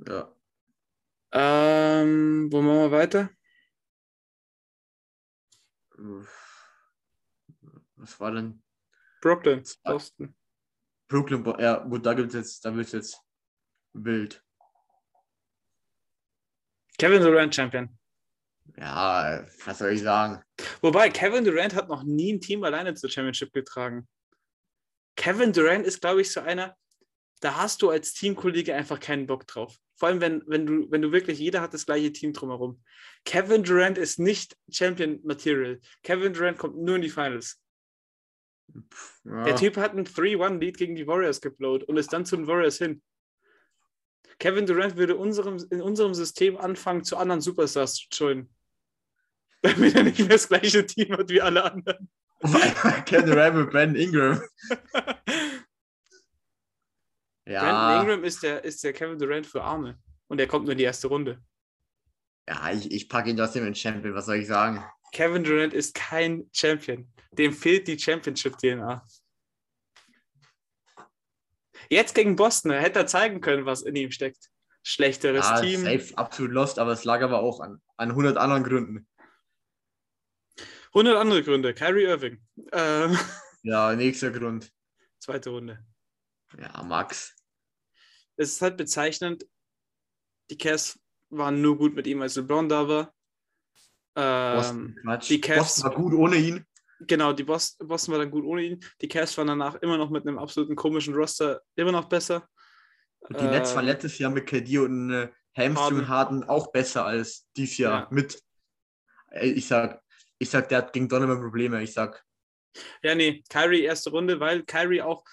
Ja. 0.07 0.33
Ähm, 1.33 2.51
wo 2.51 2.63
machen 2.63 2.79
wir 2.79 2.91
weiter? 2.91 3.31
Was 7.97 8.21
war 8.21 8.31
denn? 8.31 8.63
Brooklyn, 9.21 9.65
Boston. 9.83 10.35
Brooklyn, 11.09 11.45
ja, 11.59 11.79
gut, 11.79 12.07
da 12.07 12.15
gibt 12.15 12.33
jetzt, 12.35 12.65
da 12.65 12.75
wird 12.75 12.93
jetzt 12.93 13.28
wild. 13.93 14.43
Kevin 16.99 17.22
Durant 17.22 17.55
Champion. 17.55 17.99
Ja, 18.76 19.47
was 19.64 19.78
soll 19.78 19.93
ich 19.93 20.03
sagen? 20.03 20.43
Wobei, 20.80 21.11
Kevin 21.11 21.45
Durant 21.45 21.74
hat 21.74 21.89
noch 21.89 22.03
nie 22.03 22.32
ein 22.32 22.41
Team 22.41 22.62
alleine 22.64 22.95
zur 22.95 23.11
Championship 23.11 23.53
getragen. 23.53 24.07
Kevin 25.16 25.53
Durant 25.53 25.86
ist, 25.86 26.01
glaube 26.01 26.20
ich, 26.20 26.32
so 26.32 26.41
einer, 26.41 26.76
da 27.41 27.57
hast 27.57 27.82
du 27.82 27.91
als 27.91 28.14
Teamkollege 28.14 28.74
einfach 28.74 29.01
keinen 29.01 29.26
Bock 29.26 29.47
drauf. 29.47 29.76
Vor 29.97 30.09
allem, 30.09 30.20
wenn, 30.20 30.43
wenn, 30.47 30.66
du, 30.66 30.91
wenn 30.91 31.03
du 31.03 31.11
wirklich, 31.11 31.41
jeder 31.41 31.61
hat 31.61 31.74
das 31.74 31.86
gleiche 31.86 32.12
Team 32.12 32.32
drumherum. 32.32 32.82
Kevin 33.24 33.64
Durant 33.64 33.99
ist 33.99 34.20
nicht 34.20 34.57
Champion 34.70 35.20
Material. 35.24 35.80
Kevin 36.05 36.32
Durant 36.32 36.59
kommt 36.59 36.76
nur 36.76 36.97
in 36.97 37.03
die 37.03 37.09
Finals. 37.09 37.61
Ja. 39.24 39.45
Der 39.45 39.57
Typ 39.57 39.76
hat 39.76 39.93
einen 39.93 40.07
3-1-Lead 40.07 40.76
gegen 40.76 40.95
die 40.95 41.07
Warriors 41.07 41.41
geblowt 41.41 41.84
und 41.84 41.97
ist 41.97 42.12
dann 42.12 42.24
zu 42.24 42.36
den 42.36 42.47
Warriors 42.47 42.78
hin. 42.78 43.03
Kevin 44.39 44.66
Durant 44.66 44.97
würde 44.97 45.16
unserem, 45.16 45.64
in 45.70 45.82
unserem 45.82 46.14
System 46.14 46.57
anfangen, 46.57 47.05
zu 47.05 47.16
anderen 47.16 47.41
Superstars 47.41 47.95
zu 47.95 48.07
joinen. 48.11 48.49
Damit 49.62 49.95
er 49.95 50.05
nicht 50.05 50.18
mehr 50.20 50.28
das 50.28 50.49
gleiche 50.49 50.86
Team 50.86 51.16
hat 51.16 51.28
wie 51.28 51.41
alle 51.41 51.64
anderen. 51.64 52.09
Kevin 53.07 53.26
Durant 53.26 53.57
mit 53.57 53.70
Brandon 53.70 53.97
Ingram. 53.97 54.43
Ja, 57.51 57.62
Brandon 57.62 58.03
Ingram 58.03 58.24
ist 58.24 58.43
der, 58.43 58.62
ist 58.62 58.84
der 58.84 58.93
Kevin 58.93 59.18
Durant 59.18 59.47
für 59.47 59.62
Arme. 59.62 59.99
Und 60.26 60.39
er 60.39 60.47
kommt 60.47 60.66
nur 60.66 60.72
in 60.72 60.78
die 60.78 60.84
erste 60.84 61.09
Runde. 61.09 61.43
ja 62.47 62.70
ich, 62.72 62.93
ich 62.93 63.09
packe 63.09 63.30
ihn 63.30 63.39
trotzdem 63.39 63.66
in 63.66 63.74
Champion, 63.74 64.14
was 64.14 64.26
soll 64.26 64.36
ich 64.36 64.47
sagen? 64.47 64.84
Kevin 65.12 65.45
Durant 65.45 65.72
ist 65.72 65.95
kein 65.95 66.51
Champion. 66.53 67.11
Dem 67.32 67.55
fehlt 67.55 67.89
die 67.89 67.99
Championship-DNA. 67.99 69.03
Jetzt 71.91 72.14
gegen 72.14 72.36
Boston, 72.36 72.70
er 72.70 72.80
hätte 72.82 72.99
er 73.01 73.07
zeigen 73.07 73.41
können, 73.41 73.64
was 73.66 73.82
in 73.82 73.97
ihm 73.97 74.11
steckt. 74.11 74.51
Schlechteres 74.82 75.45
Ja, 75.47 75.61
Team. 75.61 75.80
safe, 75.82 76.16
absolut 76.16 76.53
lost, 76.53 76.78
aber 76.78 76.93
es 76.93 77.05
lag 77.05 77.22
aber 77.22 77.41
auch 77.41 77.61
an, 77.61 77.80
an 77.97 78.11
100 78.11 78.36
anderen 78.36 78.64
Gründen. 78.64 79.09
100 80.95 81.16
andere 81.16 81.43
Gründe. 81.43 81.74
Kyrie 81.74 82.05
Irving. 82.05 82.43
Ähm, 82.72 83.18
Ja, 83.62 83.95
nächster 83.95 84.30
Grund. 84.30 84.72
zweite 85.18 85.51
Runde. 85.51 85.84
Ja, 86.59 86.82
Max. 86.84 87.34
Es 88.36 88.53
ist 88.53 88.62
halt 88.62 88.76
bezeichnend, 88.76 89.45
die 90.51 90.57
Cavs 90.57 90.99
waren 91.28 91.61
nur 91.61 91.76
gut 91.76 91.95
mit 91.95 92.07
ihm, 92.07 92.22
als 92.22 92.36
LeBron 92.36 92.68
da 92.68 92.89
war. 92.89 93.14
Boston, 94.14 94.86
Ähm, 94.86 94.97
Quatsch. 95.03 95.28
die 95.28 95.41
Cavs- 95.41 95.59
Boston 95.59 95.84
war 95.84 95.95
gut 95.97 96.14
ohne 96.14 96.36
ihn. 96.36 96.66
Genau, 97.01 97.33
die 97.33 97.45
Boston, 97.45 97.89
Boston 97.89 98.13
war 98.13 98.19
dann 98.21 98.31
gut 98.31 98.45
ohne 98.45 98.63
ihn. 98.63 98.85
Die 99.01 99.09
Cavs 99.09 99.37
waren 99.39 99.47
danach 99.49 99.77
immer 99.77 99.97
noch 99.97 100.11
mit 100.11 100.27
einem 100.27 100.39
absoluten 100.39 100.77
komischen 100.77 101.15
Roster 101.15 101.63
immer 101.77 101.93
noch 101.93 102.09
besser. 102.09 102.49
Und 103.21 103.41
die 103.41 103.47
Nets 103.47 103.75
waren 103.75 103.85
letztes 103.85 104.19
Jahr 104.19 104.31
mit 104.31 104.47
KD 104.47 104.79
und 104.79 105.11
äh, 105.11 105.29
Hamstring 105.57 106.07
Harden 106.07 106.45
auch 106.45 106.71
besser 106.71 107.05
als 107.05 107.49
dieses 107.57 107.79
Jahr 107.79 108.03
Ja. 108.03 108.09
mit. 108.11 108.43
Ey, 109.31 109.53
Ich 109.53 109.67
sag, 109.67 110.03
ich 110.39 110.49
sag, 110.51 110.69
der 110.69 110.79
hat 110.79 110.93
gegen 110.93 111.09
Donovan 111.09 111.41
Probleme. 111.41 111.83
Ich 111.83 111.93
sag, 111.93 112.25
Ja, 113.03 113.15
nee, 113.15 113.43
Kyrie 113.51 113.83
erste 113.83 114.11
Runde, 114.11 114.39
weil 114.41 114.63
Kyrie 114.65 115.03
auch, 115.03 115.25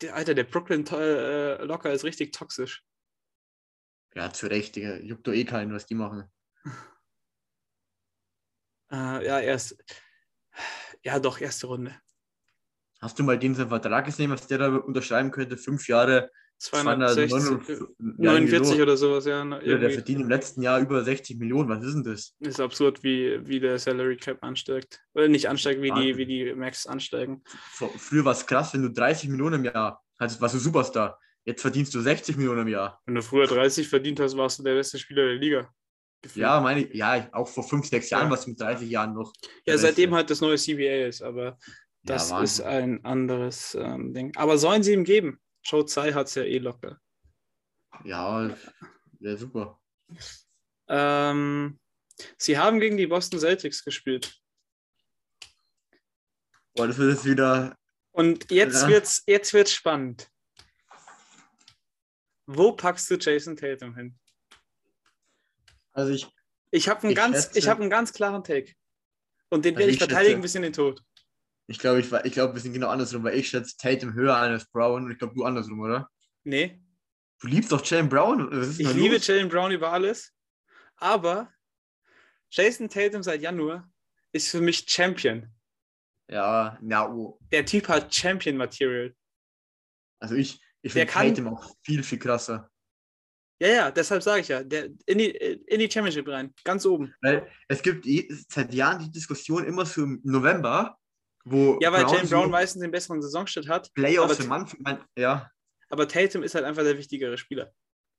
der, 0.00 0.14
Alter, 0.14 0.34
der 0.34 0.44
Brooklyn 0.44 0.86
äh, 0.86 1.62
Locker 1.64 1.92
ist 1.92 2.04
richtig 2.04 2.32
toxisch. 2.32 2.84
ja, 4.14 4.32
zu 4.32 4.46
Recht, 4.46 4.76
Digga. 4.76 4.96
Juckt 4.96 5.26
doch 5.26 5.32
eh 5.32 5.44
keinen, 5.44 5.74
was 5.74 5.86
die 5.86 5.94
machen. 5.94 6.30
Äh, 8.88 9.26
ja, 9.26 9.40
erst, 9.40 9.76
ja, 11.06 11.20
doch, 11.20 11.40
erste 11.40 11.68
Runde. 11.68 11.94
Hast 13.00 13.16
du 13.18 13.22
mal 13.22 13.38
den 13.38 13.54
seinen 13.54 13.68
Vertrag 13.68 14.06
gesehen, 14.06 14.30
was 14.30 14.46
der 14.48 14.58
da 14.58 14.74
unterschreiben 14.74 15.30
könnte? 15.30 15.56
Fünf 15.56 15.86
Jahre, 15.86 16.30
260, 16.58 17.30
249 17.30 17.88
49 17.98 18.82
oder 18.82 18.96
sowas, 18.96 19.24
ja. 19.24 19.44
ne, 19.44 19.60
Ja, 19.64 19.78
der 19.78 19.90
verdient 19.90 20.22
im 20.22 20.28
letzten 20.28 20.62
Jahr 20.62 20.80
über 20.80 21.04
60 21.04 21.38
Millionen. 21.38 21.68
Was 21.68 21.84
ist 21.84 21.94
denn 21.94 22.02
das? 22.02 22.34
Ist 22.40 22.58
absurd, 22.58 23.04
wie, 23.04 23.38
wie 23.46 23.60
der 23.60 23.78
Salary 23.78 24.16
Cap 24.16 24.38
ansteigt. 24.42 25.00
Oder 25.14 25.28
nicht 25.28 25.48
ansteigt, 25.48 25.80
wie 25.80 25.92
die, 25.92 26.16
wie 26.16 26.26
die 26.26 26.52
Max 26.54 26.86
ansteigen. 26.86 27.44
Früher 27.44 28.24
war 28.24 28.32
es 28.32 28.44
krass, 28.44 28.74
wenn 28.74 28.82
du 28.82 28.90
30 28.90 29.28
Millionen 29.28 29.64
im 29.64 29.72
Jahr 29.72 30.02
hattest, 30.18 30.40
warst 30.40 30.56
du 30.56 30.58
Superstar. 30.58 31.20
Jetzt 31.44 31.62
verdienst 31.62 31.94
du 31.94 32.00
60 32.00 32.36
Millionen 32.36 32.62
im 32.62 32.68
Jahr. 32.68 33.00
Wenn 33.06 33.14
du 33.14 33.22
früher 33.22 33.46
30 33.46 33.86
verdient 33.86 34.18
hast, 34.18 34.36
warst 34.36 34.58
du 34.58 34.64
der 34.64 34.74
beste 34.74 34.98
Spieler 34.98 35.26
der 35.26 35.36
Liga. 35.36 35.70
Gefühlt. 36.22 36.42
Ja, 36.42 36.60
meine 36.60 36.84
ich, 36.84 36.94
ja, 36.94 37.28
auch 37.32 37.46
vor 37.48 37.62
5, 37.64 37.86
6 37.88 38.10
Jahren 38.10 38.30
Ja. 38.30 38.36
du 38.36 38.50
mit 38.50 38.60
30 38.60 38.88
Jahren 38.90 39.14
noch. 39.14 39.32
ja, 39.66 39.78
seitdem 39.78 40.14
halt 40.14 40.30
das 40.30 40.40
neue 40.40 40.56
CBA 40.56 41.06
ist, 41.06 41.22
aber 41.22 41.58
das 42.02 42.30
ja, 42.30 42.42
ist 42.42 42.60
ein 42.60 43.04
anderes 43.04 43.74
ähm, 43.74 44.12
Ding. 44.14 44.36
Aber 44.36 44.58
sollen 44.58 44.82
sie 44.82 44.92
ihm 44.92 45.04
geben? 45.04 45.40
Joe 45.64 45.84
Tsai 45.84 46.12
hat 46.12 46.28
es 46.28 46.34
ja 46.34 46.42
eh 46.42 46.58
locker. 46.58 47.00
Ja, 48.04 48.56
wäre 49.20 49.36
super. 49.36 49.80
Ähm, 50.88 51.78
sie 52.38 52.58
haben 52.58 52.78
gegen 52.80 52.96
die 52.96 53.06
Boston 53.06 53.40
Celtics 53.40 53.84
gespielt. 53.84 54.40
Boah, 56.74 56.86
das 56.88 56.98
wird 56.98 57.12
jetzt 57.14 57.24
wieder. 57.24 57.76
Und 58.12 58.50
jetzt 58.50 58.82
Ja. 58.82 58.88
wird's, 58.88 59.22
jetzt 59.26 59.52
wird's 59.52 59.72
spannend. 59.72 60.30
Wo 62.46 62.72
packst 62.72 63.10
du 63.10 63.16
Jason 63.16 63.56
Tatum 63.56 63.96
hin? 63.96 64.16
Also 65.96 66.12
ich, 66.12 66.26
Ich 66.72 66.88
habe 66.88 67.00
einen, 67.02 67.10
Ich 67.10 67.16
ganz, 67.16 67.36
schätze- 67.44 67.58
ich 67.58 67.68
hab 67.68 67.80
einen 67.80 67.90
ganz 67.90 68.12
klaren 68.12 68.44
Take. 68.44 68.72
Und 69.48 69.64
den 69.64 69.74
Also 69.74 69.80
werde 69.80 69.90
ich 69.90 69.96
ich 69.96 70.02
schätze- 70.02 70.10
verteidigen 70.14 70.42
bis 70.42 70.54
in 70.54 70.62
den 70.62 70.72
Tod. 70.72 71.02
ich 71.68 71.78
glaube, 71.78 72.00
ich, 72.00 72.12
ich 72.12 72.32
glaub, 72.32 72.52
wir 72.54 72.60
sind 72.60 72.72
genau 72.74 72.88
andersrum, 72.88 73.24
weil 73.24 73.36
ich 73.38 73.48
schätze 73.48 73.76
Tatum 73.76 74.12
höher 74.14 74.36
als 74.36 74.66
Brown 74.66 75.04
und 75.04 75.10
ich 75.12 75.18
glaube, 75.18 75.34
du 75.34 75.44
andersrum, 75.44 75.80
oder? 75.80 76.08
Nee, 76.44 76.80
Du 77.40 77.48
liebst 77.48 77.70
doch 77.70 77.84
Jalen 77.84 78.08
Brown? 78.08 78.50
Ich 78.78 78.78
liebe? 78.94 79.16
Jalen 79.18 79.48
Brown 79.50 79.70
über 79.70 79.92
alles. 79.92 80.32
Aber 80.96 81.52
Jason 82.50 82.88
Tatum 82.88 83.22
seit 83.22 83.42
Januar 83.42 83.90
ist 84.32 84.48
für 84.50 84.60
mich 84.62 84.84
Champion. 84.88 85.46
Ja, 86.28 86.78
ja, 86.82 87.08
oh. 87.10 87.38
Der 87.52 87.66
Typ 87.66 87.88
hat 87.88 88.14
Champion-Material. 88.14 89.14
Also 90.18 90.34
ich, 90.34 90.58
ich 90.80 90.92
finde 90.94 91.12
Tatum 91.12 91.48
auch 91.48 91.74
viel, 91.84 92.02
viel 92.02 92.18
krasser. 92.18 92.70
Ja, 93.58 93.68
ja, 93.68 93.90
deshalb 93.90 94.22
sage 94.22 94.42
ich 94.42 94.48
ja, 94.48 94.62
der, 94.62 94.90
in, 95.06 95.18
die, 95.18 95.30
in 95.30 95.78
die 95.80 95.90
Championship 95.90 96.28
rein, 96.28 96.52
ganz 96.62 96.84
oben. 96.84 97.14
Weil 97.22 97.48
es 97.68 97.80
gibt 97.80 98.06
seit 98.48 98.74
Jahren 98.74 98.98
die 98.98 99.10
Diskussion 99.10 99.64
immer 99.64 99.86
so 99.86 100.02
im 100.02 100.20
November, 100.24 100.98
wo 101.44 101.78
Ja, 101.80 101.90
weil 101.90 102.02
Jalen 102.02 102.26
so 102.26 102.36
Brown 102.36 102.50
meistens 102.50 102.82
den 102.82 102.90
besseren 102.90 103.22
Saisonstart 103.22 103.66
hat, 103.68 103.94
Playoffs 103.94 104.40
im 104.40 104.48
Mann, 104.48 104.68
mein, 104.80 104.98
ja, 105.16 105.50
aber 105.88 106.06
Tatum 106.06 106.42
ist 106.42 106.54
halt 106.54 106.64
einfach 106.66 106.82
der 106.82 106.98
wichtigere 106.98 107.38
Spieler. 107.38 107.72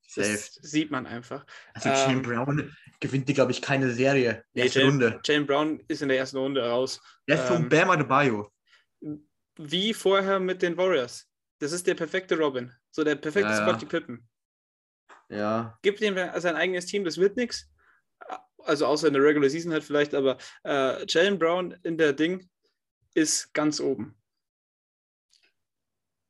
safe. 0.08 0.32
Das 0.32 0.54
sieht 0.62 0.90
man 0.90 1.06
einfach. 1.06 1.46
Also 1.74 1.90
ähm, 1.90 1.96
Jalen 1.96 2.22
Brown 2.24 2.78
gewinnt 3.00 3.28
die, 3.30 3.34
glaube 3.34 3.52
ich, 3.52 3.62
keine 3.62 3.92
Serie. 3.92 4.44
Nee, 4.54 4.64
Erste 4.64 4.80
Jalen- 4.80 4.92
Runde. 4.92 5.20
Jalen 5.24 5.46
Brown 5.46 5.84
ist 5.88 6.02
in 6.02 6.08
der 6.10 6.18
ersten 6.18 6.38
Runde 6.38 6.68
raus. 6.68 7.00
Der 7.28 7.36
ist 7.36 7.46
von 7.48 7.64
ähm, 7.64 7.70
Bam 7.70 7.90
Adebayo. 7.92 8.52
Wie 9.60 9.94
vorher 9.94 10.40
mit 10.40 10.62
den 10.62 10.78
Warriors. 10.78 11.28
Das 11.60 11.72
ist 11.74 11.86
der 11.86 11.96
perfekte 11.96 12.38
Robin. 12.38 12.72
So 12.92 13.04
der 13.04 13.16
perfekte 13.16 13.50
Ja, 13.52 13.60
ja. 13.60 13.68
Scottie 13.70 13.86
Pippen. 13.86 14.28
Ja, 15.30 15.78
Gib 15.82 15.98
dem 15.98 16.16
sein 16.16 16.56
eigenes 16.56 16.86
Team, 16.86 17.04
das 17.04 17.18
wird 17.18 17.38
nichts. 17.38 17.70
Also 18.64 18.86
außer 18.86 19.08
in 19.08 19.14
der 19.14 19.24
Regular 19.24 19.50
Season 19.50 19.72
halt 19.72 19.84
vielleicht, 19.84 20.14
aber 20.14 20.38
äh, 20.64 21.06
Jalen 21.08 21.40
Brown 21.40 21.76
in 21.84 21.98
der 21.98 22.14
Ding 22.14 22.50
ist 23.14 23.54
ganz 23.54 23.80
oben. 23.80 24.16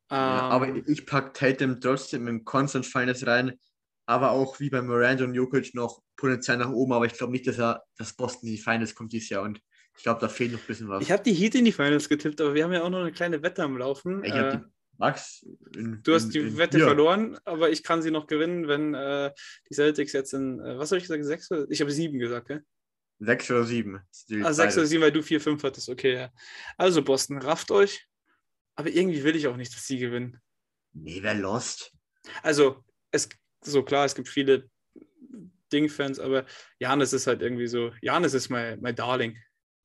ja, 0.10 0.18
Ähm, 0.18 0.52
aber 0.52 0.76
ich 0.76 1.06
packe 1.06 1.34
Tatum 1.34 1.82
trotzdem 1.82 2.28
in 2.28 2.46
Constant 2.46 2.86
Finals 2.86 3.26
rein, 3.26 3.60
aber 4.06 4.32
auch 4.32 4.60
wie 4.60 4.70
bei 4.70 4.82
Miranda 4.82 5.24
und 5.26 5.34
Jokic 5.34 5.74
noch 5.74 6.02
Potenzial 6.16 6.58
nach 6.58 6.70
oben, 6.70 6.94
aber 6.94 7.06
ich 7.06 7.14
glaube 7.14 7.32
nicht, 7.32 7.48
dass 7.48 7.60
er 7.60 7.84
dass 7.98 8.14
Boston 8.14 8.50
in 8.50 8.56
die 8.56 8.62
Finals 8.62 8.96
kommt 8.96 9.14
dieses 9.14 9.30
Jahr 9.30 9.44
und 9.44 9.62
ich 9.98 10.04
glaube, 10.04 10.22
da 10.22 10.30
fehlt 10.30 10.52
noch 10.52 10.60
ein 10.60 10.68
bisschen 10.68 10.88
was. 10.90 11.04
ich 11.04 11.12
habe 11.12 11.24
die 11.24 11.34
Heat 11.34 11.56
in 11.56 11.66
die 11.66 11.72
Finals 11.72 12.08
getippt, 12.08 12.40
aber 12.40 12.54
wir 12.54 12.64
haben 12.64 12.72
ja 12.72 12.84
auch 12.84 12.90
noch 12.90 13.00
eine 13.00 13.12
kleine 13.12 13.42
Wette 13.42 13.64
am 13.64 13.78
Laufen. 13.78 14.24
Ich 14.24 14.32
Äh, 14.32 14.40
hab 14.40 14.52
die 14.52 14.77
Max. 14.98 15.46
in- 15.76 16.02
Du 16.04 16.14
hast 16.14 16.26
in- 16.26 16.30
die 16.32 16.40
in- 16.40 16.58
Wette 16.58 16.78
hier. 16.78 16.88
verloren, 16.88 17.38
aber 17.46 17.70
ich 17.70 17.84
kann 17.84 18.02
sie 18.02 18.12
noch 18.12 18.28
gewinnen, 18.28 18.68
wenn 18.68 18.94
äh, 18.94 19.32
die 19.70 19.76
Celtics 19.76 20.14
jetzt 20.14 20.34
in, 20.34 20.60
äh, 20.60 20.78
was 20.78 20.92
habe 20.92 20.98
ich 20.98 21.04
gesagt, 21.04 21.24
sechs? 21.26 21.52
oder- 21.52 21.68
Ich 21.70 21.82
habe 21.82 21.92
sieben 21.92 22.20
gesagt, 22.20 22.48
gell? 22.48 22.64
Sechs 23.20 23.50
oder 23.50 23.64
sieben. 23.64 24.00
Ah, 24.44 24.54
sechs 24.54 24.78
oder 24.78 24.86
sieben, 24.86 25.02
weil 25.02 25.12
du 25.12 25.24
vier, 25.24 25.42
fünf 25.42 25.64
hattest, 25.64 25.90
okay, 25.90 26.14
ja. 26.14 26.32
Also 26.78 27.02
Boston, 27.04 27.40
rafft 27.42 27.72
euch. 27.72 28.08
Aber 28.76 28.90
irgendwie 28.90 29.24
will 29.24 29.36
ich 29.36 29.48
auch 29.48 29.58
nicht, 29.58 29.74
dass 29.74 29.88
sie 29.88 29.98
gewinnen. 29.98 30.40
Nee, 30.94 31.20
wer 31.24 31.34
lost? 31.34 31.92
Also, 32.44 32.84
es 33.12 33.28
so 33.64 33.82
klar, 33.84 34.06
es 34.06 34.14
gibt 34.14 34.28
viele 34.30 34.70
Ding-Fans, 35.74 36.20
aber 36.20 36.46
Janis 36.80 37.14
ist 37.14 37.28
halt 37.28 37.42
irgendwie 37.42 37.68
so, 37.68 37.92
Janis 38.02 38.34
ist 38.34 38.50
mein, 38.50 38.80
mein 38.82 38.96
Darling. 38.96 39.36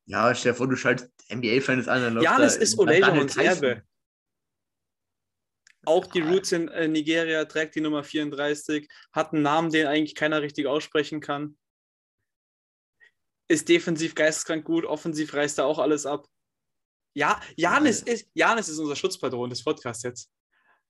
Ja, 0.06 0.34
stell 0.34 0.52
dir 0.52 0.56
vor, 0.58 0.68
du 0.68 0.76
schaltest 0.76 1.10
NBA-Fans 1.30 1.88
an. 1.88 2.20
Janis 2.20 2.56
ist 2.56 2.76
Tyson. 3.28 3.64
Erbe. 3.64 3.82
Auch 5.84 6.06
die. 6.06 6.20
Roots 6.20 6.52
in 6.52 6.68
äh, 6.68 6.86
Nigeria 6.88 7.44
trägt 7.44 7.74
die 7.74 7.80
Nummer 7.80 8.04
34, 8.04 8.88
hat 9.12 9.32
einen 9.32 9.42
Namen, 9.42 9.70
den 9.70 9.86
eigentlich 9.86 10.14
keiner 10.14 10.42
richtig 10.42 10.66
aussprechen 10.66 11.20
kann. 11.20 11.56
Ist 13.48 13.68
defensiv 13.68 14.14
geisteskrank 14.14 14.64
gut, 14.64 14.84
offensiv 14.84 15.34
reißt 15.34 15.58
er 15.58 15.66
auch 15.66 15.78
alles 15.78 16.06
ab. 16.06 16.26
Ja, 17.14 17.40
Janis 17.56 18.00
ist, 18.02 18.30
Janis 18.32 18.68
ist 18.68 18.78
unser 18.78 18.96
Schutzpatron 18.96 19.50
des 19.50 19.62
Podcasts 19.62 20.02
jetzt. 20.02 20.30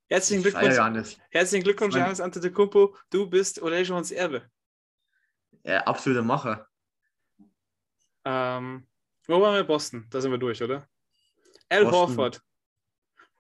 Herzlichen 0.09 0.43
Glückwunsch, 0.43 0.76
Janis. 0.76 1.18
herzlichen 1.30 1.64
Glückwunsch, 1.64 1.95
Janis 1.95 2.20
Antetokounmpo. 2.20 2.97
Du 3.11 3.28
bist 3.28 3.61
Olejons 3.62 4.11
Erbe. 4.11 4.47
Ja, 5.64 5.80
absoluter 5.84 6.22
Macher. 6.22 6.68
Ähm, 8.24 8.86
wo 9.26 9.40
waren 9.40 9.55
wir? 9.55 9.64
Boston. 9.64 10.07
Da 10.11 10.20
sind 10.20 10.30
wir 10.30 10.38
durch, 10.38 10.62
oder? 10.62 10.86
Al. 11.68 11.90
Horford. 11.90 12.43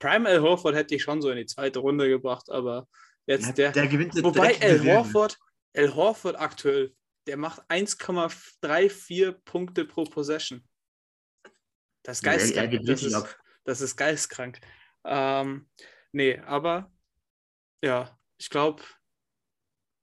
Prime 0.02 0.28
Al 0.28 0.42
Horford 0.42 0.74
hätte 0.74 0.96
ich 0.96 1.02
schon 1.04 1.22
so 1.22 1.30
in 1.30 1.36
die 1.36 1.46
zweite 1.46 1.78
Runde 1.78 2.08
gebracht, 2.08 2.50
aber 2.50 2.88
jetzt 3.26 3.46
Ja, 3.46 3.52
der. 3.52 3.72
der 3.72 3.86
gewinnt 3.86 4.14
jetzt 4.16 4.24
Wobei 4.24 4.60
Al. 4.60 4.84
Horford, 4.84 5.38
Al 5.76 5.94
Horford 5.94 6.34
aktuell, 6.40 6.92
der 7.28 7.36
macht 7.36 7.62
1,34 7.70 9.32
Punkte 9.44 9.84
pro 9.84 10.02
Possession. 10.02 10.68
Das 12.02 12.18
ist 12.18 12.24
Ja, 12.26 12.32
geistkrank. 12.32 12.70
geht 12.72 12.88
das, 12.88 13.02
ist, 13.04 13.38
das 13.62 13.80
ist 13.80 13.96
geistkrank. 13.96 14.60
Ähm, 15.04 15.70
nee, 16.10 16.36
aber 16.40 16.92
ja, 17.80 18.18
ich 18.38 18.50
glaube, 18.50 18.82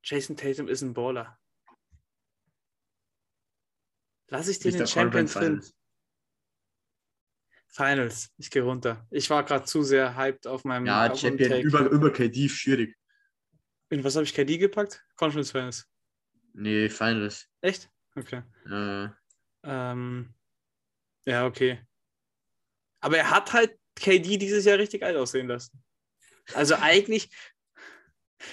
Jason 0.02 0.38
Tatum 0.38 0.70
ist 0.70 0.82
ein 0.82 0.93
Baller. 0.93 1.38
Lass 4.30 4.47
ich 4.47 4.60
den 4.60 4.72
in 4.72 4.78
der 4.78 4.88
Champions 4.88 5.34
drin. 5.34 5.62
Finals. 7.72 8.30
Ich 8.38 8.49
gehe 8.49 8.63
runter. 8.63 9.05
Ich 9.11 9.30
war 9.30 9.43
gerade 9.45 9.65
zu 9.65 9.84
sehr 9.84 10.15
hyped 10.17 10.47
auf 10.47 10.63
meinem 10.65 10.86
Ja, 10.86 11.15
Champion 11.15 11.61
über, 11.61 11.82
über 11.89 12.11
KD 12.11 12.49
schwierig. 12.49 12.95
In 13.89 14.03
was 14.03 14.15
habe 14.15 14.24
ich 14.26 14.34
KD 14.34 14.57
gepackt? 14.57 15.03
Conference 15.15 15.51
Finals. 15.51 15.88
Nee, 16.53 16.89
Finals. 16.89 17.47
Echt? 17.61 17.89
Okay. 18.15 18.41
Äh, 18.70 19.09
Ähm, 19.63 20.34
ja, 21.26 21.45
okay. 21.45 21.80
Aber 23.01 23.17
er 23.17 23.30
hat 23.30 23.53
halt 23.53 23.78
KD 23.95 24.38
dieses 24.38 24.65
Jahr 24.65 24.78
richtig 24.78 25.03
alt 25.03 25.15
aussehen 25.15 25.47
lassen. 25.47 25.82
Also 26.53 26.76
eigentlich. 26.76 27.30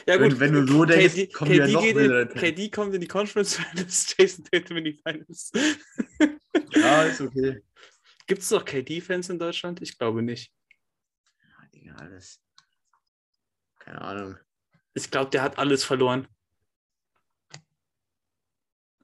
Ja, 0.06 0.18
Wenn- 0.20 0.30
gut. 0.30 0.40
wenn 0.40 0.52
du 0.52 0.66
so 0.66 0.84
denkst, 0.84 1.14
KD, 1.14 1.32
kommen 1.32 1.50
die 1.52 1.56
ja 1.58 1.64
KD, 1.66 1.72
noch 1.72 1.82
geht 1.82 1.96
in, 1.96 2.28
KD 2.40 2.70
kommt 2.70 2.94
in 2.94 3.00
die 3.00 3.06
Conference 3.06 3.54
Finals, 3.56 4.14
Jason 4.18 4.44
Tatum 4.44 4.76
in 4.78 4.84
die 4.84 5.00
Finals. 5.02 5.52
ja, 6.74 7.02
ist 7.04 7.20
okay. 7.20 7.62
Gibt 8.26 8.42
es 8.42 8.50
noch 8.50 8.64
KD-Fans 8.64 9.28
in 9.30 9.38
Deutschland? 9.38 9.80
Ich 9.82 9.98
glaube 9.98 10.22
nicht. 10.22 10.52
Ja, 11.40 11.68
Digga, 11.72 11.94
alles. 11.94 12.40
Keine 13.78 14.00
Ahnung. 14.02 14.36
Ich 14.94 15.10
glaube, 15.10 15.30
der 15.30 15.42
hat 15.42 15.58
alles 15.58 15.84
verloren. 15.84 16.26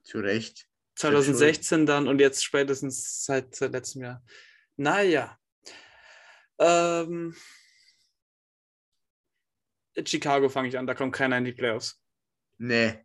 Zu 0.03 0.19
Recht. 0.19 0.67
2016 0.97 1.87
dann 1.87 2.09
und 2.09 2.19
jetzt 2.21 2.45
spätestens 2.45 3.25
seit, 3.25 3.55
seit 3.55 3.73
letztem 3.73 4.03
Jahr. 4.03 4.25
Naja. 4.77 5.39
Ähm, 6.59 7.35
in 9.95 10.07
Chicago 10.07 10.49
fange 10.49 10.69
ich 10.69 10.79
an, 10.79 10.87
da 10.87 10.95
kommt 10.95 11.15
keiner 11.15 11.39
in 11.39 11.45
die 11.45 11.53
Playoffs. 11.53 12.01
Nee. 12.59 13.05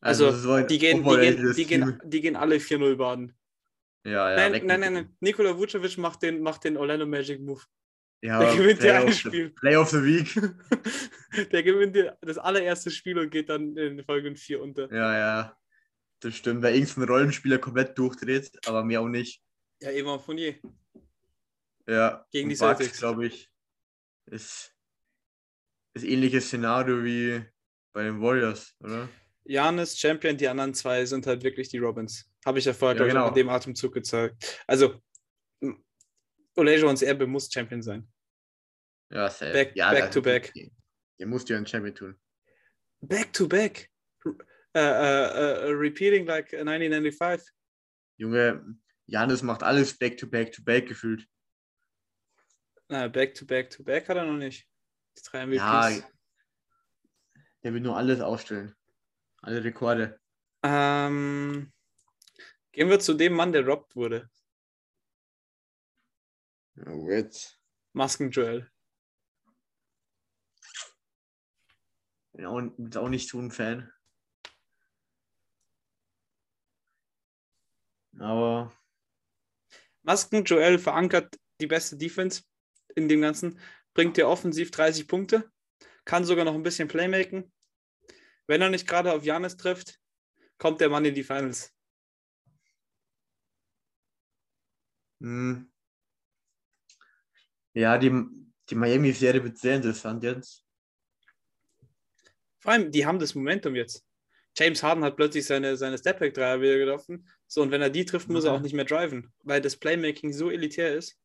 Also, 0.00 0.32
so 0.32 0.52
ein 0.52 0.66
Die 0.66 0.78
gehen, 0.78 1.02
die, 1.02 1.16
gehen, 1.16 1.54
die, 1.54 1.64
gehen, 1.64 2.00
die 2.04 2.20
gehen 2.20 2.36
alle 2.36 2.56
4-0 2.56 2.96
baden. 2.96 3.38
Ja, 4.04 4.30
ja. 4.30 4.36
nein, 4.36 4.66
nein, 4.66 4.80
nein, 4.80 4.92
nein. 4.92 5.16
Nikola 5.20 5.56
Vucevic 5.56 5.96
macht 5.98 6.22
den, 6.22 6.40
macht 6.42 6.64
den 6.64 6.76
Orlando 6.76 7.06
Magic 7.06 7.40
Move. 7.40 7.62
Ja, 8.22 8.38
Der 8.40 8.56
gewinnt 8.56 8.80
Play 8.80 8.88
ja 8.88 9.00
ein 9.00 9.12
Spiel. 9.12 9.50
Play 9.50 9.76
of 9.76 9.90
the 9.90 10.02
Week. 10.02 10.34
Der 11.52 11.62
gewinnt 11.62 11.96
das 12.22 12.38
allererste 12.38 12.90
Spiel 12.90 13.18
und 13.18 13.30
geht 13.30 13.48
dann 13.48 13.76
in 13.76 14.02
Folge 14.04 14.34
4 14.34 14.62
unter. 14.62 14.90
Ja, 14.92 15.18
ja. 15.18 15.58
Das 16.20 16.34
stimmt, 16.34 16.62
weil 16.62 16.74
irgendein 16.74 17.04
Rollenspieler 17.04 17.58
komplett 17.58 17.98
durchdreht, 17.98 18.50
aber 18.66 18.82
mehr 18.82 19.02
auch 19.02 19.08
nicht. 19.08 19.42
Ja, 19.82 19.90
Evan 19.90 20.20
Fournier. 20.20 20.54
Ja. 21.86 22.26
Gegen 22.30 22.48
die 22.48 22.56
Celtics. 22.56 22.98
glaube 22.98 23.26
ich, 23.26 23.50
ist, 24.26 24.74
ist 25.92 26.04
ähnliches 26.04 26.46
Szenario 26.46 27.04
wie 27.04 27.44
bei 27.92 28.04
den 28.04 28.22
Warriors, 28.22 28.74
oder? 28.80 29.08
Janis 29.44 29.98
Champion, 29.98 30.36
die 30.36 30.48
anderen 30.48 30.72
zwei 30.72 31.04
sind 31.04 31.26
halt 31.26 31.42
wirklich 31.42 31.68
die 31.68 31.78
Robins. 31.78 32.30
Habe 32.44 32.58
ich 32.58 32.64
ja 32.66 32.72
vorher, 32.74 33.00
Ja, 33.00 33.06
genau. 33.06 33.28
in 33.28 33.34
dem 33.34 33.48
Atemzug 33.48 33.94
gezeigt. 33.94 34.62
Also, 34.66 35.00
m- 35.60 35.82
Olejons 36.56 37.02
Erbe 37.02 37.26
muss 37.26 37.50
Champion 37.52 37.82
sein. 37.82 38.06
Ja, 39.10 39.30
safe. 39.30 39.52
Back- 39.52 39.76
ja, 39.76 39.90
back 39.92 40.10
to 40.10 40.20
back. 40.22 40.52
Der 41.18 41.26
musst 41.26 41.48
ja 41.48 41.56
einen 41.56 41.66
Champion 41.66 41.94
tun. 41.94 42.20
Back 43.00 43.32
to 43.32 43.46
back. 43.48 43.90
Äh, 44.76 44.80
äh, 44.80 45.68
äh, 45.68 45.70
repeating 45.70 46.26
like 46.26 46.52
1995. 46.52 47.48
Junge, 48.16 48.76
Janis 49.06 49.42
macht 49.42 49.62
alles 49.62 49.96
back 49.96 50.16
to 50.18 50.26
back 50.26 50.50
to 50.52 50.62
back 50.64 50.86
gefühlt. 50.88 51.26
Na, 52.88 53.08
back 53.08 53.34
to 53.34 53.46
back 53.46 53.70
to 53.70 53.82
back 53.84 54.08
hat 54.08 54.16
er 54.16 54.24
noch 54.24 54.36
nicht. 54.36 54.66
Die 55.16 55.22
drei 55.22 55.42
MVPs. 55.46 55.56
Ja, 55.56 56.10
der 57.62 57.72
will 57.72 57.80
nur 57.80 57.96
alles 57.96 58.20
ausstellen. 58.20 58.74
Alle 59.42 59.62
Rekorde. 59.62 60.18
Ähm, 60.64 61.72
gehen 62.74 62.90
wir 62.90 63.00
zu 63.00 63.14
dem 63.14 63.34
Mann, 63.34 63.52
der 63.52 63.66
robbt 63.66 63.96
wurde. 63.96 64.28
Oh, 66.86 67.08
jetzt. 67.08 67.60
Masken 67.92 68.30
Joel. 68.30 68.70
Bin 72.32 72.46
auch, 72.46 72.60
bin 72.76 72.96
auch 72.96 73.08
nicht 73.08 73.28
so 73.28 73.38
ein 73.38 73.52
Fan. 73.52 73.92
Aber 78.18 78.72
Masken 80.02 80.44
Joel 80.44 80.78
verankert 80.78 81.38
die 81.60 81.66
beste 81.66 81.96
Defense 81.96 82.42
in 82.96 83.08
dem 83.08 83.20
Ganzen, 83.20 83.60
bringt 83.92 84.16
dir 84.16 84.28
offensiv 84.28 84.70
30 84.70 85.06
Punkte, 85.06 85.50
kann 86.04 86.24
sogar 86.24 86.44
noch 86.44 86.54
ein 86.54 86.62
bisschen 86.62 86.88
Playmaken. 86.88 87.52
Wenn 88.46 88.62
er 88.62 88.70
nicht 88.70 88.86
gerade 88.86 89.12
auf 89.12 89.24
Janis 89.24 89.56
trifft, 89.56 90.00
kommt 90.58 90.80
der 90.80 90.90
Mann 90.90 91.04
in 91.04 91.14
die 91.14 91.24
Finals. 91.24 91.73
Hm. 95.20 95.70
ja, 97.74 97.98
die, 97.98 98.10
die 98.70 98.74
Miami-Serie 98.74 99.42
wird 99.42 99.58
sehr 99.58 99.76
interessant 99.76 100.22
jetzt. 100.22 100.64
Vor 102.58 102.72
allem, 102.72 102.90
die 102.90 103.04
haben 103.04 103.18
das 103.18 103.34
Momentum 103.34 103.74
jetzt. 103.74 104.06
James 104.56 104.82
Harden 104.82 105.04
hat 105.04 105.16
plötzlich 105.16 105.44
seine, 105.44 105.76
seine 105.76 105.98
Stepback-Dreier 105.98 106.60
wieder 106.60 106.78
getroffen. 106.78 107.28
So, 107.46 107.60
und 107.62 107.70
wenn 107.72 107.82
er 107.82 107.90
die 107.90 108.04
trifft, 108.04 108.28
muss 108.28 108.44
er 108.44 108.52
Ja. 108.52 108.56
auch 108.56 108.62
nicht 108.62 108.72
mehr 108.74 108.84
driven, 108.84 109.32
weil 109.42 109.60
das 109.60 109.76
Playmaking 109.76 110.32
so 110.32 110.50
elitär 110.50 110.94
ist. 110.94 111.18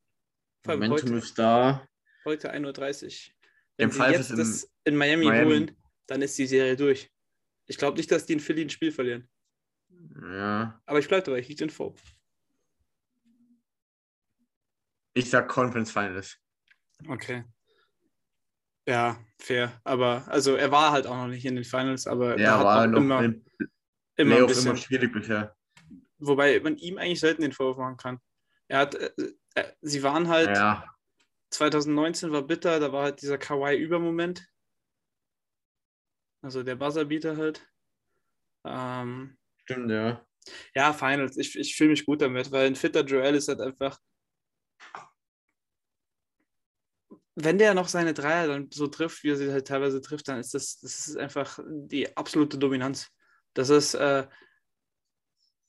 Vor 0.64 0.72
allem 0.72 0.80
Momentum 0.80 1.10
heute, 1.10 1.24
ist 1.24 1.38
da. 1.38 1.88
heute 2.24 2.52
1.30 2.52 3.04
Uhr. 3.28 3.34
Wenn 3.76 3.90
sie 3.90 4.02
jetzt 4.04 4.30
das 4.30 4.70
in 4.84 4.96
Miami, 4.96 5.26
Miami. 5.26 5.50
holen, 5.50 5.76
dann 6.06 6.20
ist 6.22 6.36
die 6.36 6.46
Serie 6.46 6.76
durch. 6.76 7.10
Ich 7.66 7.78
glaube 7.78 7.96
nicht, 7.96 8.10
dass 8.10 8.26
die 8.26 8.34
in 8.34 8.40
Philly 8.40 8.62
ein 8.62 8.70
Spiel 8.70 8.92
verlieren. 8.92 9.30
Ja, 10.22 10.80
Aber 10.84 10.98
ich 10.98 11.08
bleibe 11.08 11.22
dabei, 11.24 11.40
Heat 11.40 11.60
in 11.62 11.70
Four. 11.70 11.94
Ich 15.14 15.30
sag 15.30 15.48
Conference 15.48 15.90
Finals. 15.90 16.38
Okay. 17.08 17.44
Ja, 18.86 19.18
fair. 19.38 19.80
Aber 19.84 20.26
also 20.28 20.56
er 20.56 20.70
war 20.70 20.92
halt 20.92 21.06
auch 21.06 21.16
noch 21.16 21.28
nicht 21.28 21.44
in 21.44 21.54
den 21.54 21.64
Finals, 21.64 22.06
aber 22.06 22.38
Ja, 22.38 22.58
hat 22.58 22.64
war 22.64 22.86
noch 22.86 22.98
immer, 22.98 23.24
im 23.24 23.44
immer 24.16 24.36
ein 24.36 24.46
bisschen. 24.46 24.66
immer 24.66 24.76
schwierig 24.76 25.12
bisher. 25.12 25.56
Wobei 26.18 26.60
man 26.60 26.76
ihm 26.76 26.98
eigentlich 26.98 27.20
selten 27.20 27.42
den 27.42 27.52
Vorwurf 27.52 27.78
machen 27.78 27.96
kann. 27.96 28.20
Er 28.68 28.78
hat, 28.80 28.94
äh, 28.94 29.10
äh, 29.54 29.72
sie 29.80 30.02
waren 30.02 30.28
halt, 30.28 30.56
Ja, 30.56 30.84
2019 31.50 32.30
war 32.32 32.42
bitter, 32.42 32.78
da 32.78 32.92
war 32.92 33.04
halt 33.04 33.22
dieser 33.22 33.38
Kawhi-Übermoment. 33.38 34.46
Also 36.42 36.62
der 36.62 36.76
Buzzerbeater 36.76 37.36
halt. 37.36 37.66
Ähm, 38.64 39.38
stimmt, 39.62 39.90
ja. 39.90 40.24
ja, 40.74 40.92
Finals. 40.92 41.36
Ich, 41.36 41.58
ich 41.58 41.76
fühle 41.76 41.90
mich 41.90 42.06
gut 42.06 42.22
damit, 42.22 42.50
weil 42.52 42.66
ein 42.66 42.76
fitter 42.76 43.04
Joel 43.04 43.34
ist 43.34 43.48
halt 43.48 43.60
einfach. 43.60 43.98
Wenn 47.36 47.58
der 47.58 47.74
noch 47.74 47.88
seine 47.88 48.12
Dreier 48.12 48.48
dann 48.48 48.70
so 48.70 48.86
trifft, 48.86 49.22
wie 49.22 49.30
er 49.30 49.36
sie 49.36 49.50
halt 49.50 49.66
teilweise 49.66 50.00
trifft, 50.00 50.28
dann 50.28 50.38
ist 50.38 50.52
das, 50.52 50.78
das 50.80 51.08
ist 51.08 51.16
einfach 51.16 51.58
die 51.66 52.16
absolute 52.16 52.58
Dominanz. 52.58 53.08
Das 53.54 53.70
ist 53.70 53.94
äh, 53.94 54.26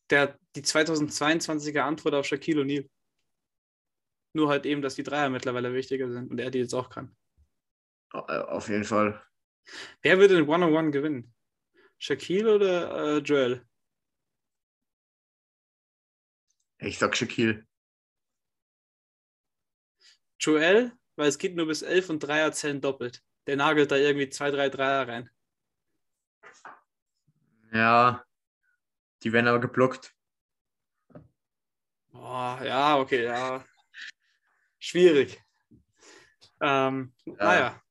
der, 0.10 0.38
die 0.56 0.64
2022er 0.64 1.82
Antwort 1.82 2.16
auf 2.16 2.26
Shaquille 2.26 2.62
O'Neal. 2.62 2.90
Nur 4.34 4.50
halt 4.50 4.66
eben, 4.66 4.82
dass 4.82 4.96
die 4.96 5.04
Dreier 5.04 5.30
mittlerweile 5.30 5.74
wichtiger 5.74 6.12
sind 6.12 6.30
und 6.30 6.40
er 6.40 6.52
die 6.52 6.60
jetzt 6.60 6.74
auch 6.74 6.90
kann. 6.90 7.16
Äh, 8.14 8.18
Auf 8.18 8.70
jeden 8.70 8.84
Fall. 8.84 9.22
Wer 10.02 10.18
würde 10.18 10.36
den 10.36 10.48
One-on-One 10.48 10.92
gewinnen? 10.92 11.34
Shaquille 11.98 12.56
oder 12.56 13.18
äh, 13.18 13.20
Joel? 13.20 13.66
Ich 16.80 16.98
sag 16.98 17.16
Shaquille. 17.16 17.66
Joel, 20.42 20.92
weil 21.16 21.30
es 21.30 21.38
geht 21.38 21.56
nur 21.56 21.68
bis 21.68 21.84
11 21.84 22.10
und 22.10 22.20
Dreier 22.20 22.52
zählen 22.52 22.82
doppelt. 22.82 23.24
Der 23.46 23.56
nagelt 23.56 23.92
da 23.92 23.96
irgendwie 23.96 24.30
zwei, 24.30 24.50
drei 24.50 24.70
Dreier 24.70 25.08
rein. 25.08 25.30
Ja, 27.72 28.26
die 29.24 29.32
werden 29.32 29.48
aber 29.48 29.60
geblockt. 29.60 30.14
Boah, 32.12 32.60
ja, 32.64 32.98
okay, 32.98 33.26
ja. 33.26 33.64
Schwierig. 34.80 35.42
Ähm, 36.60 37.14
Naja, 37.26 37.82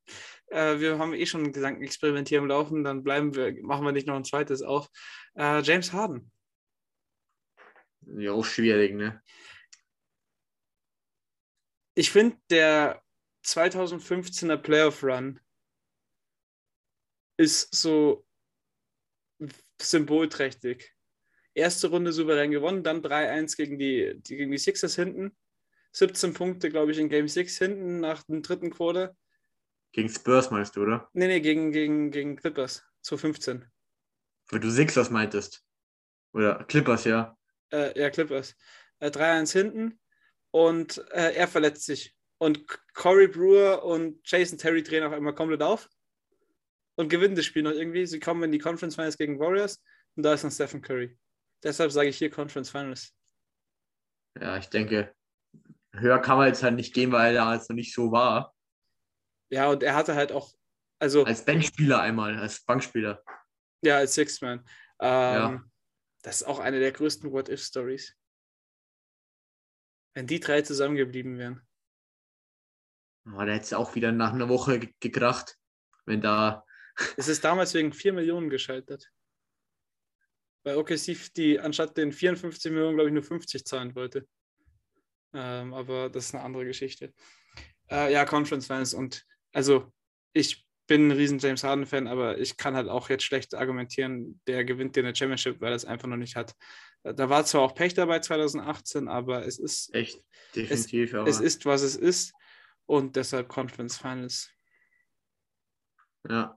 äh, 0.49 0.79
wir 0.79 0.99
haben 0.99 1.15
eh 1.15 1.27
schon 1.27 1.45
ein 1.45 1.53
Gedankenexperimentier 1.53 2.39
im 2.39 2.47
Laufen, 2.47 2.85
dann 2.85 3.03
bleiben 3.05 3.35
wir, 3.35 3.55
machen 3.63 3.85
wir 3.85 3.93
nicht 3.93 4.07
noch 4.07 4.17
ein 4.17 4.25
zweites 4.25 4.63
auf. 4.63 4.89
Äh, 5.35 5.63
James 5.63 5.93
Harden. 5.93 6.31
Ja, 8.17 8.33
auch 8.33 8.45
schwierig, 8.45 8.95
ne? 8.95 9.23
Ich 11.95 12.11
finde, 12.11 12.37
der 12.51 13.03
2015er 13.45 14.57
Playoff 14.57 15.03
Run 15.03 15.41
ist 17.37 17.75
so 17.75 18.27
symbolträchtig. 19.81 20.95
Erste 21.55 21.89
Runde 21.89 22.13
souverän 22.13 22.51
gewonnen, 22.51 22.85
dann 22.85 23.03
3-1 23.03 23.57
gegen 23.57 23.79
die, 23.79 24.15
die, 24.17 24.37
gegen 24.37 24.53
die 24.53 24.59
Sixers 24.59 24.95
hinten. 24.95 25.37
17 25.93 26.35
Punkte, 26.35 26.71
glaube 26.71 26.93
ich, 26.93 26.99
in 26.99 27.09
Game 27.09 27.27
6 27.27 27.59
hinten 27.59 28.01
nach 28.01 28.23
dem 28.25 28.43
dritten 28.43 28.71
Quarter. 28.71 29.17
Gegen 29.93 30.09
Spurs 30.09 30.51
meinst 30.51 30.77
du, 30.77 30.83
oder? 30.83 31.09
Nee, 31.15 31.27
nee, 31.27 31.41
gegen, 31.41 31.73
gegen, 31.73 32.13
gegen 32.13 32.37
Clippers. 32.37 32.85
2015. 33.03 33.69
Weil 34.51 34.61
du 34.61 34.71
Sixers 34.71 35.11
meintest. 35.11 35.65
Oder 36.33 36.65
Clippers, 36.65 37.05
ja. 37.05 37.37
Äh, 37.73 37.99
ja, 37.99 38.11
Clippers. 38.11 38.55
Äh, 39.01 39.09
3-1 39.09 39.53
hinten 39.53 40.01
und 40.51 40.99
äh, 41.13 41.35
er 41.35 41.49
verletzt 41.49 41.85
sich. 41.85 42.15
Und 42.39 42.67
Corey 42.95 43.29
Brewer 43.29 43.85
und 43.85 44.21
Jason 44.25 44.59
Terry 44.59 44.83
drehen 44.83 45.05
auf 45.05 45.13
einmal 45.13 45.35
komplett 45.35 45.63
auf 45.63 45.89
und 46.97 47.09
gewinnen 47.09 47.37
das 47.37 47.45
Spiel 47.45 47.63
noch 47.63 47.73
irgendwie. 47.73 48.07
Sie 48.07 48.21
kommen 48.21 48.43
in 48.45 48.53
die 48.53 48.59
Conference 48.59 48.95
Finals 48.95 49.19
gegen 49.19 49.39
Warriors 49.39 49.83
und 50.17 50.23
da 50.23 50.33
ist 50.33 50.45
noch 50.45 50.51
Stephen 50.51 50.81
Curry. 50.81 51.19
Deshalb 51.63 51.93
sage 51.93 52.09
ich 52.09 52.17
hier 52.17 52.31
Conference 52.31 52.71
Finals. 52.71 53.15
Ja, 54.41 54.57
ich 54.57 54.69
denke, 54.69 55.15
höher 55.93 56.19
kann 56.21 56.39
man 56.39 56.49
jetzt 56.49 56.63
halt 56.63 56.75
nicht 56.75 56.95
gehen, 56.95 57.13
weil 57.13 57.37
er 57.37 57.55
jetzt 57.55 57.69
noch 57.69 57.77
nicht 57.77 57.93
so 57.95 58.11
war. 58.11 58.55
Ja, 59.51 59.69
und 59.69 59.83
er 59.83 59.95
hatte 59.95 60.15
halt 60.15 60.33
auch, 60.33 60.55
also. 60.99 61.25
Als 61.25 61.45
Benchspieler 61.45 62.01
einmal, 62.01 62.39
als 62.39 62.65
Bankspieler. 62.65 63.23
Ja, 63.83 63.97
als 63.99 64.15
Six-Man. 64.15 64.61
Ähm, 64.61 64.67
Ja. 65.01 65.65
Das 66.23 66.43
ist 66.43 66.47
auch 66.47 66.59
eine 66.59 66.79
der 66.81 66.93
größten 66.93 67.33
What-If-Stories. 67.33 68.15
Wenn 70.21 70.27
die 70.27 70.39
drei 70.39 70.61
zusammengeblieben 70.61 71.39
wären. 71.39 71.67
Aber 73.25 73.47
der 73.47 73.55
hätte 73.55 73.65
es 73.65 73.73
auch 73.73 73.95
wieder 73.95 74.13
nach 74.13 74.35
einer 74.35 74.51
Woche 74.51 74.79
ge- 74.79 74.93
gekracht, 75.01 75.57
wenn 76.05 76.21
da. 76.21 76.63
Es 77.17 77.27
ist 77.27 77.43
damals 77.43 77.73
wegen 77.73 77.95
4 77.95 78.13
Millionen 78.13 78.51
gescheitert. 78.51 79.09
Weil 80.63 80.77
OKC 80.77 81.17
die 81.35 81.59
anstatt 81.59 81.97
den 81.97 82.13
54 82.13 82.71
Millionen, 82.71 82.97
glaube 82.97 83.09
ich, 83.09 83.15
nur 83.15 83.23
50 83.23 83.65
zahlen 83.65 83.95
wollte. 83.95 84.29
Ähm, 85.33 85.73
aber 85.73 86.11
das 86.11 86.27
ist 86.27 86.35
eine 86.35 86.45
andere 86.45 86.67
Geschichte. 86.67 87.15
Äh, 87.91 88.13
ja, 88.13 88.27
Conference 88.27 88.67
Finals 88.67 88.93
und 88.93 89.25
also 89.55 89.91
ich 90.35 90.69
bin 90.87 91.09
ein 91.09 91.13
riesen 91.13 91.39
James 91.39 91.65
Harden-Fan, 91.65 92.09
aber 92.09 92.37
ich 92.37 92.59
kann 92.59 92.75
halt 92.77 92.91
auch 92.91 93.09
jetzt 93.09 93.25
schlecht 93.25 93.55
argumentieren, 93.55 94.39
der 94.47 94.67
gewinnt 94.67 94.97
dir 94.97 95.01
eine 95.03 95.17
Championship, 95.17 95.63
weil 95.63 95.73
er 95.73 95.77
es 95.77 95.87
einfach 95.87 96.09
noch 96.09 96.19
nicht 96.19 96.37
hat. 96.37 96.55
Äh, 97.05 97.15
Da 97.15 97.29
war 97.29 97.45
zwar 97.45 97.63
auch 97.63 97.75
Pech 97.75 97.95
dabei 97.95 98.21
2018, 98.21 99.09
aber 99.09 99.47
es 99.47 99.59
ist, 99.59 99.95
Echt, 99.95 100.23
definitiv. 100.55 101.15
aber, 101.15 101.29
es 101.29 101.41
ist, 101.41 101.65
was 101.67 101.83
es 101.83 101.97
ist. 101.97 102.33
Und 102.87 103.17
deshalb 103.17 103.49
Conference 103.49 103.97
Finals. 103.99 104.51
ja. 106.29 106.57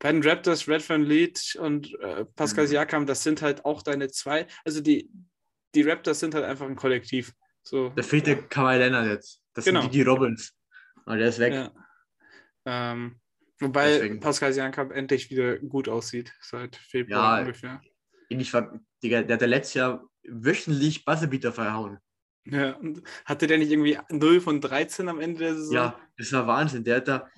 Bei 0.00 0.12
den 0.12 0.22
Raptors, 0.22 0.68
Red 0.68 0.86
Van 0.86 1.02
Lead 1.02 1.56
und 1.58 1.94
äh, 2.00 2.26
Pascal 2.26 2.64
Mhm. 2.64 2.68
Siakam, 2.68 3.06
das 3.06 3.22
sind 3.22 3.40
halt 3.40 3.64
auch 3.64 3.80
deine 3.80 4.08
zwei. 4.10 4.46
Also 4.64 4.82
die, 4.82 5.08
die 5.74 5.80
Raptors 5.82 6.20
sind 6.20 6.34
halt 6.34 6.44
einfach 6.44 6.66
ein 6.66 6.76
Kollektiv. 6.76 7.32
So, 7.62 7.88
Da 7.90 8.02
fehlt 8.02 8.26
der 8.26 8.42
Kawhi 8.48 8.76
Leonard 8.76 9.06
jetzt. 9.06 9.40
Das 9.54 9.64
Genau. 9.64 9.80
sind 9.82 9.94
die, 9.94 9.98
die 9.98 10.02
Robins. 10.02 10.52
Aber 11.06 11.16
der 11.16 11.28
ist 11.28 11.38
weg. 11.38 11.54
ja. 11.54 11.72
ähm, 12.66 13.18
wobei 13.60 13.92
Deswegen. 13.92 14.20
Pascal 14.20 14.52
Siakam 14.52 14.90
endlich 14.90 15.30
wieder 15.30 15.58
gut 15.58 15.88
aussieht, 15.88 16.34
seit 16.42 16.76
Februar 16.76 17.36
Ja. 17.38 17.40
ungefähr. 17.40 17.80
Ich 18.28 18.52
war, 18.52 18.78
Digga, 19.02 19.22
der 19.22 19.34
hat 19.34 19.42
ja 19.42 19.46
letztes 19.48 19.74
Jahr 19.74 20.08
wöchentlich 20.24 21.04
Buzzerbeater 21.04 21.52
verhauen. 21.52 21.98
Ja, 22.46 22.72
und 22.76 23.02
hatte 23.24 23.46
der 23.46 23.58
nicht 23.58 23.70
irgendwie 23.70 23.98
0 24.10 24.40
von 24.40 24.60
13 24.60 25.08
am 25.08 25.20
Ende 25.20 25.38
der 25.40 25.54
Saison? 25.54 25.74
Ja, 25.74 26.00
das 26.18 26.32
war 26.32 26.46
Wahnsinn. 26.46 26.84
Der 26.84 26.96
hat 26.96 27.08
da, 27.08 27.28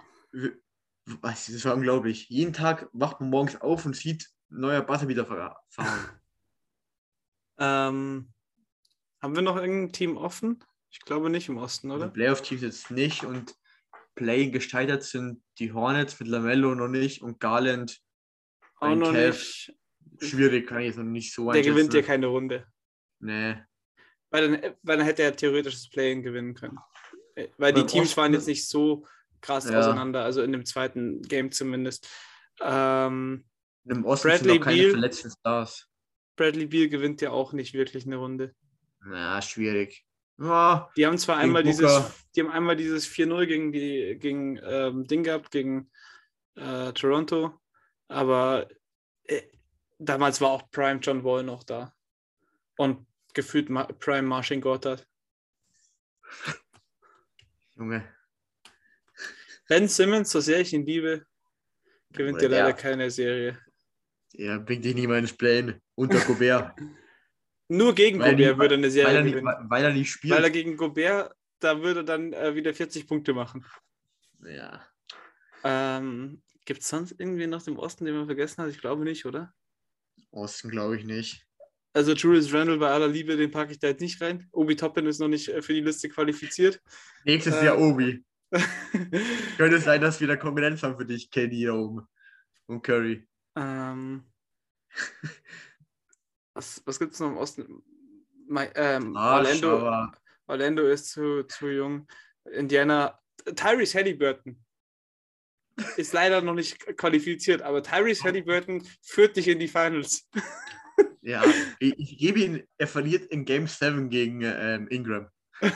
was, 1.04 1.46
das 1.46 1.64
war 1.64 1.74
unglaublich. 1.74 2.28
Jeden 2.28 2.52
Tag 2.52 2.88
wacht 2.92 3.20
man 3.20 3.30
morgens 3.30 3.60
auf 3.60 3.86
und 3.86 3.94
sieht 3.94 4.28
neuer 4.48 4.82
Buzzerbeater 4.82 5.26
ver 5.26 5.56
verhauen. 5.68 6.00
Ähm, 7.58 8.28
haben 9.22 9.34
wir 9.34 9.40
noch 9.40 9.56
irgendein 9.56 9.92
Team 9.92 10.18
offen? 10.18 10.62
Ich 10.90 11.00
glaube 11.00 11.30
nicht 11.30 11.48
im 11.48 11.56
Osten, 11.56 11.90
oder? 11.90 12.08
Playoff-Teams 12.08 12.60
jetzt 12.60 12.90
nicht 12.90 13.24
und 13.24 13.54
Play 14.14 14.50
gescheitert 14.50 15.04
sind 15.04 15.42
die 15.58 15.72
Hornets 15.72 16.20
mit 16.20 16.28
Lamello 16.28 16.74
noch 16.74 16.88
nicht 16.88 17.22
und 17.22 17.40
Garland 17.40 18.00
Auch 18.78 18.94
noch 18.94 19.12
Cavs. 19.12 19.68
nicht. 19.68 19.78
Schwierig, 20.20 20.66
kann 20.66 20.80
ich 20.80 20.86
jetzt 20.88 20.96
noch 20.98 21.04
nicht 21.04 21.32
so 21.34 21.50
Der 21.52 21.62
gewinnt 21.62 21.92
ja 21.94 21.98
einschätzen. 22.00 22.06
keine 22.06 22.26
Runde. 22.26 22.66
Nee. 23.20 23.56
Weil 24.30 24.50
dann, 24.60 24.74
weil 24.82 24.96
dann 24.98 25.06
hätte 25.06 25.22
er 25.22 25.34
theoretisch 25.36 25.74
das 25.74 25.88
Play-In 25.90 26.22
gewinnen 26.22 26.54
können. 26.54 26.78
Weil 27.58 27.72
die 27.72 27.84
Teams 27.86 28.08
Osten- 28.08 28.16
waren 28.20 28.32
jetzt 28.34 28.46
nicht 28.46 28.68
so 28.68 29.06
krass 29.40 29.68
Ja. 29.70 29.78
auseinander, 29.78 30.24
also 30.24 30.42
in 30.42 30.52
dem 30.52 30.64
zweiten 30.64 31.22
Game 31.22 31.52
zumindest. 31.52 32.08
Ähm, 32.60 33.44
Im 33.84 34.04
Osten 34.04 34.28
Bradley 34.28 34.48
sind 34.52 34.58
noch 34.58 34.64
keine 34.64 34.78
Beal. 34.78 34.90
verletzten 34.90 35.30
Stars. 35.30 35.88
Bradley 36.36 36.66
Beal 36.66 36.88
gewinnt 36.88 37.20
ja 37.20 37.30
auch 37.30 37.52
nicht 37.52 37.74
wirklich 37.74 38.06
eine 38.06 38.16
Runde. 38.16 38.54
Na, 39.04 39.40
schwierig. 39.42 40.04
Ja, 40.38 40.90
Die 40.96 41.06
haben 41.06 41.16
zwar 41.16 41.36
einmal 41.38 41.62
dieses, 41.62 42.10
die 42.34 42.40
haben 42.42 42.50
einmal 42.50 42.76
dieses 42.76 43.06
4-0 43.06 43.46
gegen 43.46 43.72
die 43.72 44.18
gegen 44.18 44.58
ähm, 44.62 45.06
Ding 45.06 45.22
gehabt, 45.22 45.50
gegen 45.50 45.90
äh, 46.56 46.92
Toronto, 46.92 47.58
aber 48.08 48.68
äh, 49.24 49.40
damals 49.98 50.40
war 50.40 50.50
auch 50.50 50.70
Prime 50.70 51.00
John 51.00 51.24
Wall 51.24 51.42
noch 51.42 51.62
da. 51.64 51.94
Und 52.76 53.06
gefühlt 53.34 53.68
Ma 53.70 53.84
Prime 53.84 54.22
Marshall 54.22 54.60
Goddard. 54.60 55.06
Junge. 57.76 58.04
Ben 59.68 59.88
Simmons, 59.88 60.30
so 60.30 60.40
sehr 60.40 60.60
ich 60.60 60.72
ihn 60.72 60.86
liebe, 60.86 61.26
gewinnt 62.12 62.40
ja 62.42 62.48
Der- 62.48 62.62
leider 62.64 62.72
keine 62.76 63.10
Serie. 63.10 63.58
Der 64.34 64.58
bringt 64.60 64.84
dich 64.84 64.94
nicht 64.94 65.08
mal 65.08 65.18
ins 65.18 65.32
Play 65.36 65.74
unter 65.94 66.20
Gobert. 66.20 66.78
Nur 67.68 67.94
gegen 67.94 68.20
Weil 68.20 68.26
er 68.26 68.32
Gobert 68.32 68.48
nicht- 68.50 68.58
würde 68.58 68.74
eine 68.76 68.90
Serie 68.90 69.08
weil, 69.08 69.16
er 69.16 69.22
nicht, 69.24 69.32
gewinnen. 69.34 69.70
weil 69.70 69.84
er 69.84 69.92
nicht 69.92 70.10
spielt. 70.10 70.34
Weil 70.34 70.44
er 70.44 70.50
gegen 70.50 70.76
Gobert, 70.76 71.34
da 71.58 71.82
würde 71.82 72.04
dann 72.04 72.32
äh, 72.32 72.54
wieder 72.54 72.72
40 72.74 73.06
Punkte 73.06 73.32
machen. 73.34 73.64
ja. 74.42 74.84
Ähm, 75.64 76.42
Gibt 76.64 76.80
es 76.82 76.88
sonst 76.88 77.14
irgendwie 77.18 77.46
noch 77.46 77.62
den 77.62 77.76
Osten, 77.76 78.04
den 78.04 78.16
man 78.16 78.26
vergessen 78.26 78.62
hat? 78.62 78.70
Ich 78.70 78.78
glaube 78.80 79.04
nicht, 79.04 79.24
oder? 79.24 79.52
Osten 80.30 80.70
glaube 80.70 80.96
ich 80.96 81.04
nicht. 81.04 81.46
Also 81.92 82.12
Julius 82.12 82.52
Randle 82.52 82.76
bei 82.78 82.90
aller 82.90 83.08
Liebe, 83.08 83.36
den 83.36 83.50
packe 83.50 83.72
ich 83.72 83.78
da 83.78 83.88
jetzt 83.88 84.00
nicht 84.02 84.20
rein. 84.20 84.48
Obi 84.52 84.76
Toppin 84.76 85.06
ist 85.06 85.18
noch 85.18 85.28
nicht 85.28 85.48
äh, 85.48 85.62
für 85.62 85.72
die 85.72 85.80
Liste 85.80 86.08
qualifiziert. 86.08 86.80
Nächstes 87.24 87.54
Äh. 87.54 87.66
Jahr 87.66 87.78
Obi. 87.78 88.22
Könnte 89.56 89.78
sein, 89.80 90.00
dass 90.00 90.20
wir 90.20 90.28
da 90.28 90.36
Konkurrenz 90.36 90.82
haben 90.82 90.98
für 90.98 91.06
dich, 91.06 91.30
KD 91.30 91.56
hier 91.56 91.74
oben. 91.74 92.06
Und 92.66 92.82
Curry. 92.82 93.26
ähm, 93.56 94.24
was 96.54 96.82
was 96.84 96.98
gibt 96.98 97.14
es 97.14 97.20
noch 97.20 97.28
im 97.28 97.36
Osten? 97.36 97.82
My, 98.48 98.68
ähm, 98.74 99.16
Arsch, 99.16 99.62
Orlando, 99.62 100.12
Orlando 100.46 100.86
ist 100.86 101.10
zu, 101.10 101.42
zu 101.44 101.68
jung. 101.68 102.06
Indiana, 102.52 103.18
Tyrese 103.56 103.98
Halliburton 103.98 104.64
ist 105.96 106.12
leider 106.12 106.40
noch 106.40 106.54
nicht 106.54 106.78
qualifiziert, 106.96 107.62
aber 107.62 107.82
Tyrese 107.82 108.24
Halliburton 108.24 108.86
führt 109.02 109.36
dich 109.36 109.48
in 109.48 109.58
die 109.58 109.68
Finals. 109.68 110.28
ja, 111.20 111.44
ich, 111.78 111.98
ich 111.98 112.18
gebe 112.18 112.40
ihn, 112.40 112.66
er 112.78 112.86
verliert 112.86 113.26
in 113.26 113.44
Game 113.44 113.66
7 113.66 114.08
gegen 114.08 114.42
ähm, 114.42 114.88
Ingram. 114.88 115.28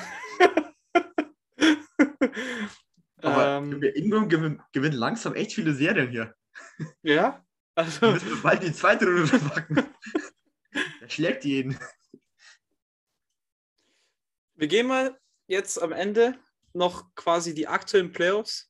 Aber 3.22 3.58
ähm, 3.58 3.82
Ingram 3.82 4.28
gewinnt, 4.28 4.62
gewinnt 4.72 4.94
langsam 4.94 5.34
echt 5.34 5.52
viele 5.52 5.74
Serien 5.74 6.10
hier. 6.10 6.34
ja, 7.02 7.44
Wir 7.74 7.84
also 7.84 8.12
müssen 8.12 8.42
bald 8.42 8.62
die 8.62 8.72
zweite 8.72 9.04
Runde 9.06 9.26
verpacken. 9.38 9.84
er 11.00 11.10
schlägt 11.10 11.44
jeden. 11.44 11.78
wir 14.54 14.68
gehen 14.68 14.86
mal 14.86 15.18
jetzt 15.46 15.82
am 15.82 15.92
Ende 15.92 16.38
noch 16.72 17.14
quasi 17.14 17.54
die 17.54 17.66
aktuellen 17.66 18.12
Playoffs 18.12 18.69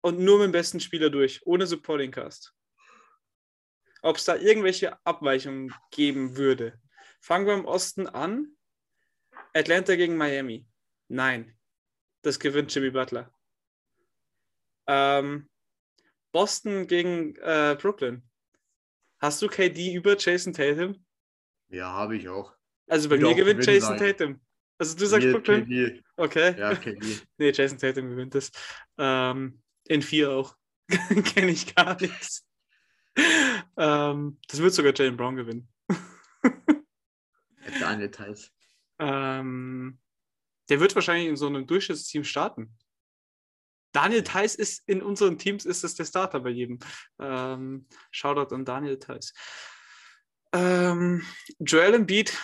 und 0.00 0.18
nur 0.18 0.38
mit 0.38 0.46
dem 0.46 0.52
besten 0.52 0.80
Spieler 0.80 1.10
durch, 1.10 1.40
ohne 1.46 1.66
Supporting 1.66 2.10
Cast. 2.10 2.54
Ob 4.02 4.16
es 4.16 4.24
da 4.24 4.36
irgendwelche 4.36 5.04
Abweichungen 5.04 5.74
geben 5.90 6.36
würde. 6.36 6.80
Fangen 7.20 7.46
wir 7.46 7.54
im 7.54 7.66
Osten 7.66 8.06
an. 8.06 8.56
Atlanta 9.52 9.94
gegen 9.96 10.16
Miami. 10.16 10.66
Nein. 11.08 11.56
Das 12.22 12.38
gewinnt 12.38 12.74
Jimmy 12.74 12.90
Butler. 12.90 13.32
Ähm, 14.86 15.48
Boston 16.32 16.86
gegen 16.86 17.36
äh, 17.36 17.76
Brooklyn. 17.80 18.22
Hast 19.18 19.42
du 19.42 19.48
KD 19.48 19.94
über 19.94 20.16
Jason 20.16 20.52
Tatum? 20.52 21.04
Ja, 21.68 21.92
habe 21.92 22.16
ich 22.16 22.28
auch. 22.28 22.54
Also 22.88 23.08
bei 23.08 23.16
Würde 23.16 23.28
mir 23.28 23.34
gewinnt 23.34 23.66
Jason 23.66 23.98
sagen. 23.98 24.16
Tatum. 24.16 24.40
Also 24.78 24.96
du 24.96 25.06
sagst 25.06 25.26
Mir 25.26 25.32
Brooklyn? 25.34 25.66
KD. 25.66 26.02
Okay. 26.16 26.58
Ja, 26.58 26.74
KD. 26.74 27.20
Nee, 27.38 27.50
Jason 27.50 27.78
Tatum 27.78 28.08
gewinnt 28.08 28.34
das. 28.34 28.50
Ähm, 28.98 29.62
in 29.90 30.02
vier 30.02 30.30
auch. 30.30 30.56
Kenne 30.88 31.50
ich 31.50 31.74
gar 31.74 32.00
nichts. 32.00 32.46
Ähm, 33.76 34.38
das 34.48 34.60
wird 34.60 34.72
sogar 34.72 34.94
Jalen 34.94 35.16
Brown 35.16 35.36
gewinnen. 35.36 35.68
Daniel 37.80 38.10
Theiss. 38.10 38.52
Ähm, 38.98 39.98
der 40.68 40.80
wird 40.80 40.94
wahrscheinlich 40.94 41.28
in 41.28 41.36
so 41.36 41.48
einem 41.48 41.66
Durchschnittsteam 41.66 42.24
starten. 42.24 42.76
Daniel 43.92 44.22
Theiss 44.22 44.54
ist 44.54 44.88
in 44.88 45.02
unseren 45.02 45.38
Teams 45.38 45.64
ist 45.64 45.82
es 45.82 45.96
der 45.96 46.04
Starter 46.04 46.38
bei 46.38 46.50
jedem. 46.50 46.78
Ähm, 47.18 47.88
Shoutout 48.12 48.54
an 48.54 48.64
Daniel 48.64 48.98
Theiss. 48.98 49.32
Ähm, 50.52 51.26
Joel 51.58 51.94
Embiid 51.94 52.36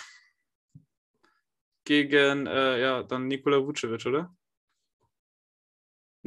gegen 1.85 2.47
äh, 2.47 2.81
ja 2.81 3.03
dann 3.03 3.27
Nikola 3.27 3.65
Vucevic, 3.65 4.05
oder? 4.05 4.35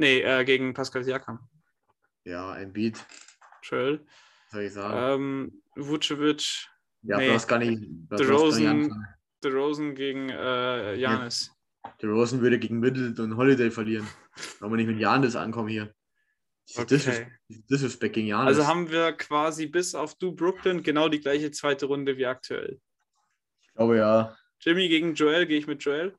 Nee, 0.01 0.21
äh, 0.21 0.43
gegen 0.45 0.73
Pascal 0.73 1.03
Siakam. 1.03 1.47
Ja, 2.23 2.57
Embiid, 2.57 3.05
Joel. 3.61 4.03
soll 4.49 4.63
ich 4.63 4.73
sagen. 4.73 5.21
Ähm, 5.21 5.61
Vucevic, 5.75 6.67
ja, 7.03 7.17
nee. 7.17 7.29
hast 7.31 7.47
gar 7.47 7.59
nicht. 7.59 7.83
DeRozan-. 8.09 8.91
DeRozan 9.43 9.93
gegen 9.93 10.29
äh, 10.29 10.95
Janis. 10.95 11.51
Der 12.01 12.09
Rosen 12.09 12.41
würde 12.41 12.57
gegen 12.57 12.79
Middleton 12.79 13.31
und 13.33 13.37
Holiday 13.37 13.69
verlieren. 13.69 14.07
Wir 14.59 14.69
nicht 14.69 14.87
mit 14.87 14.97
Janis 14.99 15.35
ankommen 15.35 15.69
hier. 15.69 15.93
Dieser 16.67 16.81
Okay. 16.81 16.95
Disres- 16.95 17.27
dieser 17.47 17.61
Disrespect 17.69 18.15
gegen 18.15 18.27
Janis. 18.27 18.47
Also 18.57 18.65
haben 18.65 18.89
wir 18.89 19.11
quasi 19.11 19.67
bis 19.67 19.93
auf 19.93 20.15
Du 20.15 20.31
Brooklyn 20.33 20.81
genau 20.81 21.09
die 21.09 21.19
gleiche 21.19 21.51
zweite 21.51 21.85
Runde 21.85 22.17
wie 22.17 22.25
aktuell. 22.25 22.79
ich 23.61 23.73
glaube 23.75 23.97
ja. 23.97 24.35
Jimmy 24.61 24.89
gegen 24.89 25.13
Joel, 25.13 25.45
gehe 25.45 25.59
ich 25.59 25.67
mit 25.67 25.83
Joel. 25.83 26.15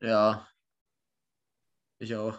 Ja. 0.00 0.48
Ich 1.98 2.14
auch. 2.16 2.38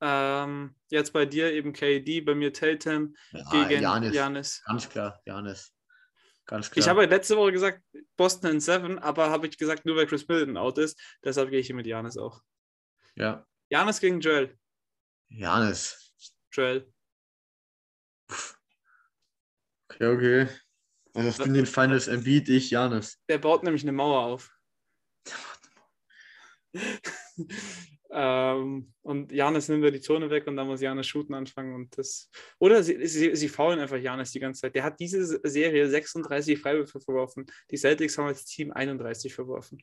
Ähm, 0.00 0.76
jetzt 0.90 1.12
bei 1.12 1.26
dir 1.26 1.52
eben 1.52 1.72
KD, 1.72 2.20
bei 2.20 2.34
mir 2.34 2.52
Tatum 2.52 3.16
Ja, 3.32 3.50
gegen 3.66 3.82
Janis. 3.82 4.14
Janis. 4.14 4.62
Ganz 4.64 4.88
klar, 4.88 5.20
Janis. 5.26 5.74
Ganz 6.46 6.70
klar. 6.70 6.82
Ich 6.82 6.88
habe 6.88 7.04
letzte 7.06 7.36
Woche 7.36 7.50
gesagt 7.52 7.82
Boston 8.16 8.52
in 8.52 8.60
Seven, 8.60 8.98
aber 9.00 9.30
habe 9.30 9.48
ich 9.48 9.58
gesagt 9.58 9.84
nur 9.84 9.96
weil 9.96 10.06
Chris 10.06 10.26
Middleton 10.28 10.56
out 10.56 10.78
ist. 10.78 10.98
Deshalb 11.24 11.50
gehe 11.50 11.58
ich 11.58 11.66
hier 11.66 11.74
mit 11.76 11.86
Janis 11.86 12.16
auch. 12.16 12.40
ja. 13.16 13.44
Janis 13.70 14.00
gegen 14.00 14.20
Joel. 14.20 14.56
Janis. 15.28 16.14
Joel. 16.52 16.90
Okay, 19.90 20.06
okay. 20.06 20.48
Also 21.14 21.42
bin 21.42 21.52
den 21.52 21.66
Finals 21.66 22.08
Embiid, 22.08 22.48
ich 22.48 22.70
Janis. 22.70 23.20
Der 23.28 23.36
baut 23.36 23.62
nämlich 23.62 23.82
eine 23.82 23.92
Mauer 23.92 24.22
auf. 24.22 24.56
ähm, 28.10 28.92
und 29.02 29.32
Janis 29.32 29.68
nimmt 29.68 29.84
da 29.84 29.90
die 29.90 30.00
Zone 30.00 30.30
weg 30.30 30.46
und 30.46 30.56
dann 30.56 30.66
muss 30.66 30.80
Janis 30.80 31.06
shooten 31.06 31.34
anfangen 31.34 31.74
und 31.74 31.96
das. 31.96 32.30
Oder 32.58 32.82
sie, 32.82 33.06
sie, 33.06 33.34
sie 33.34 33.48
faulen 33.48 33.78
einfach 33.80 33.96
Janis 33.96 34.32
die 34.32 34.40
ganze 34.40 34.62
Zeit. 34.62 34.74
Der 34.74 34.84
hat 34.84 34.98
diese 35.00 35.40
Serie 35.42 35.88
36 35.88 36.58
Freiwürfe 36.58 37.00
verworfen. 37.00 37.46
Die 37.70 37.76
Celtics 37.76 38.16
haben 38.18 38.26
als 38.26 38.44
Team 38.44 38.72
31 38.72 39.34
verworfen. 39.34 39.82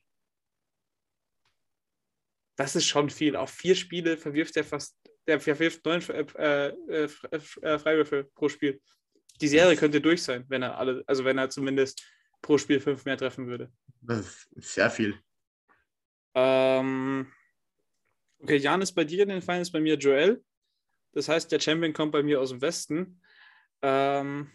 Das 2.55 2.75
ist 2.75 2.85
schon 2.85 3.09
viel. 3.09 3.35
Auf 3.35 3.51
vier 3.51 3.75
Spiele 3.75 4.17
verwirft 4.17 4.55
er 4.57 4.63
fast, 4.63 4.97
der 5.27 5.39
verwirft 5.39 5.85
neun 5.85 6.01
äh, 6.09 6.67
äh, 6.69 7.09
äh, 7.31 7.79
Freiwürfe 7.79 8.29
pro 8.33 8.49
Spiel. 8.49 8.81
Die 9.41 9.47
Serie 9.49 9.75
könnte 9.75 9.99
durch 9.99 10.23
sein, 10.23 10.45
wenn 10.47 10.61
er 10.61 10.77
alle, 10.77 11.03
also 11.07 11.25
wenn 11.25 11.37
er 11.37 11.49
zumindest 11.49 12.01
pro 12.41 12.57
Spiel 12.57 12.79
fünf 12.79 13.03
mehr 13.05 13.17
treffen 13.17 13.47
würde. 13.47 13.71
Das 14.01 14.47
ist 14.51 14.73
sehr 14.73 14.89
viel. 14.89 15.19
Ähm, 16.35 17.31
okay, 18.39 18.57
Jan 18.57 18.81
ist 18.81 18.93
bei 18.93 19.05
dir 19.05 19.23
in 19.23 19.29
den 19.29 19.41
Finals, 19.41 19.71
bei 19.71 19.79
mir 19.79 19.95
Joel. 19.95 20.43
Das 21.13 21.29
heißt, 21.29 21.51
der 21.51 21.59
Champion 21.59 21.93
kommt 21.93 22.11
bei 22.11 22.23
mir 22.23 22.41
aus 22.41 22.49
dem 22.49 22.61
Westen. 22.61 23.21
Ähm, 23.81 24.51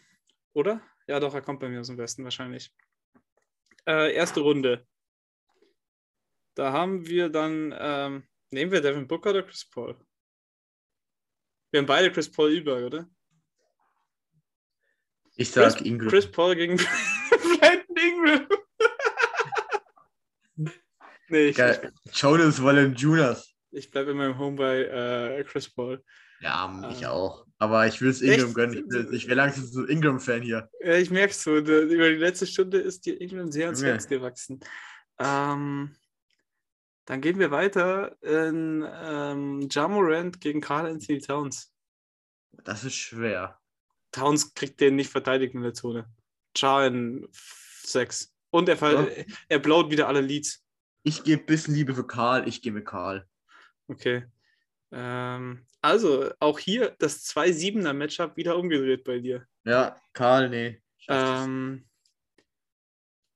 oder? 0.52 0.82
Ja, 1.08 1.18
doch, 1.18 1.34
er 1.34 1.42
kommt 1.42 1.60
bei 1.60 1.68
mir 1.68 1.80
aus 1.80 1.86
dem 1.86 1.98
Westen 1.98 2.22
wahrscheinlich. 2.22 2.72
Äh, 3.86 4.14
erste 4.14 4.40
Runde. 4.40 4.86
Da 6.54 6.72
haben 6.72 7.06
wir 7.06 7.30
dann, 7.30 7.74
ähm, 7.78 8.28
nehmen 8.50 8.70
wir 8.70 8.82
Devin 8.82 9.08
Booker 9.08 9.30
oder 9.30 9.42
Chris 9.42 9.64
Paul? 9.64 9.96
Wir 11.70 11.78
haben 11.80 11.86
beide 11.86 12.12
Chris 12.12 12.30
Paul 12.30 12.50
über, 12.50 12.84
oder? 12.84 13.08
Ich 15.36 15.52
Chris, 15.52 15.72
sag 15.72 15.80
Ingram. 15.86 16.10
Chris 16.10 16.30
Paul 16.30 16.54
gegen 16.56 16.76
Brandon 17.60 17.96
Ingram. 17.96 18.59
Nee, 21.30 21.46
ich, 21.48 21.56
Geil. 21.56 21.92
Jonas 22.12 22.62
Valanciunas. 22.62 23.52
ich 23.70 23.90
bleibe 23.90 24.10
immer 24.12 24.26
im 24.26 24.38
Home 24.38 24.56
bei 24.56 24.82
äh, 24.84 25.44
Chris 25.44 25.68
Paul. 25.72 26.02
Ja, 26.40 26.90
ich 26.90 27.06
Ah. 27.06 27.10
auch. 27.10 27.46
Aber 27.58 27.86
ich 27.86 28.00
will 28.00 28.08
es 28.08 28.22
Ingram 28.22 28.46
Echt? 28.46 28.54
gönnen. 28.54 29.08
Ich, 29.08 29.12
ich 29.12 29.26
wäre 29.26 29.36
langsam 29.36 29.64
so 29.66 29.84
Ingram-Fan 29.84 30.40
hier. 30.42 30.70
Ja, 30.82 30.94
ich 30.94 31.10
merke 31.10 31.32
es 31.32 31.42
so. 31.42 31.56
Über 31.58 31.84
die 31.84 32.16
letzte 32.16 32.46
Stunde 32.46 32.78
ist 32.78 33.04
dir 33.04 33.20
England 33.20 33.52
sehr 33.52 33.66
ans. 33.66 33.82
Herz 33.82 34.08
gewachsen. 34.08 34.60
Ähm, 35.18 35.94
dann 37.04 37.20
gehen 37.20 37.38
wir 37.38 37.50
weiter 37.50 38.16
in 38.22 38.86
ähm, 39.02 39.68
Jamorant 39.70 40.40
gegen 40.40 40.62
Carl 40.62 40.86
Anthony 40.86 41.20
Towns. 41.20 41.70
Das 42.64 42.84
ist 42.84 42.94
schwer. 42.94 43.58
Towns 44.12 44.54
kriegt 44.54 44.80
den 44.80 44.96
nicht 44.96 45.10
verteidigt 45.10 45.54
in 45.54 45.62
der 45.62 45.74
Zone. 45.74 46.08
Ja 46.56 46.86
in 46.86 47.28
6. 47.84 48.32
Und 48.50 48.68
er, 48.70 48.76
Ja. 48.76 49.06
er 49.48 49.58
blaut 49.58 49.90
wieder 49.90 50.08
alle 50.08 50.20
Leads. 50.22 50.64
Ich 51.02 51.22
gebe 51.24 51.42
ein 51.42 51.46
bisschen 51.46 51.74
Liebe 51.74 51.94
für 51.94 52.06
Karl. 52.06 52.46
Ich 52.46 52.62
gehe 52.62 52.72
mit 52.72 52.86
Karl. 52.86 53.26
Okay. 53.88 54.24
Ähm, 54.92 55.64
also, 55.80 56.30
auch 56.40 56.58
hier 56.58 56.94
das 56.98 57.24
2-7er 57.24 57.92
Matchup 57.92 58.36
wieder 58.36 58.56
umgedreht 58.56 59.04
bei 59.04 59.18
dir. 59.18 59.46
Ja, 59.64 59.96
Karl, 60.12 60.50
nee. 60.50 60.82
Ähm, 61.08 61.88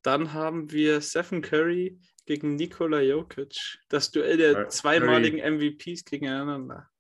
dann 0.03 0.33
haben 0.33 0.71
wir 0.71 1.01
Stephen 1.01 1.43
Curry 1.43 1.99
gegen 2.27 2.57
Nikola 2.57 3.01
Jokic. 3.01 3.79
Das 3.89 4.11
Duell 4.11 4.37
der 4.37 4.55
Curry. 4.55 4.69
zweimaligen 4.69 5.39
MVPs 5.39 6.05
gegeneinander. 6.05 6.91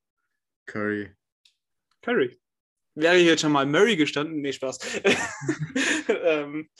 Curry. 0.66 1.14
Curry. 2.00 2.40
Wäre 2.94 3.16
hier 3.16 3.32
jetzt 3.32 3.40
schon 3.40 3.52
mal 3.52 3.66
Murray 3.66 3.96
gestanden? 3.96 4.40
Nee, 4.40 4.52
Spaß. 4.52 4.78
ähm, 6.08 6.70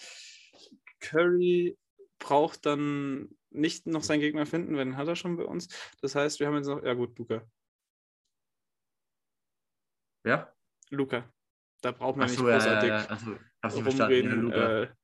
Curry 1.00 1.76
braucht 2.18 2.64
dann 2.66 3.28
nicht 3.54 3.86
noch 3.86 4.02
seinen 4.02 4.20
Gegner 4.20 4.46
finden, 4.46 4.76
wenn 4.76 4.96
hat 4.96 5.08
er 5.08 5.16
schon 5.16 5.36
bei 5.36 5.44
uns. 5.44 5.68
Das 6.00 6.14
heißt, 6.14 6.40
wir 6.40 6.46
haben 6.46 6.56
jetzt 6.56 6.66
noch, 6.66 6.82
ja 6.82 6.94
gut, 6.94 7.18
Luca. 7.18 7.46
Ja? 10.24 10.52
Luca. 10.90 11.32
Da 11.80 11.92
braucht 11.92 12.16
man 12.16 12.28
nicht 12.28 12.38
Achso, 12.38 12.48
ja, 12.48 12.56
großartig 12.58 12.88
ja, 12.88 13.04
ja. 13.04 13.12
Nicht 13.12 13.22
verstanden. 13.60 13.86
Ja, 13.86 14.04
rumreden. 14.04 14.40
Luka. 14.42 14.82
äh, 14.82 14.94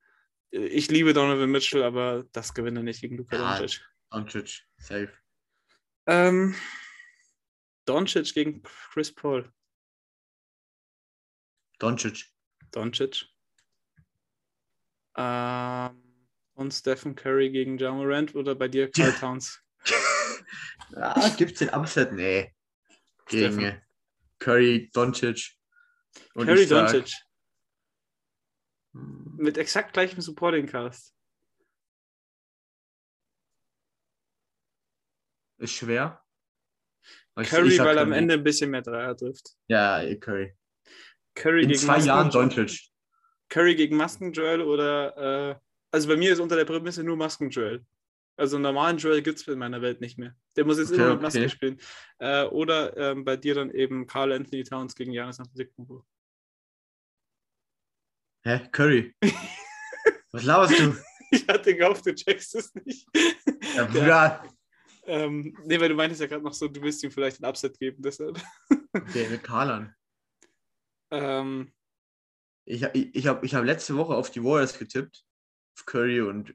ich 0.50 0.90
liebe 0.90 1.12
Donovan 1.12 1.50
Mitchell, 1.50 1.82
aber 1.82 2.24
das 2.32 2.54
gewinnt 2.54 2.76
er 2.76 2.82
nicht 2.82 3.00
gegen 3.00 3.16
Luka 3.16 3.36
Ja. 3.36 3.58
Doncic. 3.58 3.86
Doncic, 4.10 4.66
safe. 4.78 5.12
Ähm, 6.06 6.54
Doncic 7.84 8.34
gegen 8.34 8.62
Chris 8.62 9.14
Paul. 9.14 9.52
Doncic. 11.78 12.26
Doncic. 12.72 13.26
Ähm, 15.16 16.09
und 16.60 16.72
Stephen 16.74 17.14
Curry 17.16 17.50
gegen 17.50 17.78
Ja 17.78 17.90
Morant 17.90 18.34
oder 18.34 18.54
bei 18.54 18.68
dir 18.68 18.90
Carl. 18.90 19.12
Towns? 19.14 19.60
Ah, 20.96 21.28
gibt's 21.36 21.60
den 21.60 21.68
Upset? 21.70 22.12
Nee. 22.12 22.52
Gegen 23.26 23.52
Steffen. 23.52 23.64
äh, 23.64 23.80
Curry, 24.40 24.90
Doncic. 24.92 25.52
Und 26.34 26.46
Curry 26.48 26.66
sag, 26.66 26.90
Doncic. 26.90 27.14
hm, 28.92 29.36
Mit 29.36 29.56
exakt 29.56 29.92
gleichem 29.92 30.20
Supporting 30.20 30.66
Cast. 30.66 31.14
Ist 35.58 35.74
schwer. 35.74 36.20
Ich- 37.40 37.48
Curry, 37.48 37.74
ich 37.74 37.78
weil 37.78 37.98
am. 37.98 38.10
Ende 38.10 38.34
ein 38.34 38.42
bisschen 38.42 38.70
mehr 38.72 38.82
Dreier 38.82 39.16
trifft. 39.16 39.50
Ja, 39.68 40.02
eh, 40.02 40.16
Curry. 40.16 40.56
Curry 41.36 41.62
In 41.62 41.68
gegen 41.68 41.80
zwei 41.80 41.92
Masken- 41.98 42.06
Jahren 42.08 42.30
Doncic. 42.30 42.88
Curry 43.48 43.76
gegen 43.76 43.96
Masken-Joel 43.96 44.62
oder, 44.62 45.50
äh, 45.52 45.60
also 45.90 46.08
bei 46.08 46.16
mir 46.16 46.32
ist 46.32 46.40
unter 46.40 46.56
der 46.56 46.64
Prämisse 46.64 47.02
nur 47.02 47.16
Masken-Joel. 47.16 47.84
Also 48.36 48.56
einen 48.56 48.62
normalen 48.62 48.96
Joel 48.96 49.20
gibt 49.22 49.38
es 49.38 49.46
in 49.48 49.58
meiner 49.58 49.82
Welt 49.82 50.00
nicht 50.00 50.18
mehr. 50.18 50.34
Der 50.56 50.64
muss 50.64 50.78
jetzt 50.78 50.92
Okay, 50.92 51.02
immer 51.02 51.12
mit 51.12 51.22
Maske 51.22 51.40
okay. 51.40 51.48
spielen. 51.50 51.80
Äh, 52.18 52.44
oder 52.44 52.96
ähm, 52.96 53.24
bei 53.24 53.36
dir 53.36 53.54
dann 53.54 53.70
eben 53.70 54.06
Carl 54.06 54.32
Anthony 54.32 54.64
Towns 54.64 54.94
gegen 54.94 55.12
Janis 55.12 55.40
Antetokounmpo. 55.40 56.06
Hä? 58.44 58.60
Curry. 58.72 59.14
Was 60.32 60.44
laberst 60.44 60.78
du? 60.78 60.96
Ich 61.32 61.46
hatte 61.46 61.76
gehofft, 61.76 62.06
du 62.06 62.14
checkst 62.14 62.54
es 62.54 62.74
nicht. 62.74 63.06
Ja, 63.76 63.84
Bruder. 63.92 64.44
Ähm, 65.04 65.56
nee, 65.64 65.78
weil 65.78 65.88
du 65.88 65.94
meintest 65.94 66.20
ja 66.20 66.26
gerade 66.26 66.42
noch 66.42 66.52
so, 66.54 66.66
du 66.66 66.80
willst 66.82 67.02
ihm 67.04 67.10
vielleicht 67.10 67.40
ein 67.40 67.44
Upset 67.48 67.78
geben, 67.78 68.02
deshalb. 68.02 68.40
Okay, 68.92 69.28
mit 69.28 69.44
Karlan. 69.44 69.94
Ähm, 71.12 71.72
Ich, 72.64 72.82
ich, 72.82 73.14
ich 73.14 73.26
habe 73.28 73.46
ich 73.46 73.54
hab 73.54 73.64
letzte 73.64 73.96
Woche 73.96 74.16
auf 74.16 74.32
die 74.32 74.42
Warriors 74.42 74.76
getippt. 74.76 75.24
Curry 75.86 76.20
und 76.20 76.54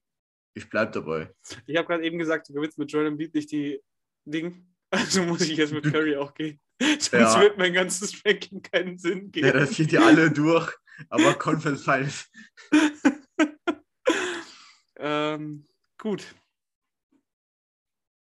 ich 0.53 0.69
bleib 0.69 0.93
dabei. 0.93 1.33
ich 1.65 1.75
habe 1.77 1.87
gerade 1.87 2.03
eben 2.05 2.17
gesagt, 2.17 2.47
du 2.49 2.53
gewinnst 2.53 2.77
mit 2.77 2.91
Joel 2.91 3.07
Embiid 3.07 3.33
nicht 3.33 3.51
die 3.51 3.81
Ding. 4.25 4.67
Also 4.91 5.23
muss 5.23 5.41
ich 5.41 5.57
jetzt 5.57 5.73
mit 5.73 5.83
Curry 5.83 6.15
auch 6.15 6.33
gehen. 6.35 6.59
Sonst 6.81 7.11
Ja. 7.11 7.41
wird 7.41 7.57
mein 7.57 7.73
ganzes 7.73 8.23
Ranking 8.23 8.61
keinen 8.61 8.97
Sinn 8.97 9.31
Ja, 9.35 9.41
geben. 9.51 9.53
das 9.59 9.75
geht 9.75 9.91
ja 9.91 10.05
alle 10.05 10.31
durch, 10.31 10.71
aber 11.09 11.33
Conference 11.33 11.83
Finals. 11.83 12.29
ähm, 14.97 15.65
gut. 15.97 16.23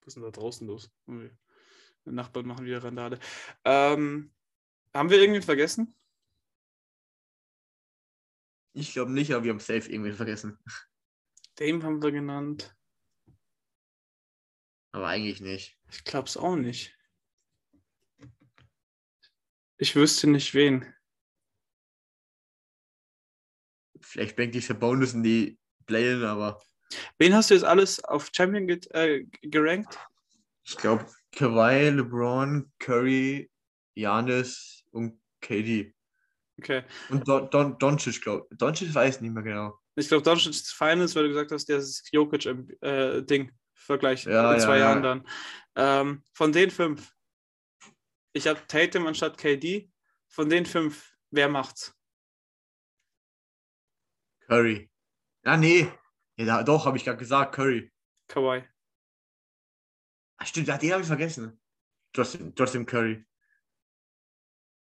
Was 0.01 0.07
ist 0.07 0.15
denn 0.15 0.23
da 0.23 0.31
draußen 0.31 0.67
los? 0.67 0.91
Ui. 1.07 1.29
Die 2.05 2.11
Nachbarn 2.11 2.47
machen 2.47 2.65
wieder 2.65 2.83
Randale. 2.83 3.19
Ähm, 3.63 4.31
haben 4.93 5.09
wir 5.09 5.19
irgendwen 5.19 5.43
vergessen? 5.43 5.93
Ich 8.77 8.93
glaube 8.93 9.11
nicht, 9.11 9.33
aber 9.33 9.43
wir 9.43 9.51
haben 9.51 9.59
safe 9.59 9.91
irgendwie 9.91 10.11
vergessen. 10.11 10.59
Dame 11.55 11.83
haben 11.83 11.99
wir 11.99 12.11
genannt. 12.11 12.75
Aber 14.91 15.07
eigentlich 15.07 15.41
nicht. 15.41 15.79
Ich 15.89 16.03
glaube 16.03 16.27
es 16.27 16.37
auch 16.37 16.55
nicht. 16.55 16.95
Ich 19.77 19.95
wüsste 19.95 20.27
nicht 20.27 20.53
wen. 20.53 20.93
Vielleicht 23.99 24.35
bringt 24.35 24.53
die 24.53 24.73
Bonus 24.73 25.15
in 25.15 25.23
die 25.23 25.59
Play-In, 25.87 26.23
aber 26.23 26.61
Wen 27.17 27.33
hast 27.33 27.49
du 27.49 27.55
jetzt 27.55 27.63
alles 27.63 28.03
auf 28.03 28.29
Champion 28.31 28.67
get, 28.67 28.89
äh, 28.91 29.25
gerankt? 29.41 29.97
ich 30.63 30.77
glaube 30.77 31.11
Kawhi, 31.31 31.89
LeBron, 31.89 32.71
Curry, 32.77 33.49
Janis 33.95 34.83
und 34.91 35.19
KD. 35.41 35.96
Okay. 36.59 36.83
Und 37.09 37.27
Don, 37.27 37.49
Don, 37.49 37.77
Doncic, 37.77 38.21
glaube 38.21 38.47
ich. 38.49 38.57
Doncic 38.57 38.93
weiß 38.93 39.21
nicht 39.21 39.31
mehr 39.31 39.43
genau. 39.43 39.79
Ich 39.95 40.07
glaube, 40.07 40.23
Doncic 40.23 40.51
ist 40.51 40.73
Finals, 40.73 41.15
weil 41.15 41.23
du 41.23 41.29
gesagt 41.29 41.51
hast, 41.51 41.67
der 41.69 41.77
ist 41.77 42.09
Jokic-Ding. 42.11 43.51
Vergleich 43.73 44.25
Ja, 44.25 44.53
in 44.53 44.59
zwei 44.59 44.79
ja, 44.79 44.85
Jahren 44.85 45.03
ja. 45.03 45.15
dann. 45.15 45.27
Ähm, 45.75 46.23
von 46.33 46.51
den 46.51 46.71
fünf. 46.71 47.13
Ich 48.33 48.47
habe 48.47 48.59
Tatum 48.67 49.07
anstatt 49.07 49.37
KD. 49.37 49.89
Von 50.27 50.49
den 50.49 50.65
fünf, 50.65 51.15
wer 51.31 51.47
macht's? 51.47 51.95
Curry. 54.47 54.89
Ja, 55.45 55.57
nee. 55.57 55.91
Ja, 56.37 56.63
doch, 56.63 56.85
habe 56.85 56.97
ich 56.97 57.05
gerade 57.05 57.17
gesagt, 57.17 57.55
Curry. 57.55 57.91
Kawhi. 58.27 58.63
Ach, 60.37 60.45
stimmt, 60.45 60.67
ja, 60.67 60.77
den 60.77 60.91
habe 60.91 61.01
ich 61.01 61.07
vergessen. 61.07 61.59
Trotzdem, 62.13 62.53
trotzdem 62.55 62.85
Curry. 62.85 63.25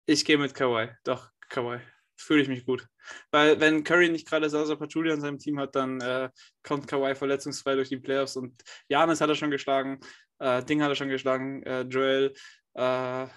Ich 0.05 0.26
gehe 0.26 0.38
mit 0.38 0.53
Kawhi. 0.53 0.89
Doch, 1.03 1.32
Kawhi. 1.49 1.79
Fühle 2.19 2.41
ich 2.41 2.47
mich 2.47 2.65
gut. 2.65 2.87
Weil, 3.31 3.59
wenn 3.59 3.83
Curry 3.83 4.09
nicht 4.09 4.27
gerade 4.27 4.49
Sasa 4.49 4.75
Pachulia 4.75 5.13
in 5.13 5.21
seinem 5.21 5.37
Team 5.37 5.59
hat, 5.59 5.75
dann 5.75 6.01
äh, 6.01 6.29
kommt 6.63 6.87
Kawhi 6.87 7.13
verletzungsfrei 7.13 7.75
durch 7.75 7.89
die 7.89 7.97
Playoffs 7.97 8.35
und 8.35 8.63
Janis 8.89 9.21
hat 9.21 9.29
er 9.29 9.35
schon 9.35 9.51
geschlagen, 9.51 9.99
äh, 10.39 10.63
Ding 10.63 10.81
hat 10.81 10.89
er 10.89 10.95
schon 10.95 11.09
geschlagen, 11.09 11.61
äh, 11.63 11.81
Joel, 11.81 12.33
äh, 12.73 13.27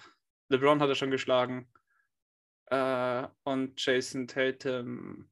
LeBron 0.48 0.80
hat 0.80 0.88
er 0.88 0.94
schon 0.94 1.10
geschlagen 1.10 1.70
äh, 2.66 3.26
und 3.44 3.80
Jason 3.84 4.26
Tatum 4.26 5.30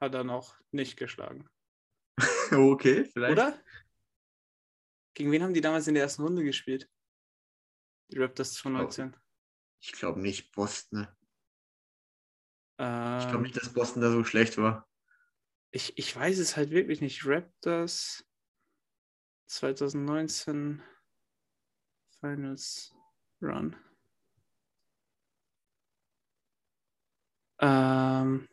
hat 0.00 0.14
er 0.14 0.24
noch 0.24 0.56
nicht 0.72 0.96
geschlagen. 0.96 1.48
okay, 2.50 3.04
vielleicht. 3.04 3.32
Oder? 3.32 3.62
Gegen 5.14 5.32
wen 5.32 5.42
haben 5.42 5.54
die 5.54 5.60
damals 5.60 5.86
in 5.86 5.94
der 5.94 6.04
ersten 6.04 6.22
Runde 6.22 6.44
gespielt? 6.44 6.88
Die 8.10 8.18
Raptors 8.18 8.54
2019. 8.54 9.16
Ich 9.80 9.92
glaube 9.92 10.20
nicht 10.20 10.52
Boston. 10.52 11.08
Ähm, 12.78 13.18
Ich 13.20 13.28
glaube 13.28 13.42
nicht, 13.42 13.56
dass 13.56 13.72
Boston 13.72 14.02
da 14.02 14.10
so 14.10 14.24
schlecht 14.24 14.58
war. 14.58 14.86
Ich, 15.70 15.98
ich 15.98 16.14
weiß 16.14 16.38
es 16.38 16.56
halt 16.56 16.70
wirklich 16.70 17.00
nicht. 17.00 17.26
Raptors 17.26 18.24
2019 19.46 20.82
Finals 22.20 22.94
Run. 23.40 23.74
Ähm, 27.60 28.48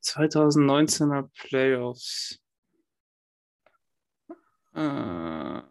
2019er 0.00 1.30
Playoffs. 1.34 2.38
Äh, 4.74 5.62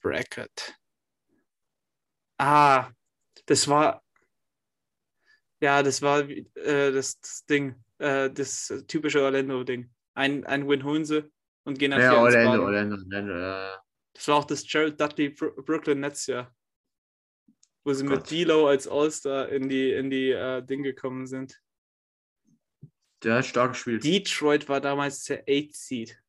Bracket. 0.00 0.74
Ah, 2.38 2.92
das 3.46 3.68
war. 3.68 4.03
Ja, 5.64 5.82
das 5.82 6.02
war 6.02 6.28
äh, 6.28 6.92
das, 6.92 7.18
das 7.20 7.46
Ding, 7.46 7.74
äh, 7.96 8.28
das 8.28 8.70
typische 8.86 9.22
Orlando-Ding. 9.22 9.90
Ein, 10.12 10.44
ein 10.44 10.68
Win 10.68 10.84
holen 10.84 11.06
sie 11.06 11.32
und 11.64 11.78
gehen 11.78 11.92
dann 11.92 12.02
Ja, 12.02 12.20
Orlando. 12.20 12.64
Orlando, 12.64 12.96
Orlando. 12.96 13.32
Ja. 13.34 13.82
Das 14.12 14.28
war 14.28 14.36
auch 14.36 14.44
das 14.44 14.66
Gerald 14.66 15.00
Dudley 15.00 15.30
Bro 15.30 15.62
Brooklyn 15.62 16.00
Nets 16.00 16.26
Jahr. 16.26 16.54
Wo 17.82 17.94
sie 17.94 18.04
mit 18.04 18.24
Gott. 18.24 18.28
D'Lo 18.28 18.68
als 18.68 18.86
All-Star 18.86 19.48
in 19.48 19.70
die, 19.70 19.92
in 19.92 20.10
die 20.10 20.32
äh, 20.32 20.60
Ding 20.60 20.82
gekommen 20.82 21.26
sind. 21.26 21.58
Der 23.22 23.36
hat 23.36 23.46
stark 23.46 23.72
gespielt. 23.72 24.04
Detroit 24.04 24.68
war 24.68 24.82
damals 24.82 25.24
der 25.24 25.44
8 25.48 25.74
Seed. 25.74 26.22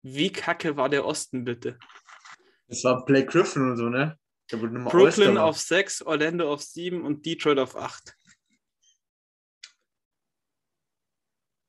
Wie 0.00 0.32
kacke 0.32 0.78
war 0.78 0.88
der 0.88 1.04
Osten 1.04 1.44
bitte? 1.44 1.78
Das 2.68 2.82
war 2.82 3.04
Blake 3.04 3.26
Griffin 3.26 3.72
und 3.72 3.76
so, 3.76 3.90
ne? 3.90 4.18
Brooklyn 4.50 5.38
auf 5.38 5.58
6, 5.58 6.02
Orlando 6.02 6.52
auf 6.52 6.62
7 6.62 7.04
und 7.04 7.26
Detroit 7.26 7.58
auf 7.58 7.76
8. 7.76 8.16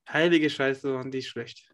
Heilige 0.10 0.50
Scheiße, 0.50 0.94
waren 0.94 1.12
die 1.12 1.22
schlecht. 1.22 1.74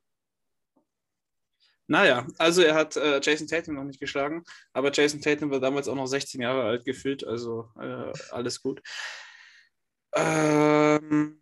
Naja, 1.87 2.25
also 2.37 2.61
er 2.61 2.75
hat 2.75 2.95
äh, 2.95 3.19
Jason 3.21 3.47
Tatum 3.47 3.75
noch 3.75 3.83
nicht 3.83 3.99
geschlagen, 3.99 4.43
aber 4.71 4.91
Jason 4.91 5.21
Tatum 5.21 5.51
war 5.51 5.59
damals 5.59 5.87
auch 5.87 5.95
noch 5.95 6.07
16 6.07 6.41
Jahre 6.41 6.63
alt 6.63 6.85
gefühlt, 6.85 7.25
also 7.25 7.69
äh, 7.77 8.11
alles 8.31 8.61
gut. 8.61 8.81
Ähm, 10.15 11.41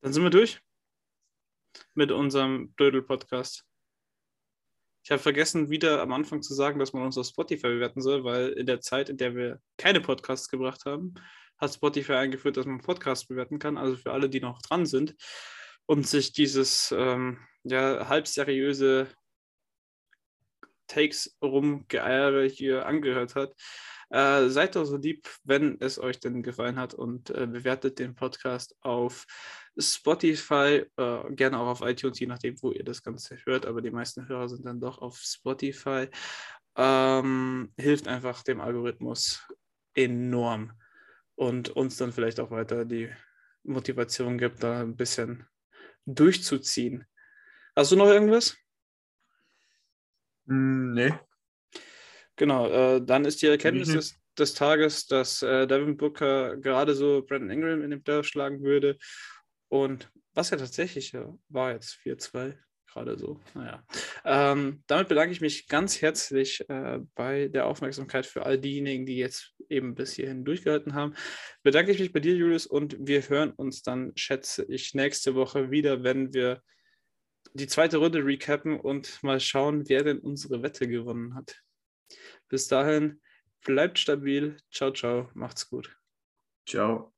dann 0.00 0.12
sind 0.12 0.22
wir 0.22 0.30
durch 0.30 0.60
mit 1.94 2.10
unserem 2.10 2.74
Dödel-Podcast. 2.76 3.65
Ich 5.06 5.12
habe 5.12 5.22
vergessen, 5.22 5.70
wieder 5.70 6.02
am 6.02 6.12
Anfang 6.12 6.42
zu 6.42 6.52
sagen, 6.52 6.80
dass 6.80 6.92
man 6.92 7.04
uns 7.04 7.16
auf 7.16 7.28
Spotify 7.28 7.68
bewerten 7.68 8.02
soll, 8.02 8.24
weil 8.24 8.48
in 8.48 8.66
der 8.66 8.80
Zeit, 8.80 9.08
in 9.08 9.16
der 9.16 9.36
wir 9.36 9.60
keine 9.76 10.00
Podcasts 10.00 10.48
gebracht 10.48 10.84
haben, 10.84 11.14
hat 11.58 11.72
Spotify 11.72 12.14
eingeführt, 12.14 12.56
dass 12.56 12.66
man 12.66 12.80
Podcasts 12.80 13.24
bewerten 13.28 13.60
kann. 13.60 13.78
Also 13.78 13.96
für 13.96 14.10
alle, 14.10 14.28
die 14.28 14.40
noch 14.40 14.60
dran 14.62 14.84
sind 14.84 15.14
und 15.86 16.08
sich 16.08 16.32
dieses 16.32 16.90
ähm, 16.90 17.38
ja, 17.62 18.08
halb 18.08 18.26
seriöse 18.26 19.06
Takes 20.88 21.36
rumgeeiere 21.40 22.42
hier 22.42 22.86
angehört 22.86 23.36
hat. 23.36 23.54
Äh, 24.10 24.48
seid 24.48 24.74
doch 24.74 24.86
so 24.86 24.96
lieb, 24.96 25.28
wenn 25.44 25.80
es 25.80 26.00
euch 26.00 26.18
denn 26.18 26.42
gefallen 26.42 26.80
hat 26.80 26.94
und 26.94 27.30
äh, 27.30 27.46
bewertet 27.46 28.00
den 28.00 28.16
Podcast 28.16 28.74
auf 28.80 29.24
Spotify, 29.78 30.84
äh, 30.96 31.32
gerne 31.32 31.58
auch 31.58 31.66
auf 31.66 31.80
iTunes, 31.82 32.18
je 32.18 32.26
nachdem, 32.26 32.60
wo 32.62 32.72
ihr 32.72 32.84
das 32.84 33.02
Ganze 33.02 33.38
hört, 33.44 33.66
aber 33.66 33.82
die 33.82 33.90
meisten 33.90 34.26
Hörer 34.28 34.48
sind 34.48 34.64
dann 34.64 34.80
doch 34.80 34.98
auf 34.98 35.18
Spotify. 35.18 36.08
Ähm, 36.76 37.72
hilft 37.76 38.08
einfach 38.08 38.42
dem 38.42 38.60
Algorithmus 38.60 39.46
enorm 39.94 40.72
und 41.34 41.70
uns 41.70 41.96
dann 41.96 42.12
vielleicht 42.12 42.40
auch 42.40 42.50
weiter 42.50 42.84
die 42.84 43.10
Motivation 43.64 44.38
gibt, 44.38 44.62
da 44.62 44.80
ein 44.80 44.96
bisschen 44.96 45.46
durchzuziehen. 46.06 47.04
Hast 47.74 47.92
du 47.92 47.96
noch 47.96 48.08
irgendwas? 48.08 48.56
Hm, 50.46 50.92
nee. 50.94 51.12
Genau, 52.36 52.68
äh, 52.68 53.04
dann 53.04 53.24
ist 53.24 53.42
die 53.42 53.46
Erkenntnis 53.46 53.88
nicht. 53.88 53.98
des, 53.98 54.20
des 54.38 54.54
Tages, 54.54 55.06
dass 55.06 55.42
äh, 55.42 55.66
Devin 55.66 55.96
Booker 55.96 56.56
gerade 56.58 56.94
so 56.94 57.22
Brandon 57.26 57.50
Ingram 57.50 57.82
in 57.82 57.90
dem 57.90 58.02
Playoff 58.02 58.26
schlagen 58.26 58.62
würde. 58.62 58.98
Und 59.82 60.10
was 60.34 60.50
ja 60.50 60.56
tatsächlich 60.56 61.14
war 61.48 61.72
jetzt 61.72 61.98
4-2, 62.04 62.56
gerade 62.86 63.18
so. 63.18 63.40
Naja. 63.54 63.84
Ähm, 64.24 64.82
damit 64.86 65.08
bedanke 65.08 65.32
ich 65.32 65.40
mich 65.40 65.68
ganz 65.68 66.00
herzlich 66.00 66.68
äh, 66.68 67.00
bei 67.14 67.48
der 67.48 67.66
Aufmerksamkeit 67.66 68.26
für 68.26 68.44
all 68.44 68.58
diejenigen, 68.58 69.06
die 69.06 69.16
jetzt 69.16 69.54
eben 69.68 69.94
bis 69.94 70.14
hierhin 70.14 70.44
durchgehalten 70.44 70.94
haben. 70.94 71.14
Bedanke 71.62 71.92
ich 71.92 71.98
mich 71.98 72.12
bei 72.12 72.20
dir, 72.20 72.34
Julius, 72.34 72.66
und 72.66 72.96
wir 72.98 73.28
hören 73.28 73.52
uns 73.52 73.82
dann, 73.82 74.12
schätze 74.16 74.64
ich, 74.68 74.94
nächste 74.94 75.34
Woche 75.34 75.70
wieder, 75.70 76.02
wenn 76.02 76.32
wir 76.32 76.62
die 77.54 77.66
zweite 77.66 77.98
Runde 77.98 78.24
recappen 78.24 78.78
und 78.78 79.22
mal 79.22 79.40
schauen, 79.40 79.88
wer 79.88 80.04
denn 80.04 80.18
unsere 80.18 80.62
Wette 80.62 80.88
gewonnen 80.88 81.34
hat. 81.34 81.62
Bis 82.48 82.68
dahin, 82.68 83.20
bleibt 83.64 83.98
stabil. 83.98 84.56
Ciao, 84.70 84.92
ciao. 84.92 85.30
Macht's 85.34 85.68
gut. 85.68 85.96
Ciao. 86.66 87.15